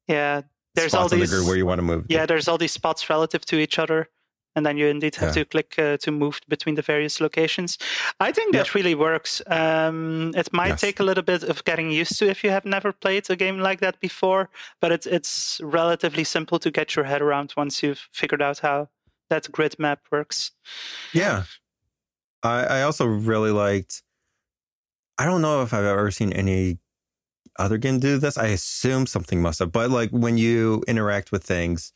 Yeah, 0.07 0.43
there's 0.77 0.95
all 0.95 1.09
these. 1.09 1.31
the 1.33 1.45
where 1.45 1.57
you 1.57 1.67
want 1.67 1.81
to 1.81 1.83
move. 1.83 2.07
yeah, 2.09 2.25
there's 2.25 2.47
all 2.47 2.57
these 2.57 2.71
spots 2.73 3.11
relative 3.11 3.45
to 3.47 3.57
each 3.59 3.81
other, 3.81 4.09
and 4.57 4.67
then 4.67 4.77
you 4.79 4.89
indeed 4.89 5.15
have 5.17 5.29
Yeah. 5.37 5.45
to 5.45 5.45
click 5.45 5.79
uh, 5.79 5.97
to 5.99 6.11
move 6.11 6.41
between 6.49 6.75
the 6.77 6.83
various 6.83 7.21
locations. 7.21 7.79
I 8.19 8.33
think 8.33 8.53
that 8.55 8.75
really 8.75 8.95
works. 8.97 9.43
Um, 9.47 10.33
it 10.35 10.53
might 10.53 10.69
Yes. 10.71 10.81
take 10.81 10.99
a 11.01 11.05
little 11.05 11.23
bit 11.25 11.43
of 11.45 11.63
getting 11.65 11.91
used 11.93 12.19
to 12.19 12.27
if 12.29 12.43
you 12.43 12.51
have 12.51 12.65
never 12.65 12.93
played 12.93 13.31
a 13.31 13.37
game 13.37 13.59
like 13.61 13.81
that 13.81 14.01
before, 14.01 14.49
but 14.81 14.91
it's 14.93 15.07
it's 15.07 15.61
relatively 15.63 16.25
simple 16.25 16.59
to 16.59 16.71
get 16.71 16.97
your 16.97 17.05
head 17.07 17.23
around 17.23 17.53
once 17.57 17.83
you've 17.87 18.09
figured 18.13 18.43
out 18.43 18.59
how 18.61 18.89
that 19.29 19.51
grid 19.53 19.79
map 19.79 20.01
works. 20.11 20.53
yeah. 21.13 21.45
I 22.43 22.65
I 22.79 22.83
also 22.83 23.07
really 23.07 23.51
liked. 23.53 24.03
I 25.19 25.25
don't 25.25 25.41
know 25.43 25.63
if 25.63 25.73
I've 25.73 25.85
ever 25.85 26.11
seen 26.11 26.33
any 26.33 26.79
other 27.59 27.79
game 27.79 27.99
do 27.99 28.19
this. 28.19 28.37
I 28.39 28.49
assume 28.49 29.07
something 29.07 29.41
must 29.41 29.59
have, 29.61 29.73
but 29.73 29.91
like 29.91 30.11
when 30.11 30.37
you 30.39 30.83
interact 30.87 31.33
with 31.33 31.43
things, 31.43 31.93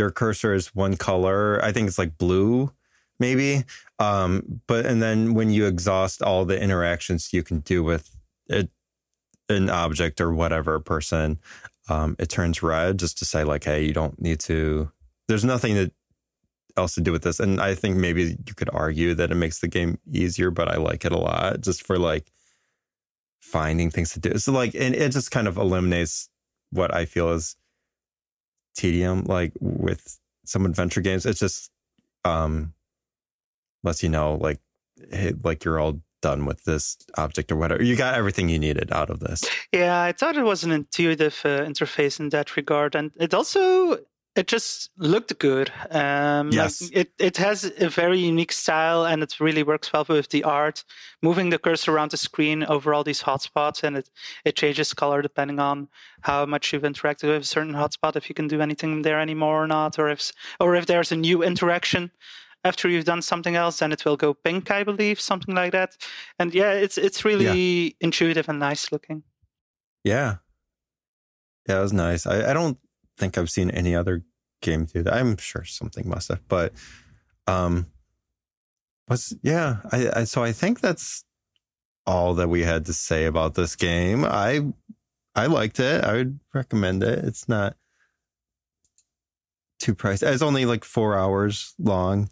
your 0.00 0.10
cursor 0.10 0.54
is 0.54 0.74
one 0.74 0.96
color. 0.96 1.62
I 1.62 1.72
think 1.72 1.86
it's 1.86 1.98
like 1.98 2.16
blue, 2.16 2.72
maybe. 3.18 3.64
Um, 3.98 4.62
but 4.66 4.86
and 4.86 5.02
then 5.02 5.34
when 5.34 5.50
you 5.50 5.66
exhaust 5.66 6.22
all 6.22 6.44
the 6.44 6.60
interactions 6.60 7.32
you 7.32 7.42
can 7.42 7.60
do 7.60 7.84
with 7.84 8.16
it, 8.48 8.70
an 9.48 9.68
object 9.68 10.20
or 10.20 10.32
whatever 10.32 10.80
person, 10.80 11.38
um, 11.88 12.16
it 12.18 12.30
turns 12.30 12.62
red 12.62 12.98
just 12.98 13.18
to 13.18 13.24
say 13.24 13.44
like, 13.44 13.64
hey, 13.64 13.84
you 13.84 13.92
don't 13.92 14.20
need 14.20 14.40
to. 14.40 14.90
There's 15.28 15.44
nothing 15.44 15.74
that 15.74 15.92
else 16.76 16.94
to 16.94 17.00
do 17.00 17.12
with 17.12 17.22
this, 17.22 17.38
and 17.38 17.60
I 17.60 17.74
think 17.74 17.96
maybe 17.96 18.38
you 18.46 18.54
could 18.54 18.70
argue 18.72 19.14
that 19.14 19.30
it 19.30 19.34
makes 19.34 19.58
the 19.60 19.68
game 19.68 19.98
easier, 20.10 20.50
but 20.50 20.68
I 20.68 20.76
like 20.76 21.04
it 21.04 21.12
a 21.12 21.18
lot 21.18 21.60
just 21.60 21.86
for 21.86 21.98
like 21.98 22.32
finding 23.40 23.90
things 23.90 24.12
to 24.14 24.20
do. 24.20 24.38
So 24.38 24.52
like, 24.52 24.74
and 24.74 24.94
it 24.94 25.12
just 25.12 25.30
kind 25.30 25.46
of 25.46 25.58
eliminates 25.58 26.30
what 26.70 26.94
I 26.94 27.04
feel 27.04 27.30
is 27.30 27.56
tedium. 28.76 29.24
Like 29.24 29.52
with 29.60 30.18
some 30.44 30.66
adventure 30.66 31.00
games, 31.00 31.26
it's 31.26 31.40
just 31.40 31.70
um 32.24 32.74
lets 33.82 34.02
you 34.02 34.08
know 34.08 34.36
like 34.36 34.60
hey, 35.10 35.32
like 35.42 35.64
you're 35.64 35.80
all 35.80 36.00
done 36.22 36.44
with 36.44 36.64
this 36.64 36.98
object 37.16 37.50
or 37.50 37.56
whatever. 37.56 37.82
You 37.82 37.96
got 37.96 38.14
everything 38.14 38.48
you 38.48 38.58
needed 38.58 38.92
out 38.92 39.10
of 39.10 39.20
this. 39.20 39.42
Yeah, 39.72 40.02
I 40.02 40.12
thought 40.12 40.36
it 40.36 40.44
was 40.44 40.64
an 40.64 40.72
intuitive 40.72 41.40
uh, 41.44 41.64
interface 41.64 42.20
in 42.20 42.28
that 42.30 42.56
regard, 42.56 42.94
and 42.94 43.10
it 43.18 43.32
also 43.32 43.98
it 44.36 44.46
just 44.46 44.90
looked 44.96 45.38
good. 45.38 45.72
Um, 45.90 46.50
like, 46.50 46.54
Yes. 46.54 46.90
it 46.92 47.12
it 47.18 47.36
has 47.38 47.64
a 47.78 47.88
very 47.88 48.18
unique 48.18 48.52
style, 48.52 49.04
and 49.04 49.22
it 49.22 49.40
really 49.40 49.62
works 49.62 49.92
well 49.92 50.04
with 50.08 50.28
the 50.30 50.44
art. 50.44 50.84
Moving 51.22 51.50
the 51.50 51.58
cursor 51.58 51.92
around 51.92 52.10
the 52.12 52.16
screen 52.16 52.62
over 52.64 52.94
all 52.94 53.04
these 53.04 53.22
hotspots, 53.22 53.82
and 53.82 53.96
it 53.96 54.10
it 54.44 54.56
changes 54.56 54.94
color 54.94 55.22
depending 55.22 55.58
on 55.58 55.88
how 56.22 56.46
much 56.46 56.72
you've 56.72 56.82
interacted 56.82 57.28
with 57.28 57.42
a 57.42 57.44
certain 57.44 57.74
hotspot, 57.74 58.16
if 58.16 58.28
you 58.28 58.34
can 58.34 58.48
do 58.48 58.60
anything 58.60 59.02
there 59.02 59.18
anymore 59.20 59.64
or 59.64 59.66
not, 59.66 59.98
or 59.98 60.08
if 60.08 60.32
or 60.60 60.76
if 60.76 60.86
there's 60.86 61.12
a 61.12 61.16
new 61.16 61.42
interaction 61.42 62.10
after 62.62 62.88
you've 62.88 63.06
done 63.06 63.22
something 63.22 63.56
else, 63.56 63.78
then 63.78 63.90
it 63.92 64.04
will 64.04 64.16
go 64.16 64.34
pink, 64.34 64.70
I 64.70 64.84
believe, 64.84 65.18
something 65.20 65.54
like 65.54 65.72
that. 65.72 65.96
And 66.38 66.54
yeah, 66.54 66.72
it's 66.72 66.98
it's 66.98 67.24
really 67.24 67.96
intuitive 68.00 68.48
and 68.48 68.58
nice 68.58 68.92
looking. 68.92 69.22
Yeah. 70.04 70.36
Yeah, 71.68 71.78
it 71.78 71.82
was 71.82 71.92
nice. 71.92 72.26
I, 72.26 72.50
I 72.50 72.52
don't 72.52 72.78
think 73.20 73.38
I've 73.38 73.50
seen 73.50 73.70
any 73.70 73.94
other 73.94 74.24
game 74.62 74.86
do 74.86 75.02
that. 75.04 75.14
I'm 75.14 75.36
sure 75.36 75.64
something 75.64 76.08
must 76.08 76.28
have, 76.28 76.40
but 76.48 76.72
um 77.46 77.86
was 79.08 79.36
yeah, 79.42 79.76
I, 79.92 80.10
I 80.20 80.24
so 80.24 80.42
I 80.42 80.52
think 80.52 80.80
that's 80.80 81.24
all 82.06 82.34
that 82.34 82.48
we 82.48 82.62
had 82.62 82.86
to 82.86 82.92
say 82.92 83.26
about 83.26 83.54
this 83.54 83.76
game. 83.76 84.24
I 84.24 84.62
I 85.34 85.46
liked 85.46 85.78
it. 85.78 86.02
I 86.04 86.12
would 86.14 86.40
recommend 86.54 87.02
it. 87.02 87.20
It's 87.20 87.48
not 87.48 87.76
too 89.78 89.94
pricey. 89.94 90.32
It's 90.32 90.42
only 90.42 90.64
like 90.64 90.84
four 90.84 91.16
hours 91.16 91.74
long. 91.78 92.30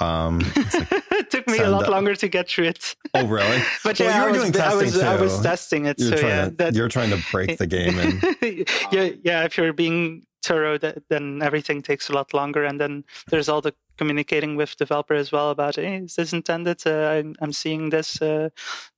Um 0.00 0.38
like, 0.38 0.56
it 1.12 1.30
took 1.30 1.46
me 1.48 1.58
a 1.58 1.68
lot 1.70 1.84
up. 1.84 1.90
longer 1.90 2.14
to 2.14 2.28
get 2.28 2.48
through 2.48 2.68
it. 2.68 2.96
oh 3.14 3.26
really? 3.26 3.62
But 3.84 3.98
Well, 3.98 4.08
yeah, 4.08 4.16
you 4.16 4.22
I 4.22 4.26
were 4.26 4.32
was, 4.32 4.50
doing 4.50 4.62
I 4.62 4.74
was, 4.74 4.92
testing 4.92 5.08
I 5.08 5.16
was 5.20 5.40
testing 5.40 5.86
it. 5.86 5.98
You're 5.98 6.16
so 6.16 6.26
yeah, 6.26 6.44
to 6.46 6.50
that, 6.56 6.74
you're 6.74 6.88
trying 6.88 7.10
to 7.10 7.20
break 7.30 7.58
the 7.58 7.66
game 7.66 7.98
and 7.98 8.22
yeah, 8.92 9.10
yeah. 9.22 9.44
If 9.44 9.56
you're 9.58 9.72
being 9.72 10.24
thorough, 10.42 10.78
that, 10.78 11.02
then 11.08 11.42
everything 11.42 11.82
takes 11.82 12.08
a 12.08 12.12
lot 12.12 12.32
longer, 12.34 12.64
and 12.64 12.80
then 12.80 13.04
there's 13.28 13.48
all 13.48 13.60
the 13.60 13.74
communicating 13.98 14.56
with 14.56 14.76
developer 14.76 15.14
as 15.14 15.30
well 15.30 15.50
about, 15.50 15.76
hey, 15.76 15.96
is 15.96 16.16
this 16.16 16.32
intended? 16.32 16.80
Uh, 16.86 17.08
I'm, 17.08 17.34
I'm 17.40 17.52
seeing 17.52 17.90
this 17.90 18.20
uh, 18.22 18.48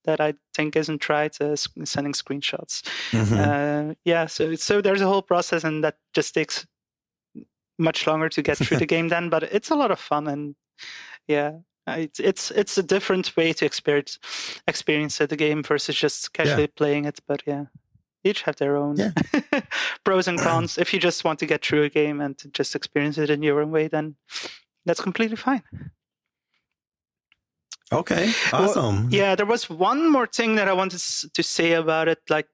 that 0.04 0.20
I 0.20 0.34
think 0.54 0.76
isn't 0.76 1.08
right. 1.08 1.40
Uh, 1.40 1.56
sending 1.56 2.12
screenshots. 2.12 2.82
Mhm. 3.10 3.90
Uh, 3.90 3.94
yeah, 4.04 4.26
so 4.26 4.54
so 4.54 4.80
there's 4.80 5.00
a 5.00 5.06
whole 5.08 5.22
process, 5.22 5.64
and 5.64 5.82
that 5.84 5.96
just 6.14 6.34
takes 6.34 6.66
much 7.78 8.06
longer 8.06 8.28
to 8.28 8.42
get 8.42 8.58
through 8.58 8.78
the 8.78 8.86
game 8.94 9.08
then. 9.08 9.28
But 9.28 9.42
it's 9.44 9.70
a 9.70 9.76
lot 9.76 9.90
of 9.90 9.98
fun, 9.98 10.28
and 10.28 10.54
yeah, 11.26 11.58
uh, 11.86 11.96
it's 11.98 12.20
it's 12.20 12.50
it's 12.52 12.78
a 12.78 12.82
different 12.82 13.36
way 13.36 13.52
to 13.52 13.64
experience 13.64 14.18
experience 14.68 15.18
the 15.18 15.36
game 15.36 15.62
versus 15.62 15.96
just 15.96 16.32
casually 16.32 16.68
playing 16.68 17.06
it. 17.06 17.20
But 17.26 17.42
yeah, 17.46 17.64
each 18.24 18.42
have 18.42 18.56
their 18.56 18.76
own 18.76 18.96
Yeah. 18.96 19.12
pros 20.04 20.28
and 20.28 20.38
cons. 20.46 20.78
if 20.78 20.92
you 20.94 21.00
just 21.00 21.24
want 21.24 21.38
to 21.40 21.46
get 21.46 21.64
through 21.64 21.84
a 21.84 21.88
game 21.88 22.20
and 22.20 22.36
just 22.52 22.74
experience 22.74 23.18
it 23.18 23.30
in 23.30 23.42
your 23.42 23.60
own 23.62 23.70
way, 23.70 23.88
then 23.88 24.16
that's 24.86 25.00
completely 25.00 25.36
fine. 25.36 25.62
Okay. 27.92 28.32
Well, 28.52 28.70
Awesome. 28.70 29.08
Yeah, 29.10 29.34
there 29.34 29.44
was 29.44 29.68
one 29.68 30.10
more 30.10 30.26
thing 30.26 30.54
that 30.56 30.66
I 30.66 30.72
wanted 30.72 31.00
to 31.34 31.42
say 31.42 31.72
about 31.72 32.08
it. 32.08 32.20
Like 32.30 32.48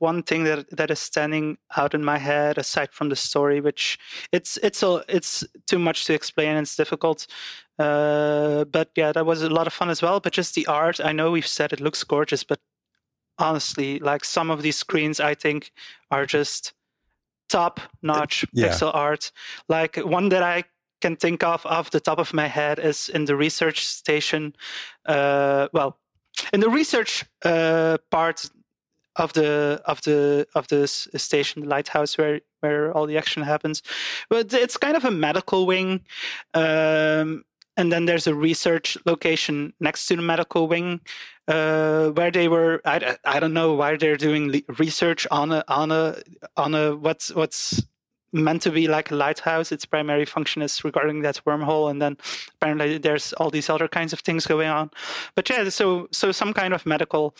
one 0.00 0.24
thing 0.24 0.42
that 0.44 0.68
that 0.76 0.90
is 0.90 0.98
standing 0.98 1.58
out 1.76 1.94
in 1.94 2.04
my 2.04 2.18
head, 2.18 2.58
aside 2.58 2.90
from 2.92 3.08
the 3.08 3.14
story, 3.14 3.60
which 3.60 3.98
it's 4.32 4.56
it's 4.64 4.82
a, 4.82 5.04
it's 5.08 5.44
too 5.68 5.78
much 5.78 6.06
to 6.06 6.12
explain. 6.14 6.56
and 6.56 6.64
It's 6.64 6.74
difficult. 6.74 7.28
Uh, 7.78 8.64
but 8.64 8.90
yeah, 8.96 9.12
that 9.12 9.24
was 9.26 9.42
a 9.42 9.48
lot 9.48 9.68
of 9.68 9.72
fun 9.72 9.90
as 9.90 10.02
well. 10.02 10.18
But 10.18 10.32
just 10.32 10.56
the 10.56 10.66
art. 10.66 10.98
I 11.00 11.12
know 11.12 11.30
we've 11.30 11.46
said 11.46 11.72
it 11.72 11.80
looks 11.80 12.02
gorgeous, 12.02 12.42
but 12.42 12.58
honestly, 13.40 13.98
like 13.98 14.24
some 14.24 14.50
of 14.50 14.62
these 14.62 14.76
screens, 14.76 15.20
I 15.20 15.34
think 15.34 15.72
are 16.10 16.26
just 16.26 16.72
top 17.48 17.80
notch 18.02 18.44
Yeah. 18.52 18.68
pixel 18.68 18.94
art. 18.94 19.32
Like 19.68 19.96
one 19.96 20.28
that 20.30 20.42
I 20.42 20.64
can 21.00 21.16
think 21.16 21.42
of 21.42 21.64
off 21.66 21.90
the 21.90 22.00
top 22.00 22.18
of 22.18 22.32
my 22.34 22.46
head 22.46 22.78
is 22.78 23.08
in 23.08 23.24
the 23.24 23.36
research 23.36 23.84
station. 23.86 24.54
Uh, 25.06 25.68
well, 25.72 25.98
in 26.52 26.60
the 26.60 26.70
research 26.70 27.24
uh, 27.44 27.98
part 28.10 28.50
of 29.16 29.32
the 29.32 29.82
of 29.84 30.00
the 30.02 30.46
of 30.54 30.68
the 30.68 30.86
station, 30.86 31.62
the 31.62 31.68
lighthouse 31.68 32.16
where 32.18 32.40
where 32.60 32.92
all 32.92 33.06
the 33.06 33.18
action 33.18 33.42
happens, 33.42 33.82
but 34.28 34.52
it's 34.52 34.76
kind 34.76 34.96
of 34.96 35.04
a 35.04 35.10
medical 35.10 35.66
wing. 35.66 36.00
Um, 36.54 37.44
and 37.76 37.90
then 37.90 38.04
there's 38.04 38.26
a 38.26 38.34
research 38.34 38.98
location 39.06 39.72
next 39.80 40.06
to 40.06 40.16
the 40.16 40.22
medical 40.22 40.68
wing 40.68 41.00
uh, 41.50 42.10
where 42.10 42.30
they 42.30 42.48
were. 42.48 42.80
I, 42.84 43.16
I 43.24 43.40
don't 43.40 43.52
know 43.52 43.74
why 43.74 43.96
they're 43.96 44.16
doing 44.16 44.62
research 44.78 45.26
on 45.30 45.50
a 45.50 45.64
on 45.68 45.90
a 45.90 46.22
on 46.56 46.74
a 46.74 46.94
what's 46.94 47.34
what's 47.34 47.82
meant 48.32 48.62
to 48.62 48.70
be 48.70 48.86
like 48.86 49.10
a 49.10 49.16
lighthouse. 49.16 49.72
Its 49.72 49.84
primary 49.84 50.24
function 50.24 50.62
is 50.62 50.84
regarding 50.84 51.22
that 51.22 51.40
wormhole, 51.44 51.90
and 51.90 52.00
then 52.00 52.16
apparently 52.54 52.98
there's 52.98 53.32
all 53.34 53.50
these 53.50 53.68
other 53.68 53.88
kinds 53.88 54.12
of 54.12 54.20
things 54.20 54.46
going 54.46 54.68
on. 54.68 54.90
But 55.34 55.50
yeah, 55.50 55.68
so 55.70 56.08
so 56.12 56.30
some 56.30 56.52
kind 56.52 56.72
of 56.72 56.86
medical 56.86 57.34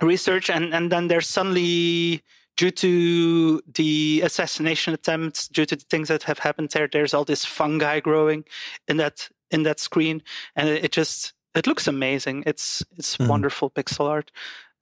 research, 0.00 0.48
and 0.48 0.72
and 0.72 0.92
then 0.92 1.08
there's 1.08 1.28
suddenly 1.28 2.22
due 2.56 2.70
to 2.70 3.60
the 3.74 4.22
assassination 4.24 4.94
attempts, 4.94 5.48
due 5.48 5.66
to 5.66 5.74
the 5.74 5.84
things 5.90 6.06
that 6.06 6.22
have 6.22 6.38
happened 6.38 6.70
there, 6.70 6.86
there's 6.86 7.12
all 7.12 7.24
this 7.24 7.44
fungi 7.44 7.98
growing 7.98 8.44
in 8.86 8.98
that 8.98 9.28
in 9.50 9.64
that 9.64 9.80
screen, 9.80 10.22
and 10.54 10.68
it, 10.68 10.84
it 10.84 10.92
just 10.92 11.32
it 11.54 11.66
looks 11.66 11.86
amazing. 11.86 12.44
It's 12.46 12.82
it's 12.98 13.16
Mhm. 13.16 13.28
wonderful 13.28 13.70
pixel 13.70 14.08
art. 14.08 14.30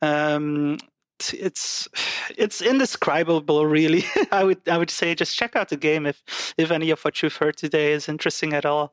Um, 0.00 0.78
it's 1.32 1.88
it's 2.36 2.60
indescribable 2.60 3.64
really 3.66 4.04
i 4.32 4.42
would 4.42 4.60
i 4.68 4.76
would 4.76 4.90
say 4.90 5.14
just 5.14 5.36
check 5.36 5.54
out 5.54 5.68
the 5.68 5.76
game 5.76 6.04
if 6.06 6.22
if 6.58 6.70
any 6.72 6.90
of 6.90 7.00
what 7.04 7.22
you've 7.22 7.36
heard 7.36 7.56
today 7.56 7.92
is 7.92 8.08
interesting 8.08 8.52
at 8.54 8.66
all 8.66 8.92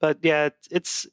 but 0.00 0.18
yeah 0.22 0.48
it's 0.72 1.06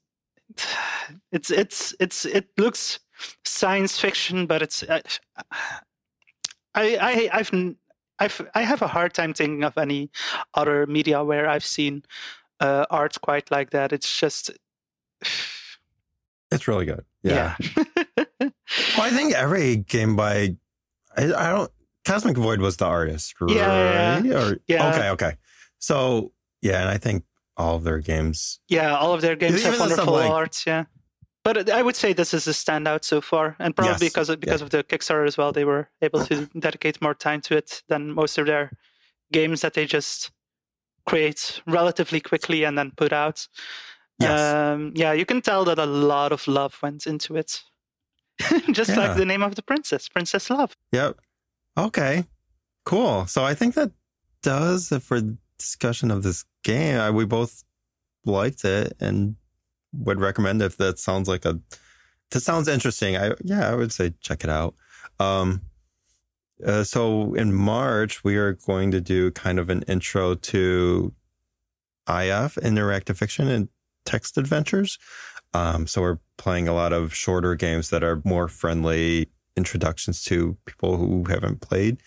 it's 1.31 1.51
it's 1.51 1.93
it's 1.99 2.25
it 2.25 2.47
looks 2.57 2.99
science 3.43 3.99
fiction 3.99 4.47
but 4.47 4.61
it's 4.63 4.81
uh, 4.83 4.99
i 6.75 6.97
i 6.97 7.29
i've 7.33 7.51
I've 8.17 8.49
I 8.55 8.61
have 8.61 8.81
a 8.81 8.87
hard 8.87 9.13
time 9.13 9.33
thinking 9.33 9.63
of 9.65 9.77
any 9.77 10.09
other 10.53 10.87
media 10.87 11.21
where 11.21 11.49
I've 11.49 11.65
seen 11.65 12.03
uh, 12.61 12.85
art 12.89 13.19
quite 13.21 13.51
like 13.51 13.71
that. 13.71 13.91
It's 13.91 14.17
just 14.17 14.51
it's 16.55 16.67
really 16.67 16.85
good. 16.85 17.05
Yeah. 17.23 17.55
yeah. 17.59 17.83
well, 18.39 18.51
I 18.99 19.09
think 19.11 19.33
every 19.33 19.77
game 19.77 20.15
by 20.15 20.55
I, 21.17 21.33
I, 21.33 21.49
don't 21.51 21.71
Cosmic 22.05 22.37
Void 22.37 22.59
was 22.59 22.77
the 22.77 22.85
artist, 22.85 23.39
right? 23.41 23.55
Yeah. 23.55 24.19
Or, 24.33 24.57
yeah. 24.67 24.89
Okay. 24.89 25.09
Okay. 25.09 25.37
So 25.79 26.31
yeah, 26.61 26.81
and 26.81 26.89
I 26.89 26.97
think 26.97 27.23
all 27.57 27.75
of 27.75 27.83
their 27.83 27.99
games. 27.99 28.59
Yeah, 28.67 28.95
all 28.95 29.13
of 29.13 29.21
their 29.21 29.35
games 29.35 29.59
Even 29.59 29.71
have 29.71 29.79
wonderful 29.79 30.13
like- 30.13 30.29
art. 30.29 30.63
Yeah. 30.65 30.85
But 31.43 31.69
I 31.69 31.83
would 31.83 31.95
say 31.95 32.11
this 32.11 32.33
is 32.33 32.47
a 32.47 32.51
standout 32.51 33.03
so 33.03 33.21
far, 33.21 33.55
and 33.59 33.75
probably 33.75 33.91
Yes, 33.91 33.99
because 33.99 34.29
of, 34.29 34.39
because 34.39 34.63
of 34.63 34.71
the 34.71 34.83
Kickstarter 34.83 35.27
as 35.27 35.37
well, 35.37 35.51
they 35.51 35.63
were 35.63 35.89
able 36.01 36.25
to 36.25 36.47
dedicate 36.59 36.99
more 37.03 37.13
time 37.13 37.39
to 37.41 37.55
it 37.55 37.83
than 37.87 38.11
most 38.11 38.39
of 38.39 38.47
their 38.47 38.71
games 39.31 39.61
that 39.61 39.75
they 39.75 39.85
just 39.85 40.31
create 41.05 41.61
relatively 41.67 42.19
quickly 42.19 42.63
and 42.63 42.75
then 42.75 42.91
put 42.97 43.13
out. 43.13 43.47
Yes. 44.19 44.39
Um, 44.53 44.93
yeah, 44.95 45.11
you 45.13 45.25
can 45.25 45.41
tell 45.41 45.65
that 45.65 45.77
a 45.79 45.85
lot 45.85 46.31
of 46.31 46.47
love 46.47 46.77
went 46.81 47.05
into 47.05 47.35
it. 47.35 47.61
Just 48.71 48.91
Yeah. 48.91 48.97
like 49.07 49.17
the 49.17 49.25
name 49.25 49.43
of 49.43 49.55
the 49.55 49.61
princess, 49.61 50.07
Princess 50.09 50.49
Love. 50.49 50.75
Yep. 50.91 51.17
Okay. 51.77 52.25
Cool. 52.85 53.25
So 53.27 53.43
I 53.43 53.53
think 53.53 53.75
that 53.75 53.91
does 54.41 54.91
it 54.91 55.01
for 55.01 55.21
discussion 55.57 56.11
of 56.11 56.23
this 56.23 56.45
game. 56.63 56.99
I, 56.99 57.11
we 57.11 57.25
both 57.25 57.63
liked 58.25 58.63
it 58.63 58.93
and 58.99 59.35
would 59.93 60.19
recommend 60.19 60.61
if 60.61 60.77
that 60.77 60.99
sounds 60.99 61.27
like 61.27 61.45
a 61.45 61.59
that 62.31 62.39
sounds 62.41 62.67
interesting. 62.67 63.15
I 63.17 63.33
yeah, 63.43 63.69
I 63.71 63.75
would 63.75 63.91
say 63.91 64.13
check 64.21 64.43
it 64.43 64.49
out. 64.49 64.75
Um 65.19 65.61
uh, 66.65 66.83
so 66.83 67.33
in 67.33 67.53
March 67.53 68.23
we 68.23 68.35
are 68.37 68.53
going 68.53 68.91
to 68.91 69.01
do 69.01 69.31
kind 69.31 69.59
of 69.59 69.69
an 69.69 69.83
intro 69.83 70.35
to 70.35 71.13
IF 72.07 72.55
interactive 72.55 73.17
fiction 73.17 73.47
and 73.47 73.69
text 74.05 74.37
adventures. 74.37 74.97
Um, 75.53 75.87
so 75.87 76.01
we're 76.01 76.19
playing 76.37 76.67
a 76.67 76.73
lot 76.73 76.93
of 76.93 77.13
shorter 77.13 77.55
games 77.55 77.89
that 77.89 78.03
are 78.03 78.21
more 78.25 78.47
friendly 78.47 79.29
introductions 79.57 80.23
to 80.25 80.57
people 80.65 80.97
who 80.97 81.23
haven't 81.29 81.61
played 81.61 81.97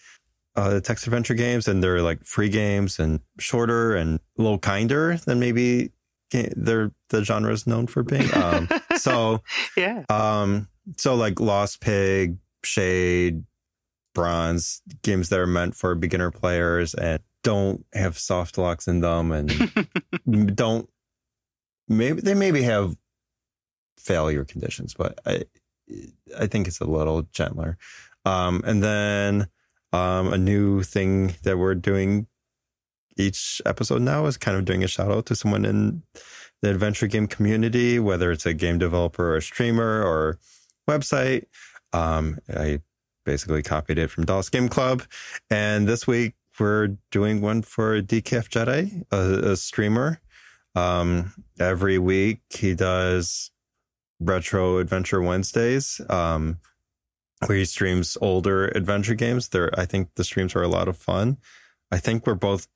uh, 0.56 0.70
the 0.70 0.80
text 0.80 1.06
adventure 1.06 1.34
games, 1.34 1.68
and 1.68 1.82
they're 1.82 2.02
like 2.02 2.22
free 2.24 2.48
games 2.48 2.98
and 2.98 3.20
shorter 3.38 3.94
and 3.94 4.18
a 4.38 4.42
little 4.42 4.58
kinder 4.58 5.16
than 5.24 5.38
maybe 5.38 5.92
they're 6.30 6.90
the 7.10 7.24
genre 7.24 7.52
is 7.52 7.66
known 7.66 7.86
for 7.86 8.02
being. 8.02 8.28
Um, 8.34 8.68
so, 8.96 9.40
Yeah. 9.76 10.04
um, 10.10 10.68
so 10.96 11.14
like 11.14 11.38
Lost 11.40 11.80
Pig, 11.80 12.36
Shade, 12.64 13.44
Bronze 14.14 14.82
games 15.02 15.28
that 15.28 15.38
are 15.38 15.46
meant 15.46 15.74
for 15.76 15.94
beginner 15.94 16.30
players 16.32 16.92
and 16.94 17.20
don't 17.44 17.84
have 17.94 18.18
soft 18.18 18.58
locks 18.58 18.88
in 18.88 19.00
them 19.00 19.30
and 19.30 19.48
don't 20.56 20.90
maybe 21.88 22.20
they 22.20 22.34
maybe 22.34 22.62
have 22.62 22.96
failure 23.98 24.44
conditions, 24.44 24.94
but 24.94 25.18
I 25.26 25.44
I 26.38 26.46
think 26.46 26.68
it's 26.68 26.80
a 26.80 26.84
little 26.84 27.22
gentler. 27.32 27.78
Um, 28.24 28.62
and 28.66 28.82
then 28.82 29.48
um, 29.92 30.32
a 30.32 30.38
new 30.38 30.82
thing 30.82 31.34
that 31.42 31.58
we're 31.58 31.74
doing 31.74 32.26
each 33.16 33.60
episode 33.66 34.02
now 34.02 34.26
is 34.26 34.36
kind 34.36 34.56
of 34.56 34.64
doing 34.64 34.84
a 34.84 34.88
shout 34.88 35.10
out 35.10 35.26
to 35.26 35.34
someone 35.34 35.64
in 35.64 36.02
the 36.62 36.70
adventure 36.70 37.06
game 37.06 37.26
community, 37.26 37.98
whether 37.98 38.30
it's 38.30 38.46
a 38.46 38.54
game 38.54 38.78
developer 38.78 39.32
or 39.32 39.36
a 39.36 39.42
streamer 39.42 40.02
or 40.02 40.38
website. 40.88 41.44
Um, 41.92 42.38
I 42.54 42.80
basically 43.24 43.62
copied 43.62 43.98
it 43.98 44.10
from 44.10 44.24
DOS 44.24 44.48
Game 44.48 44.68
Club. 44.68 45.02
And 45.50 45.86
this 45.86 46.06
week 46.06 46.34
we're 46.58 46.96
doing 47.10 47.40
one 47.40 47.62
for 47.62 48.00
Decaf 48.00 48.48
Jedi, 48.48 49.04
a, 49.10 49.52
a 49.52 49.56
streamer. 49.56 50.20
Um, 50.78 51.32
every 51.58 51.98
week 51.98 52.40
he 52.50 52.74
does 52.74 53.50
retro 54.20 54.78
adventure 54.78 55.22
Wednesdays, 55.22 56.00
um, 56.08 56.58
where 57.46 57.58
he 57.58 57.64
streams 57.64 58.16
older 58.20 58.66
adventure 58.68 59.14
games. 59.14 59.48
There, 59.48 59.70
I 59.78 59.86
think 59.86 60.14
the 60.14 60.24
streams 60.24 60.54
are 60.54 60.62
a 60.62 60.68
lot 60.68 60.88
of 60.88 60.96
fun. 60.96 61.38
I 61.90 61.98
think 61.98 62.26
we're 62.26 62.34
both 62.34 62.68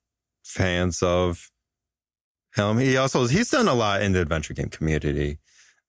fans 0.45 1.03
of 1.03 1.51
him. 2.55 2.79
He 2.79 2.97
also 2.97 3.27
he's 3.27 3.51
done 3.51 3.69
a 3.69 3.75
lot 3.75 4.03
in 4.03 4.13
the 4.13 4.21
adventure 4.21 4.55
game 4.55 4.69
community 4.69 5.39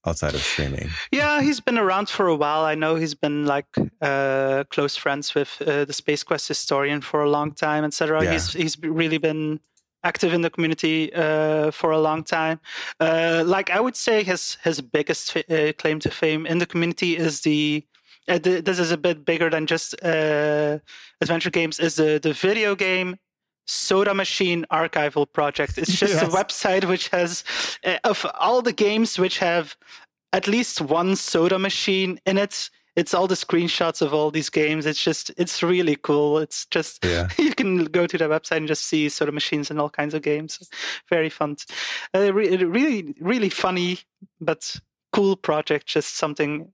outside 0.05 0.33
of 0.35 0.41
streaming. 0.41 0.89
Yeah, 1.11 1.41
he's 1.41 1.59
been 1.59 1.77
around 1.77 2.09
for 2.09 2.27
a 2.27 2.35
while. 2.35 2.63
I 2.65 2.75
know 2.75 2.95
he's 2.95 3.15
been 3.15 3.45
like 3.45 3.67
uh, 4.01 4.65
close 4.69 4.95
friends 4.97 5.33
with 5.33 5.61
uh, 5.61 5.85
the 5.85 5.93
Space 5.93 6.23
Quest 6.23 6.47
historian 6.47 7.01
for 7.01 7.23
a 7.23 7.29
long 7.29 7.53
time, 7.53 7.83
etc. 7.83 8.23
Yeah. 8.23 8.33
He's 8.33 8.53
he's 8.53 8.79
really 8.79 9.17
been 9.17 9.59
active 10.03 10.33
in 10.33 10.41
the 10.41 10.49
community 10.49 11.13
uh, 11.13 11.71
for 11.71 11.91
a 11.91 11.99
long 11.99 12.23
time. 12.23 12.59
Uh, 12.99 13.43
like 13.45 13.69
I 13.69 13.79
would 13.79 13.95
say, 13.95 14.23
his 14.23 14.57
his 14.63 14.81
biggest 14.81 15.35
uh, 15.37 15.73
claim 15.77 15.99
to 15.99 16.09
fame 16.09 16.45
in 16.45 16.57
the 16.59 16.65
community 16.65 17.17
is 17.17 17.41
the. 17.41 17.85
Uh, 18.25 18.39
th- 18.39 18.63
this 18.63 18.79
is 18.79 18.91
a 18.91 18.97
bit 18.97 19.25
bigger 19.25 19.49
than 19.49 19.67
just 19.67 19.95
uh, 20.01 20.79
adventure 21.19 21.49
games. 21.49 21.79
Is 21.79 21.95
the 21.95 22.19
the 22.23 22.31
video 22.31 22.73
game 22.73 23.17
Soda 23.67 24.13
Machine 24.13 24.65
Archival 24.71 25.25
Project? 25.31 25.77
It's 25.77 25.99
just 25.99 26.23
a 26.23 26.27
website 26.27 26.85
which 26.85 27.09
has 27.09 27.43
uh, 27.83 27.97
of 28.05 28.25
all 28.39 28.61
the 28.61 28.71
games 28.71 29.19
which 29.19 29.39
have 29.39 29.75
at 30.31 30.47
least 30.47 30.81
one 30.81 31.15
soda 31.15 31.59
machine 31.59 32.19
in 32.25 32.37
it. 32.37 32.69
It's 32.95 33.13
all 33.13 33.27
the 33.27 33.35
screenshots 33.35 34.01
of 34.01 34.13
all 34.13 34.29
these 34.29 34.49
games. 34.49 34.85
It's 34.85 35.01
just, 35.03 35.31
it's 35.37 35.63
really 35.63 35.95
cool. 35.95 36.37
It's 36.37 36.65
just, 36.67 37.03
Yeah. 37.03 37.27
you 37.39 37.53
can 37.55 37.85
go 37.85 38.05
to 38.05 38.17
their 38.17 38.29
website 38.29 38.57
and 38.57 38.67
just 38.67 38.85
see 38.85 39.09
sort 39.09 39.27
of 39.29 39.33
machines 39.33 39.71
and 39.71 39.79
all 39.79 39.89
kinds 39.89 40.13
of 40.13 40.21
games. 40.21 40.69
Very 41.09 41.29
fun. 41.29 41.55
Uh, 42.15 42.31
re- 42.33 42.57
really, 42.57 43.15
really 43.19 43.49
funny, 43.49 43.99
but 44.39 44.75
cool 45.11 45.35
project. 45.35 45.87
Just 45.87 46.15
something 46.17 46.71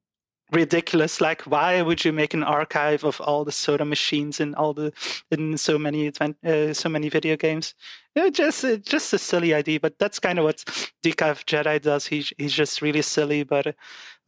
ridiculous. 0.51 1.21
Like, 1.21 1.43
why 1.43 1.81
would 1.81 2.03
you 2.05 2.11
make 2.13 2.33
an 2.33 2.43
archive 2.43 3.03
of 3.03 3.21
all 3.21 3.45
the 3.45 3.51
soda 3.51 3.85
machines 3.85 4.39
in 4.39 4.55
all 4.55 4.73
the 4.73 4.91
in 5.31 5.57
so 5.57 5.77
many 5.77 6.11
uh, 6.19 6.73
so 6.73 6.89
many 6.89 7.09
video 7.09 7.35
games? 7.37 7.73
Yeah, 8.15 8.29
just 8.29 8.65
uh, 8.65 8.77
just 8.77 9.13
a 9.13 9.17
silly 9.17 9.53
idea, 9.53 9.79
but 9.79 9.97
that's 9.99 10.19
kind 10.19 10.39
of 10.39 10.45
what 10.45 10.57
Decaf 11.03 11.45
Jedi 11.45 11.81
does. 11.81 12.07
He's 12.07 12.33
he's 12.37 12.53
just 12.53 12.81
really 12.81 13.01
silly, 13.01 13.43
but 13.43 13.75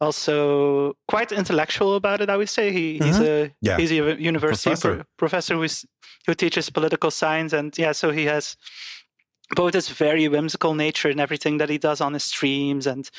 also 0.00 0.96
quite 1.08 1.32
intellectual 1.32 1.94
about 1.96 2.20
it. 2.20 2.30
I 2.30 2.36
would 2.36 2.48
say 2.48 2.72
he, 2.72 2.98
he's 2.98 3.20
a 3.20 3.52
Yeah. 3.60 3.76
he's 3.78 3.90
a 3.92 4.20
university 4.20 4.70
Professor. 4.70 4.94
pro- 4.96 5.04
professor 5.16 5.54
who's 5.56 5.84
who 6.26 6.34
teaches 6.34 6.70
political 6.70 7.10
science, 7.10 7.52
and 7.52 7.76
yeah, 7.78 7.92
so 7.92 8.10
he 8.10 8.24
has 8.26 8.56
both 9.56 9.74
his 9.74 9.88
very 9.88 10.28
whimsical 10.28 10.74
nature 10.74 11.10
and 11.10 11.20
everything 11.20 11.58
that 11.58 11.68
he 11.68 11.76
does 11.78 12.00
on 12.00 12.14
his 12.14 12.24
streams 12.24 12.86
and 12.86 13.10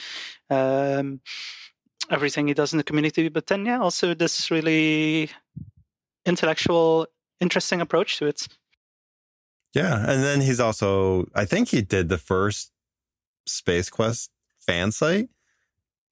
um, 0.49 1.19
everything 2.09 2.47
he 2.47 2.53
does 2.53 2.73
in 2.73 2.77
the 2.77 2.83
community, 2.83 3.29
but 3.29 3.47
then 3.47 3.65
yeah, 3.65 3.79
also 3.79 4.13
this 4.13 4.51
really 4.51 5.29
intellectual, 6.25 7.07
interesting 7.39 7.81
approach 7.81 8.17
to 8.19 8.27
it. 8.27 8.47
Yeah. 9.73 9.97
And 10.07 10.23
then 10.23 10.41
he's 10.41 10.59
also, 10.59 11.25
I 11.33 11.45
think 11.45 11.69
he 11.69 11.81
did 11.81 12.09
the 12.09 12.17
first 12.17 12.71
Space 13.47 13.89
Quest 13.89 14.29
fan 14.59 14.91
site 14.91 15.29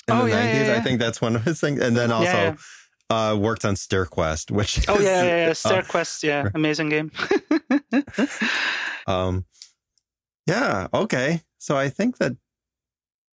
in 0.07 0.15
Oh, 0.15 0.23
the 0.23 0.29
yeah, 0.31 0.51
90s. 0.51 0.67
yeah, 0.67 0.75
I 0.75 0.79
think 0.81 0.99
that's 0.99 1.21
one 1.21 1.35
of 1.35 1.43
his 1.43 1.59
things. 1.61 1.79
And 1.79 1.95
then 1.95 2.11
also 2.11 2.25
Yeah, 2.31 2.55
Uh, 3.09 3.35
worked 3.35 3.65
on 3.65 3.75
StairQuest, 3.75 4.51
which 4.51 4.87
Oh 4.89 4.95
is, 4.95 5.03
yeah, 5.03 5.23
yeah, 5.23 5.53
yeah. 5.65 5.81
uh, 5.99 6.05
yeah, 6.23 6.49
amazing 6.55 6.89
game. 6.89 7.11
um, 9.07 9.45
yeah. 10.47 10.87
Okay. 10.93 11.41
So 11.57 11.77
I 11.77 11.89
think 11.89 12.17
that 12.17 12.37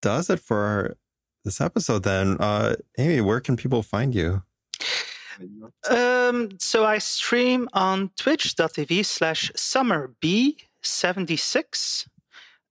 does 0.02 0.30
it 0.30 0.40
for 0.40 0.96
this 1.46 1.62
episode 1.62 2.02
then. 2.02 2.36
Uh, 2.38 2.76
Amy, 2.98 3.22
where 3.22 3.40
can 3.40 3.56
people 3.56 3.82
find 3.82 4.14
you? 4.14 4.42
Um, 5.88 6.50
so 6.58 6.84
I 6.84 6.98
stream 6.98 7.70
on 7.72 8.10
twitch.tv 8.16 9.06
slash 9.06 9.50
summerb76. 9.52 12.08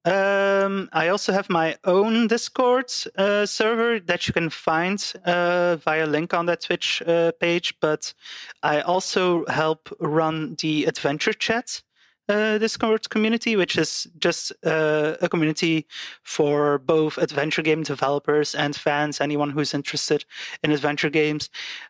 Um, 0.06 0.90
I 0.94 1.08
also 1.08 1.34
have 1.34 1.50
my 1.50 1.76
own 1.84 2.28
Discord 2.28 2.94
uh, 3.18 3.48
server 3.48 4.00
that 4.02 4.28
you 4.28 4.34
can 4.34 4.52
find 4.52 5.04
uh, 5.26 5.78
via 5.78 6.06
link 6.06 6.36
on 6.36 6.46
that 6.46 6.62
Twitch 6.62 7.02
uh, 7.08 7.32
page, 7.40 7.74
but 7.80 8.14
I 8.62 8.82
also 8.82 9.48
help 9.48 9.90
run 10.00 10.58
the 10.62 10.86
Adventure 10.86 11.34
Chat 11.34 11.82
uh, 12.28 12.58
Discord 12.58 13.10
community, 13.10 13.56
which 13.56 13.78
is 13.78 14.08
just 14.20 14.52
uh, 14.66 15.16
a 15.22 15.30
community 15.30 15.86
for 16.24 16.80
both 16.80 17.18
adventure 17.18 17.62
game 17.62 17.84
developers 17.84 18.56
and 18.56 18.76
fans, 18.76 19.22
anyone 19.22 19.50
who's 19.50 19.74
interested 19.74 20.26
in 20.64 20.72
adventure 20.72 21.10
games 21.10 21.50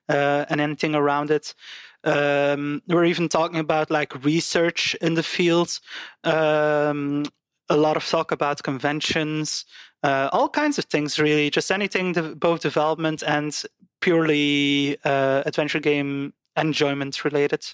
uh, 0.09 0.45
and 0.49 0.61
anything 0.61 0.95
around 0.95 1.31
it. 1.31 1.53
Um, 2.03 2.81
we're 2.88 3.05
even 3.05 3.29
talking 3.29 3.59
about 3.59 3.89
like 3.89 4.23
research 4.23 4.95
in 5.01 5.15
the 5.15 5.23
field. 5.23 5.79
Um, 6.23 7.25
a 7.69 7.77
lot 7.77 7.97
of 7.97 8.05
talk 8.07 8.31
about 8.31 8.61
conventions, 8.61 9.65
uh, 10.03 10.29
all 10.31 10.49
kinds 10.49 10.77
of 10.77 10.86
things, 10.86 11.17
really. 11.17 11.49
Just 11.49 11.71
anything, 11.71 12.11
de- 12.11 12.36
both 12.36 12.61
development 12.61 13.23
and 13.25 13.59
purely 14.01 14.97
uh, 15.03 15.41
adventure 15.47 15.79
game 15.79 16.33
enjoyment 16.55 17.25
related. 17.25 17.65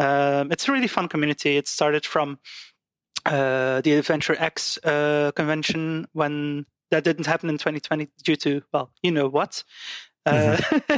Um, 0.00 0.50
it's 0.50 0.66
a 0.68 0.72
really 0.72 0.88
fun 0.88 1.08
community. 1.08 1.56
It 1.56 1.68
started 1.68 2.06
from 2.06 2.38
uh, 3.26 3.82
the 3.82 3.92
Adventure 3.92 4.36
X 4.38 4.78
uh, 4.84 5.30
convention 5.36 6.06
when 6.12 6.66
that 6.90 7.04
didn't 7.04 7.26
happen 7.26 7.50
in 7.50 7.58
2020 7.58 8.08
due 8.24 8.36
to, 8.36 8.62
well, 8.72 8.90
you 9.02 9.12
know 9.12 9.28
what. 9.28 9.62
Uh, 10.26 10.58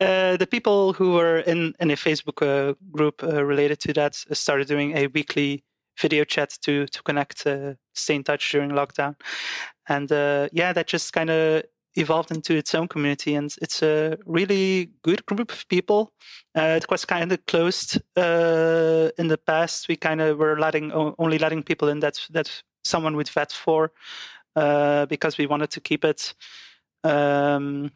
uh, 0.00 0.36
the 0.36 0.48
people 0.50 0.92
who 0.92 1.12
were 1.12 1.40
in, 1.40 1.74
in 1.80 1.90
a 1.90 1.96
Facebook 1.96 2.42
uh, 2.42 2.74
group 2.90 3.22
uh, 3.22 3.44
related 3.44 3.80
to 3.80 3.92
that 3.92 4.14
started 4.14 4.68
doing 4.68 4.96
a 4.96 5.08
weekly 5.08 5.64
video 6.00 6.24
chat 6.24 6.56
to 6.62 6.86
to 6.86 7.02
connect, 7.02 7.46
uh, 7.46 7.74
stay 7.94 8.16
in 8.16 8.24
touch 8.24 8.50
during 8.50 8.70
lockdown, 8.70 9.14
and 9.88 10.10
uh, 10.10 10.48
yeah, 10.52 10.72
that 10.72 10.86
just 10.86 11.12
kind 11.12 11.30
of 11.30 11.62
evolved 11.96 12.30
into 12.30 12.54
its 12.54 12.74
own 12.74 12.88
community, 12.88 13.34
and 13.34 13.54
it's 13.62 13.82
a 13.82 14.18
really 14.26 14.90
good 15.02 15.24
group 15.26 15.52
of 15.52 15.68
people. 15.68 16.12
Uh, 16.56 16.74
it 16.76 16.90
was 16.90 17.04
kind 17.04 17.32
of 17.32 17.46
closed 17.46 18.00
uh, 18.16 19.10
in 19.18 19.28
the 19.28 19.38
past. 19.38 19.88
We 19.88 19.96
kind 19.96 20.20
of 20.20 20.38
were 20.38 20.58
letting 20.58 20.92
only 20.92 21.38
letting 21.38 21.62
people 21.62 21.88
in 21.88 22.00
that 22.00 22.26
that 22.30 22.62
someone 22.84 23.16
would 23.16 23.28
vet 23.28 23.52
for, 23.52 23.92
uh, 24.56 25.06
because 25.06 25.38
we 25.38 25.46
wanted 25.46 25.70
to 25.70 25.80
keep 25.80 26.04
it. 26.04 26.34
Um, 27.02 27.90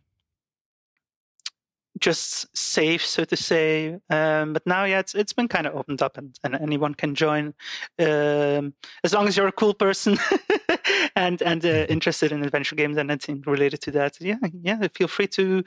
just 2.00 2.56
safe, 2.56 3.04
so 3.04 3.24
to 3.24 3.36
say. 3.36 3.98
Um, 4.10 4.52
but 4.52 4.66
now, 4.66 4.84
yeah, 4.84 5.00
it's 5.00 5.14
it's 5.14 5.32
been 5.32 5.48
kind 5.48 5.66
of 5.66 5.74
opened 5.74 6.02
up, 6.02 6.16
and, 6.18 6.38
and 6.44 6.54
anyone 6.54 6.94
can 6.94 7.14
join, 7.14 7.54
um, 7.98 8.74
as 9.04 9.12
long 9.12 9.28
as 9.28 9.36
you're 9.36 9.48
a 9.48 9.52
cool 9.52 9.74
person 9.74 10.18
and 11.16 11.42
and 11.42 11.64
uh, 11.64 11.68
interested 11.88 12.32
in 12.32 12.42
adventure 12.44 12.76
games 12.76 12.96
and 12.96 13.10
anything 13.10 13.42
related 13.46 13.80
to 13.82 13.90
that. 13.92 14.20
Yeah, 14.20 14.36
yeah, 14.62 14.86
feel 14.94 15.08
free 15.08 15.28
to 15.28 15.64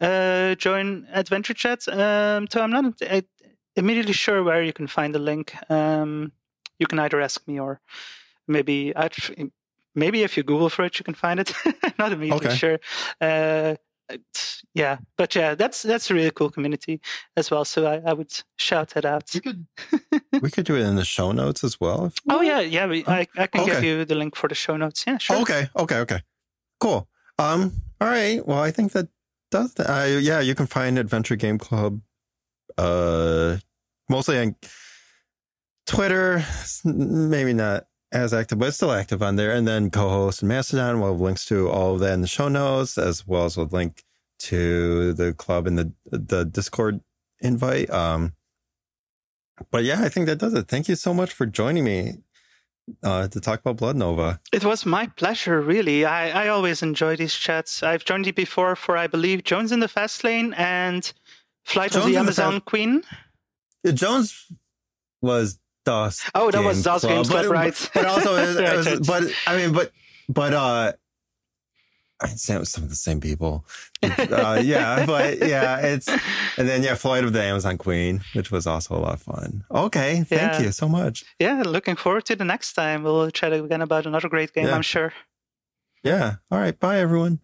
uh, 0.00 0.54
join 0.56 1.06
Adventure 1.12 1.54
Chat. 1.54 1.86
Um, 1.88 2.46
so 2.50 2.60
I'm 2.60 2.70
not 2.70 3.00
immediately 3.76 4.12
sure 4.12 4.42
where 4.42 4.62
you 4.62 4.72
can 4.72 4.86
find 4.86 5.14
the 5.14 5.18
link. 5.18 5.54
Um, 5.70 6.32
you 6.78 6.86
can 6.86 6.98
either 6.98 7.20
ask 7.20 7.46
me 7.46 7.60
or 7.60 7.80
maybe 8.46 8.94
I'd, 8.96 9.14
maybe 9.94 10.22
if 10.22 10.36
you 10.36 10.42
Google 10.42 10.68
for 10.68 10.84
it, 10.84 10.98
you 10.98 11.04
can 11.04 11.14
find 11.14 11.40
it. 11.40 11.52
not 11.98 12.12
immediately 12.12 12.48
Okay. 12.48 12.56
sure. 12.56 12.78
Uh, 13.20 13.76
yeah, 14.74 14.98
but 15.16 15.34
yeah, 15.34 15.54
that's 15.54 15.82
that's 15.82 16.10
a 16.10 16.14
really 16.14 16.30
cool 16.30 16.50
community 16.50 17.00
as 17.36 17.50
well. 17.50 17.64
So 17.64 17.86
I, 17.86 18.02
I 18.10 18.12
would 18.12 18.32
shout 18.56 18.90
that 18.90 19.04
out. 19.04 19.30
We 19.34 19.40
could 19.40 19.66
we 20.42 20.50
could 20.50 20.66
do 20.66 20.76
it 20.76 20.82
in 20.82 20.96
the 20.96 21.04
show 21.04 21.32
notes 21.32 21.64
as 21.64 21.80
well. 21.80 22.06
if- 22.06 22.14
Oh 22.28 22.40
yeah, 22.42 22.60
yeah. 22.60 22.86
We, 22.86 23.04
I 23.06 23.26
I 23.36 23.46
can 23.46 23.64
give 23.66 23.84
you 23.84 24.04
the 24.04 24.14
link 24.14 24.36
for 24.36 24.48
the 24.48 24.54
show 24.54 24.76
notes. 24.76 25.04
Yeah, 25.06 25.18
sure. 25.18 25.40
Okay, 25.42 25.68
okay, 25.76 25.98
okay. 26.00 26.20
Cool. 26.80 27.08
Um. 27.38 27.72
All 28.00 28.08
right. 28.08 28.46
Well, 28.46 28.60
I 28.60 28.70
think 28.70 28.92
that 28.92 29.08
does. 29.50 29.74
That. 29.74 29.88
Uh, 29.90 30.04
yeah, 30.18 30.40
you 30.40 30.54
can 30.54 30.66
find 30.66 30.98
Adventure 30.98 31.36
Game 31.36 31.58
Club. 31.58 32.00
Uh, 32.76 33.56
mostly 34.08 34.38
on 34.38 34.56
Twitter. 35.86 36.44
Maybe 36.84 37.52
not 37.52 37.86
as 38.14 38.32
active, 38.32 38.58
but 38.58 38.68
it's 38.68 38.76
still 38.76 38.92
active 38.92 39.22
on 39.22 39.36
there. 39.36 39.50
And 39.52 39.68
then 39.68 39.90
Cohost 39.90 40.40
and 40.40 40.48
Mastodon. 40.48 41.00
We'll 41.00 41.12
have 41.12 41.20
links 41.20 41.44
to 41.46 41.68
all 41.68 41.94
of 41.94 42.00
that 42.00 42.14
in 42.14 42.22
the 42.22 42.26
show 42.26 42.48
notes, 42.48 42.96
as 42.96 43.26
well 43.26 43.44
as 43.44 43.56
a 43.56 43.64
link 43.64 44.04
to 44.38 45.12
the 45.12 45.34
club 45.34 45.66
and 45.66 45.76
the 45.78 45.92
the 46.10 46.44
Discord 46.44 47.00
invite. 47.40 47.90
Um. 47.90 48.32
But 49.70 49.84
yeah, 49.84 50.02
I 50.02 50.08
think 50.08 50.26
that 50.26 50.38
does 50.38 50.52
it. 50.54 50.66
Thank 50.66 50.88
you 50.88 50.96
so 50.96 51.14
much 51.14 51.32
for 51.32 51.46
joining 51.46 51.84
me 51.84 52.14
uh, 53.04 53.28
to 53.28 53.40
talk 53.40 53.60
about 53.60 53.76
Blood 53.76 53.94
Nova. 53.94 54.40
It 54.52 54.64
was 54.64 54.84
my 54.84 55.06
pleasure, 55.06 55.60
really. 55.60 56.04
I, 56.04 56.46
I 56.46 56.48
always 56.48 56.82
enjoy 56.82 57.14
these 57.14 57.34
chats. 57.34 57.80
I've 57.80 58.04
joined 58.04 58.26
you 58.26 58.32
before 58.32 58.74
for, 58.74 58.96
I 58.96 59.06
believe, 59.06 59.44
Jones 59.44 59.70
in 59.70 59.78
the 59.78 59.86
Fast 59.86 60.24
Lane 60.24 60.54
and 60.54 61.12
Flight 61.64 61.92
Jones 61.92 62.06
of 62.06 62.06
the 62.06 62.08
in 62.08 62.14
the 62.14 62.18
Amazon 62.18 62.60
Queen. 62.62 63.04
Jones 63.92 64.52
was 65.22 65.60
DOS. 65.84 66.30
Oh, 66.34 66.50
that 66.50 66.62
was 66.64 66.82
DOS 66.82 67.04
Games 67.04 67.28
Club, 67.28 67.44
but, 67.46 67.50
right. 67.50 67.90
But 67.94 68.06
also, 68.06 68.36
it 68.36 68.46
was, 68.76 68.86
it 68.86 68.98
was- 69.00 69.06
but 69.06 69.22
I 69.46 69.56
mean, 69.56 69.72
but 69.72 69.92
but 70.28 70.52
uh, 70.54 70.92
I'd 72.20 72.38
say 72.38 72.54
it 72.54 72.58
was 72.58 72.70
some 72.70 72.84
of 72.84 72.90
the 72.90 72.96
same 72.96 73.20
people. 73.20 73.66
Uh, 74.02 74.60
yeah, 74.64 75.04
but 75.06 75.38
yeah, 75.38 75.78
it's 75.80 76.08
and 76.08 76.68
then 76.68 76.82
yeah, 76.82 76.94
Flight 76.94 77.24
of 77.24 77.32
the 77.32 77.42
Amazon 77.42 77.76
Queen, 77.78 78.22
which 78.34 78.50
was 78.50 78.66
also 78.66 78.94
a 78.96 79.00
lot 79.00 79.14
of 79.14 79.22
fun. 79.22 79.64
Okay, 79.70 80.22
thank 80.22 80.52
Yeah. 80.54 80.60
you 80.62 80.72
so 80.72 80.88
much. 80.88 81.24
Yeah, 81.38 81.62
looking 81.66 81.96
forward 81.96 82.24
to 82.26 82.36
the 82.36 82.44
next 82.44 82.72
time. 82.74 83.02
We'll 83.02 83.30
chat 83.30 83.52
again 83.52 83.82
about 83.82 84.06
another 84.06 84.28
great 84.28 84.52
game, 84.52 84.66
Yeah. 84.66 84.74
I'm 84.76 84.82
sure. 84.82 85.12
Yeah, 86.02 86.36
all 86.50 86.58
right, 86.58 86.78
bye 86.78 86.98
everyone. 86.98 87.40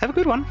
Have 0.00 0.10
a 0.10 0.12
good 0.12 0.26
one. 0.26 0.44